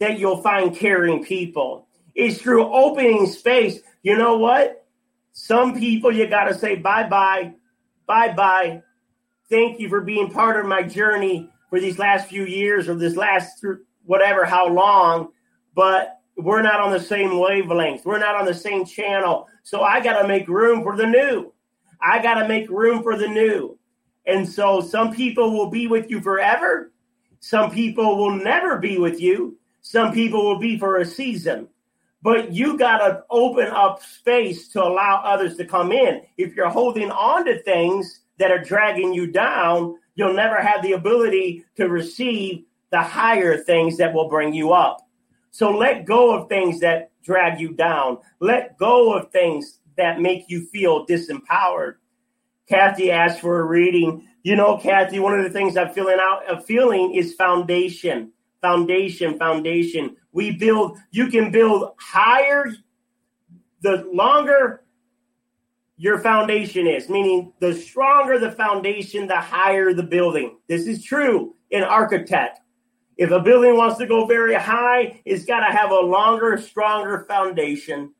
that 0.00 0.18
you'll 0.18 0.42
find 0.42 0.74
caring 0.74 1.24
people. 1.24 1.86
It's 2.14 2.40
through 2.40 2.72
opening 2.72 3.26
space. 3.26 3.80
You 4.02 4.16
know 4.16 4.36
what? 4.36 4.86
Some 5.32 5.78
people 5.78 6.12
you 6.12 6.26
got 6.26 6.44
to 6.44 6.54
say 6.54 6.76
bye 6.76 7.08
bye, 7.08 7.54
bye 8.06 8.32
bye. 8.32 8.82
Thank 9.48 9.80
you 9.80 9.88
for 9.88 10.00
being 10.00 10.30
part 10.30 10.58
of 10.58 10.66
my 10.66 10.82
journey 10.82 11.48
for 11.70 11.80
these 11.80 11.98
last 11.98 12.28
few 12.28 12.44
years 12.44 12.88
or 12.88 12.94
this 12.94 13.16
last 13.16 13.64
whatever, 14.04 14.44
how 14.44 14.68
long. 14.68 15.28
But 15.74 16.18
we're 16.36 16.62
not 16.62 16.80
on 16.80 16.92
the 16.92 17.00
same 17.00 17.38
wavelength. 17.38 18.04
We're 18.04 18.18
not 18.18 18.36
on 18.36 18.46
the 18.46 18.54
same 18.54 18.84
channel. 18.84 19.48
So 19.62 19.82
I 19.82 20.00
got 20.00 20.20
to 20.20 20.28
make 20.28 20.48
room 20.48 20.82
for 20.82 20.96
the 20.96 21.06
new. 21.06 21.52
I 22.00 22.22
got 22.22 22.34
to 22.34 22.48
make 22.48 22.70
room 22.70 23.02
for 23.02 23.16
the 23.16 23.28
new. 23.28 23.78
And 24.26 24.48
so 24.48 24.80
some 24.80 25.12
people 25.12 25.52
will 25.52 25.70
be 25.70 25.86
with 25.86 26.10
you 26.10 26.20
forever. 26.20 26.92
Some 27.40 27.70
people 27.70 28.16
will 28.16 28.36
never 28.36 28.78
be 28.78 28.98
with 28.98 29.20
you. 29.20 29.58
Some 29.80 30.12
people 30.12 30.44
will 30.44 30.58
be 30.58 30.78
for 30.78 30.98
a 30.98 31.06
season. 31.06 31.68
But 32.20 32.52
you 32.52 32.76
got 32.76 32.98
to 32.98 33.22
open 33.30 33.68
up 33.68 34.02
space 34.02 34.68
to 34.68 34.82
allow 34.82 35.22
others 35.24 35.56
to 35.56 35.64
come 35.64 35.92
in. 35.92 36.22
If 36.36 36.54
you're 36.54 36.68
holding 36.68 37.10
on 37.10 37.44
to 37.44 37.62
things 37.62 38.20
that 38.38 38.50
are 38.50 38.62
dragging 38.62 39.14
you 39.14 39.28
down, 39.28 39.96
you'll 40.14 40.34
never 40.34 40.60
have 40.60 40.82
the 40.82 40.92
ability 40.92 41.64
to 41.76 41.88
receive 41.88 42.64
the 42.90 43.00
higher 43.00 43.56
things 43.56 43.96
that 43.98 44.12
will 44.12 44.28
bring 44.28 44.52
you 44.52 44.72
up. 44.72 45.06
So 45.50 45.70
let 45.70 46.04
go 46.06 46.34
of 46.34 46.48
things 46.48 46.80
that 46.80 47.10
drag 47.22 47.60
you 47.60 47.72
down. 47.72 48.18
Let 48.40 48.78
go 48.78 49.12
of 49.12 49.30
things 49.30 49.78
that 49.96 50.20
make 50.20 50.44
you 50.48 50.66
feel 50.66 51.06
disempowered. 51.06 51.94
Kathy 52.68 53.10
asked 53.10 53.40
for 53.40 53.60
a 53.60 53.64
reading. 53.64 54.26
You 54.42 54.56
know, 54.56 54.78
Kathy, 54.78 55.18
one 55.18 55.38
of 55.38 55.44
the 55.44 55.50
things 55.50 55.76
I'm 55.76 55.92
feeling 55.92 56.18
out 56.20 56.46
of 56.48 56.64
feeling 56.64 57.14
is 57.14 57.34
foundation 57.34 58.32
foundation, 58.60 59.38
foundation. 59.38 60.16
We 60.32 60.52
build, 60.52 60.98
you 61.10 61.28
can 61.28 61.50
build 61.50 61.92
higher 61.98 62.66
the 63.82 64.08
longer 64.12 64.82
your 65.96 66.20
foundation 66.20 66.86
is, 66.86 67.08
meaning 67.08 67.52
the 67.60 67.74
stronger 67.74 68.38
the 68.38 68.52
foundation, 68.52 69.26
the 69.26 69.40
higher 69.40 69.92
the 69.92 70.02
building. 70.02 70.58
This 70.68 70.86
is 70.86 71.02
true 71.02 71.56
in 71.70 71.82
architect. 71.82 72.60
If 73.16 73.32
a 73.32 73.40
building 73.40 73.76
wants 73.76 73.98
to 73.98 74.06
go 74.06 74.26
very 74.26 74.54
high, 74.54 75.20
it's 75.24 75.44
got 75.44 75.66
to 75.66 75.76
have 75.76 75.90
a 75.90 76.00
longer, 76.00 76.56
stronger 76.56 77.24
foundation. 77.28 78.14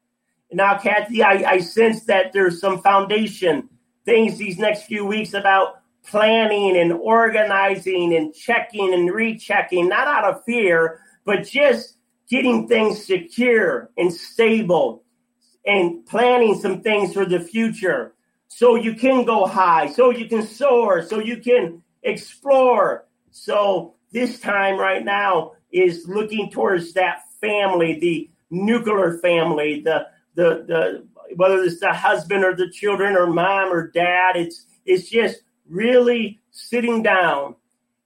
Now, 0.50 0.76
Kathy, 0.78 1.22
I, 1.22 1.52
I 1.52 1.58
sense 1.60 2.04
that 2.06 2.32
there's 2.32 2.60
some 2.60 2.82
foundation 2.82 3.68
things 4.04 4.38
these 4.38 4.58
next 4.58 4.84
few 4.84 5.04
weeks 5.04 5.34
about 5.34 5.82
planning 6.08 6.76
and 6.76 6.92
organizing 6.92 8.14
and 8.14 8.34
checking 8.34 8.94
and 8.94 9.12
rechecking, 9.12 9.88
not 9.88 10.08
out 10.08 10.24
of 10.24 10.44
fear, 10.44 11.00
but 11.24 11.46
just 11.46 11.98
getting 12.28 12.66
things 12.66 13.04
secure 13.04 13.90
and 13.96 14.12
stable 14.12 15.02
and 15.66 16.04
planning 16.06 16.58
some 16.58 16.80
things 16.80 17.12
for 17.12 17.26
the 17.26 17.40
future 17.40 18.14
so 18.48 18.74
you 18.74 18.94
can 18.94 19.24
go 19.24 19.46
high, 19.46 19.86
so 19.86 20.10
you 20.10 20.26
can 20.26 20.42
soar, 20.42 21.02
so 21.02 21.18
you 21.18 21.36
can 21.36 21.82
explore. 22.02 23.06
So 23.30 23.94
this 24.10 24.40
time 24.40 24.78
right 24.78 25.04
now 25.04 25.52
is 25.70 26.08
looking 26.08 26.50
towards 26.50 26.94
that 26.94 27.24
family, 27.40 27.98
the 28.00 28.30
nuclear 28.50 29.18
family, 29.18 29.80
the 29.80 30.06
the 30.34 30.64
the 30.66 31.06
whether 31.36 31.62
it's 31.62 31.80
the 31.80 31.92
husband 31.92 32.44
or 32.44 32.56
the 32.56 32.70
children 32.70 33.14
or 33.14 33.26
mom 33.26 33.70
or 33.70 33.90
dad, 33.90 34.36
it's 34.36 34.64
it's 34.86 35.10
just 35.10 35.42
really 35.68 36.40
sitting 36.50 37.02
down 37.02 37.54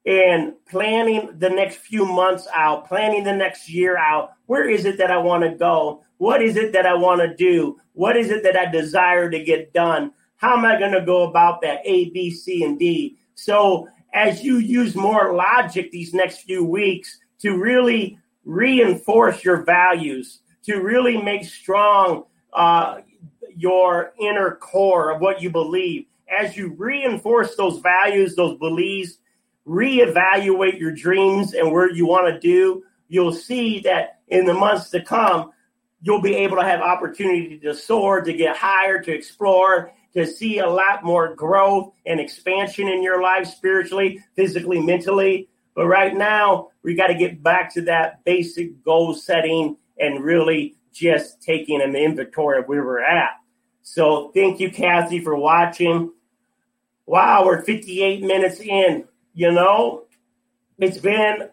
and 0.05 0.55
planning 0.69 1.31
the 1.39 1.51
next 1.51 1.77
few 1.77 2.05
months 2.05 2.49
out, 2.55 2.89
planning 2.89 3.25
the 3.25 3.35
next 3.35 3.69
year 3.69 3.97
out. 3.97 4.33
Where 4.47 4.69
is 4.69 4.85
it 4.85 4.99
that 4.99 5.11
I 5.11 5.19
want 5.19 5.45
to 5.45 5.51
go? 5.51 6.05
What 6.19 6.43
is 6.43 6.57
it 6.57 6.73
that 6.73 6.87
I 6.87 6.95
want 6.95 7.21
to 7.21 7.35
do? 7.35 7.79
What 7.93 8.17
is 8.17 8.31
it 8.31 8.43
that 8.43 8.57
I 8.57 8.67
desire 8.71 9.31
to 9.31 9.43
get 9.43 9.73
done? 9.73 10.13
How 10.37 10.57
am 10.57 10.65
I 10.65 10.79
going 10.79 10.93
to 10.93 11.05
go 11.05 11.23
about 11.23 11.61
that? 11.63 11.81
A, 11.85 12.11
B, 12.11 12.31
C, 12.31 12.65
and 12.65 12.79
D. 12.79 13.17
So, 13.35 13.89
as 14.15 14.43
you 14.43 14.59
use 14.59 14.95
more 14.95 15.35
logic 15.35 15.91
these 15.91 16.13
next 16.13 16.43
few 16.43 16.65
weeks 16.65 17.19
to 17.39 17.57
really 17.57 18.19
reinforce 18.45 19.43
your 19.43 19.63
values, 19.63 20.41
to 20.65 20.81
really 20.81 21.17
make 21.17 21.45
strong 21.45 22.25
uh, 22.53 22.99
your 23.57 24.13
inner 24.21 24.57
core 24.57 25.11
of 25.11 25.21
what 25.21 25.41
you 25.41 25.49
believe, 25.49 26.07
as 26.33 26.57
you 26.57 26.74
reinforce 26.76 27.55
those 27.57 27.78
values, 27.80 28.35
those 28.35 28.59
beliefs, 28.59 29.18
reevaluate 29.66 30.78
your 30.78 30.93
dreams 30.93 31.55
and 31.55 31.70
where 31.72 31.91
you 31.91 32.07
want 32.07 32.33
to 32.33 32.41
do, 32.41 32.83
you'll 33.09 33.33
see 33.33 33.80
that 33.80 34.20
in 34.28 34.47
the 34.47 34.55
months 34.55 34.91
to 34.91 35.03
come, 35.03 35.53
you'll 36.01 36.22
be 36.22 36.35
able 36.35 36.57
to 36.57 36.64
have 36.64 36.80
opportunity 36.80 37.59
to 37.59 37.74
soar, 37.74 38.20
to 38.20 38.33
get 38.33 38.57
higher, 38.57 39.01
to 39.01 39.12
explore, 39.12 39.93
to 40.14 40.26
see 40.26 40.59
a 40.59 40.68
lot 40.68 41.05
more 41.05 41.35
growth 41.35 41.93
and 42.07 42.20
expansion 42.20 42.89
in 42.89 43.03
your 43.03 43.22
life 43.22 43.47
spiritually, 43.47 44.22
physically, 44.35 44.80
mentally. 44.80 45.49
But 45.74 45.87
right 45.87 46.14
now, 46.14 46.68
we 46.83 46.95
got 46.95 47.07
to 47.07 47.14
get 47.14 47.43
back 47.43 47.72
to 47.74 47.83
that 47.83 48.24
basic 48.24 48.83
goal 48.83 49.14
setting 49.14 49.76
and 49.99 50.22
really 50.22 50.76
just 50.93 51.41
taking 51.43 51.80
an 51.80 51.95
inventory 51.95 52.59
of 52.59 52.66
where 52.66 52.85
we're 52.85 53.03
at. 53.03 53.30
So 53.83 54.30
thank 54.35 54.61
you, 54.61 54.70
Kathy, 54.70 55.20
for 55.20 55.37
watching. 55.37 56.12
Wow, 57.07 57.44
we're 57.46 57.62
58 57.62 58.22
minutes 58.22 58.61
in. 58.61 59.05
You 59.34 59.50
know, 59.50 60.05
it's 60.78 60.98
been 60.98 61.48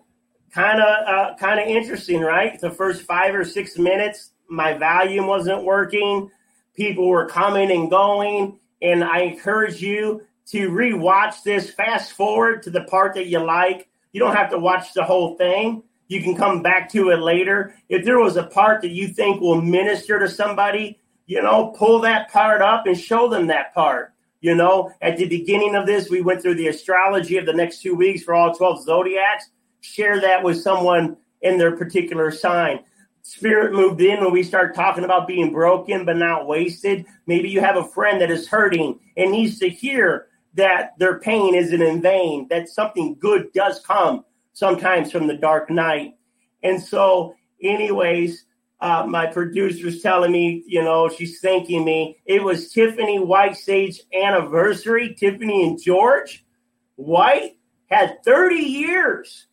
kind 0.52 0.80
of 0.80 1.08
uh, 1.08 1.36
kind 1.38 1.60
of 1.60 1.68
interesting, 1.68 2.22
right? 2.22 2.60
The 2.60 2.70
first 2.70 3.04
five 3.04 3.34
or 3.34 3.44
six 3.44 3.78
minutes, 3.78 4.32
my 4.48 4.74
volume 4.74 5.28
wasn't 5.28 5.64
working. 5.64 6.30
People 6.76 7.08
were 7.08 7.26
coming 7.28 7.72
and 7.72 7.90
going, 7.90 8.60
and 8.82 9.04
I 9.04 9.22
encourage 9.22 9.82
you 9.82 10.22
to 10.48 10.70
rewatch 10.70 11.44
this. 11.44 11.72
Fast 11.72 12.14
forward 12.14 12.64
to 12.64 12.70
the 12.70 12.84
part 12.84 13.16
that 13.16 13.28
you 13.28 13.40
like. 13.40 13.88
You 14.12 14.20
don't 14.20 14.36
have 14.36 14.52
to 14.52 14.60
watch 14.60 14.94
the 14.94 15.04
whole 15.04 15.36
thing. 15.36 15.84
You 16.08 16.24
can 16.24 16.36
come 16.36 16.62
back 16.62 16.90
to 16.92 17.10
it 17.10 17.20
later. 17.20 17.76
If 17.88 18.06
there 18.06 18.20
was 18.20 18.36
a 18.36 18.44
part 18.44 18.82
that 18.82 18.90
you 18.90 19.08
think 19.08 19.42
will 19.42 19.62
minister 19.62 20.20
to 20.20 20.30
somebody, 20.30 21.00
you 21.28 21.42
know, 21.42 21.74
pull 21.78 22.02
that 22.02 22.32
part 22.32 22.62
up 22.62 22.88
and 22.88 22.98
show 22.98 23.30
them 23.30 23.48
that 23.48 23.74
part. 23.74 24.14
You 24.42 24.56
know, 24.56 24.92
at 25.02 25.18
the 25.18 25.28
beginning 25.28 25.76
of 25.76 25.86
this, 25.86 26.10
we 26.10 26.22
went 26.22 26.42
through 26.42 26.56
the 26.56 26.70
astrology 26.70 27.38
of 27.38 27.46
the 27.46 27.54
next 27.54 27.82
two 27.82 27.96
weeks 27.96 28.24
for 28.24 28.34
all 28.34 28.54
12 28.54 28.84
zodiacs. 28.84 29.50
Share 29.82 30.22
that 30.22 30.44
with 30.44 30.62
someone 30.62 31.18
in 31.42 31.58
their 31.58 31.76
particular 31.76 32.32
sign. 32.32 32.80
Spirit 33.22 33.74
moved 33.74 34.02
in 34.02 34.22
when 34.22 34.32
we 34.32 34.44
start 34.44 34.74
talking 34.74 35.04
about 35.04 35.28
being 35.28 35.52
broken 35.52 36.06
but 36.06 36.18
not 36.18 36.48
wasted. 36.48 37.06
Maybe 37.28 37.50
you 37.50 37.62
have 37.62 37.78
a 37.78 37.88
friend 37.88 38.22
that 38.22 38.32
is 38.32 38.48
hurting 38.48 39.00
and 39.18 39.32
needs 39.32 39.60
to 39.60 39.70
hear 39.70 40.28
that 40.56 40.98
their 40.98 41.20
pain 41.20 41.54
isn't 41.54 41.82
in 41.82 42.02
vain, 42.02 42.48
that 42.50 42.70
something 42.70 43.16
good 43.20 43.52
does 43.54 43.82
come 43.82 44.26
sometimes 44.54 45.12
from 45.12 45.28
the 45.28 45.38
dark 45.38 45.70
night. 45.70 46.16
And 46.64 46.82
so, 46.82 47.36
anyways, 47.62 48.46
uh, 48.82 49.06
my 49.08 49.28
producer's 49.28 50.02
telling 50.02 50.32
me, 50.32 50.64
you 50.66 50.82
know, 50.82 51.10
she's 51.10 51.42
thanking 51.42 51.84
me. 51.84 52.18
It 52.26 52.42
was 52.44 52.72
Tiffany 52.72 53.20
White 53.20 53.58
Sage 53.58 54.00
anniversary. 54.14 55.16
Tiffany 55.20 55.68
and 55.68 55.82
George 55.82 56.46
White 56.96 57.58
had 57.88 58.24
30 58.24 58.56
years. 58.56 59.48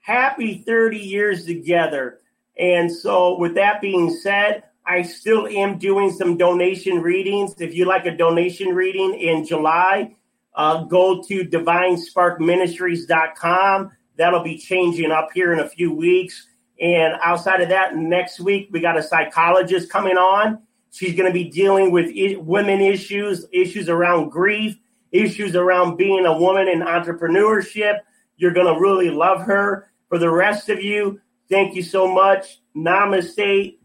Happy 0.00 0.62
30 0.66 0.98
years 0.98 1.44
together. 1.44 2.20
And 2.58 2.90
so, 2.90 3.38
with 3.38 3.54
that 3.56 3.80
being 3.80 4.10
said, 4.10 4.64
I 4.86 5.02
still 5.02 5.46
am 5.46 5.78
doing 5.78 6.10
some 6.12 6.36
donation 6.36 7.00
readings. 7.02 7.54
If 7.58 7.74
you 7.74 7.86
like 7.86 8.04
a 8.06 8.16
donation 8.16 8.74
reading 8.74 9.14
in 9.14 9.46
July, 9.46 10.14
uh, 10.54 10.84
go 10.84 11.22
to 11.22 11.44
divinesparkministries.com. 11.44 13.90
That'll 14.16 14.44
be 14.44 14.58
changing 14.58 15.10
up 15.10 15.30
here 15.34 15.52
in 15.52 15.58
a 15.60 15.68
few 15.68 15.92
weeks. 15.92 16.46
And 16.80 17.14
outside 17.22 17.60
of 17.60 17.68
that, 17.68 17.96
next 17.96 18.40
week, 18.40 18.68
we 18.72 18.80
got 18.80 18.98
a 18.98 19.02
psychologist 19.02 19.90
coming 19.90 20.16
on. 20.16 20.58
She's 20.90 21.14
going 21.16 21.28
to 21.28 21.32
be 21.32 21.48
dealing 21.50 21.90
with 21.90 22.06
I- 22.16 22.36
women 22.36 22.80
issues, 22.80 23.46
issues 23.52 23.88
around 23.88 24.30
grief, 24.30 24.76
issues 25.12 25.54
around 25.54 25.96
being 25.96 26.26
a 26.26 26.36
woman 26.36 26.68
in 26.68 26.80
entrepreneurship. 26.80 28.00
You're 28.36 28.52
going 28.52 28.72
to 28.72 28.80
really 28.80 29.10
love 29.10 29.42
her. 29.42 29.90
For 30.08 30.18
the 30.18 30.30
rest 30.30 30.68
of 30.68 30.82
you, 30.82 31.20
thank 31.48 31.74
you 31.74 31.82
so 31.82 32.06
much. 32.06 32.60
Namaste. 32.76 33.78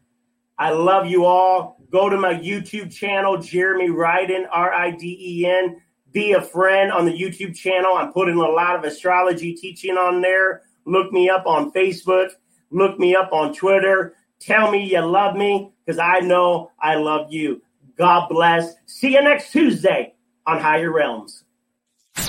I 0.57 0.71
love 0.71 1.07
you 1.07 1.25
all. 1.25 1.79
Go 1.91 2.09
to 2.09 2.17
my 2.17 2.33
YouTube 2.33 2.91
channel, 2.91 3.37
Jeremy 3.37 3.87
Ryden, 3.89 4.45
R 4.51 4.73
I 4.73 4.91
D 4.91 5.17
E 5.19 5.45
N. 5.47 5.81
Be 6.11 6.33
a 6.33 6.41
friend 6.41 6.91
on 6.91 7.05
the 7.05 7.11
YouTube 7.11 7.55
channel. 7.55 7.93
I'm 7.95 8.11
putting 8.11 8.35
a 8.35 8.39
lot 8.41 8.75
of 8.75 8.83
astrology 8.83 9.53
teaching 9.53 9.97
on 9.97 10.21
there. 10.21 10.63
Look 10.85 11.11
me 11.11 11.29
up 11.29 11.45
on 11.45 11.71
Facebook. 11.71 12.29
Look 12.71 12.99
me 12.99 13.15
up 13.15 13.31
on 13.33 13.53
Twitter. 13.53 14.15
Tell 14.39 14.71
me 14.71 14.85
you 14.85 15.01
love 15.01 15.35
me 15.35 15.71
because 15.85 15.99
I 15.99 16.19
know 16.19 16.71
I 16.79 16.95
love 16.95 17.31
you. 17.31 17.61
God 17.97 18.29
bless. 18.29 18.73
See 18.85 19.13
you 19.13 19.21
next 19.21 19.51
Tuesday 19.51 20.13
on 20.45 20.59
Higher 20.59 20.91
Realms. 20.91 21.43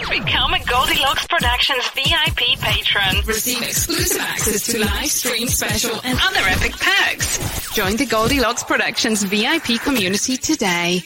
Become 0.08 0.54
a 0.54 0.64
Goldilocks 0.64 1.26
Productions 1.26 1.88
VIP 1.90 2.58
patron. 2.60 3.24
Receive 3.26 3.62
exclusive 3.62 4.20
access 4.20 4.66
to 4.66 4.78
live 4.80 5.06
stream 5.06 5.48
special 5.48 6.00
and 6.04 6.18
other 6.22 6.40
epic 6.44 6.72
perks. 6.72 7.72
Join 7.74 7.96
the 7.96 8.06
Goldilocks 8.06 8.64
Productions 8.64 9.22
VIP 9.22 9.80
community 9.82 10.36
today. 10.36 11.02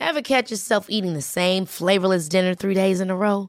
Ever 0.00 0.22
catch 0.22 0.50
yourself 0.50 0.86
eating 0.88 1.14
the 1.14 1.22
same 1.22 1.66
flavorless 1.66 2.28
dinner 2.28 2.54
three 2.54 2.74
days 2.74 3.00
in 3.00 3.10
a 3.10 3.16
row? 3.16 3.48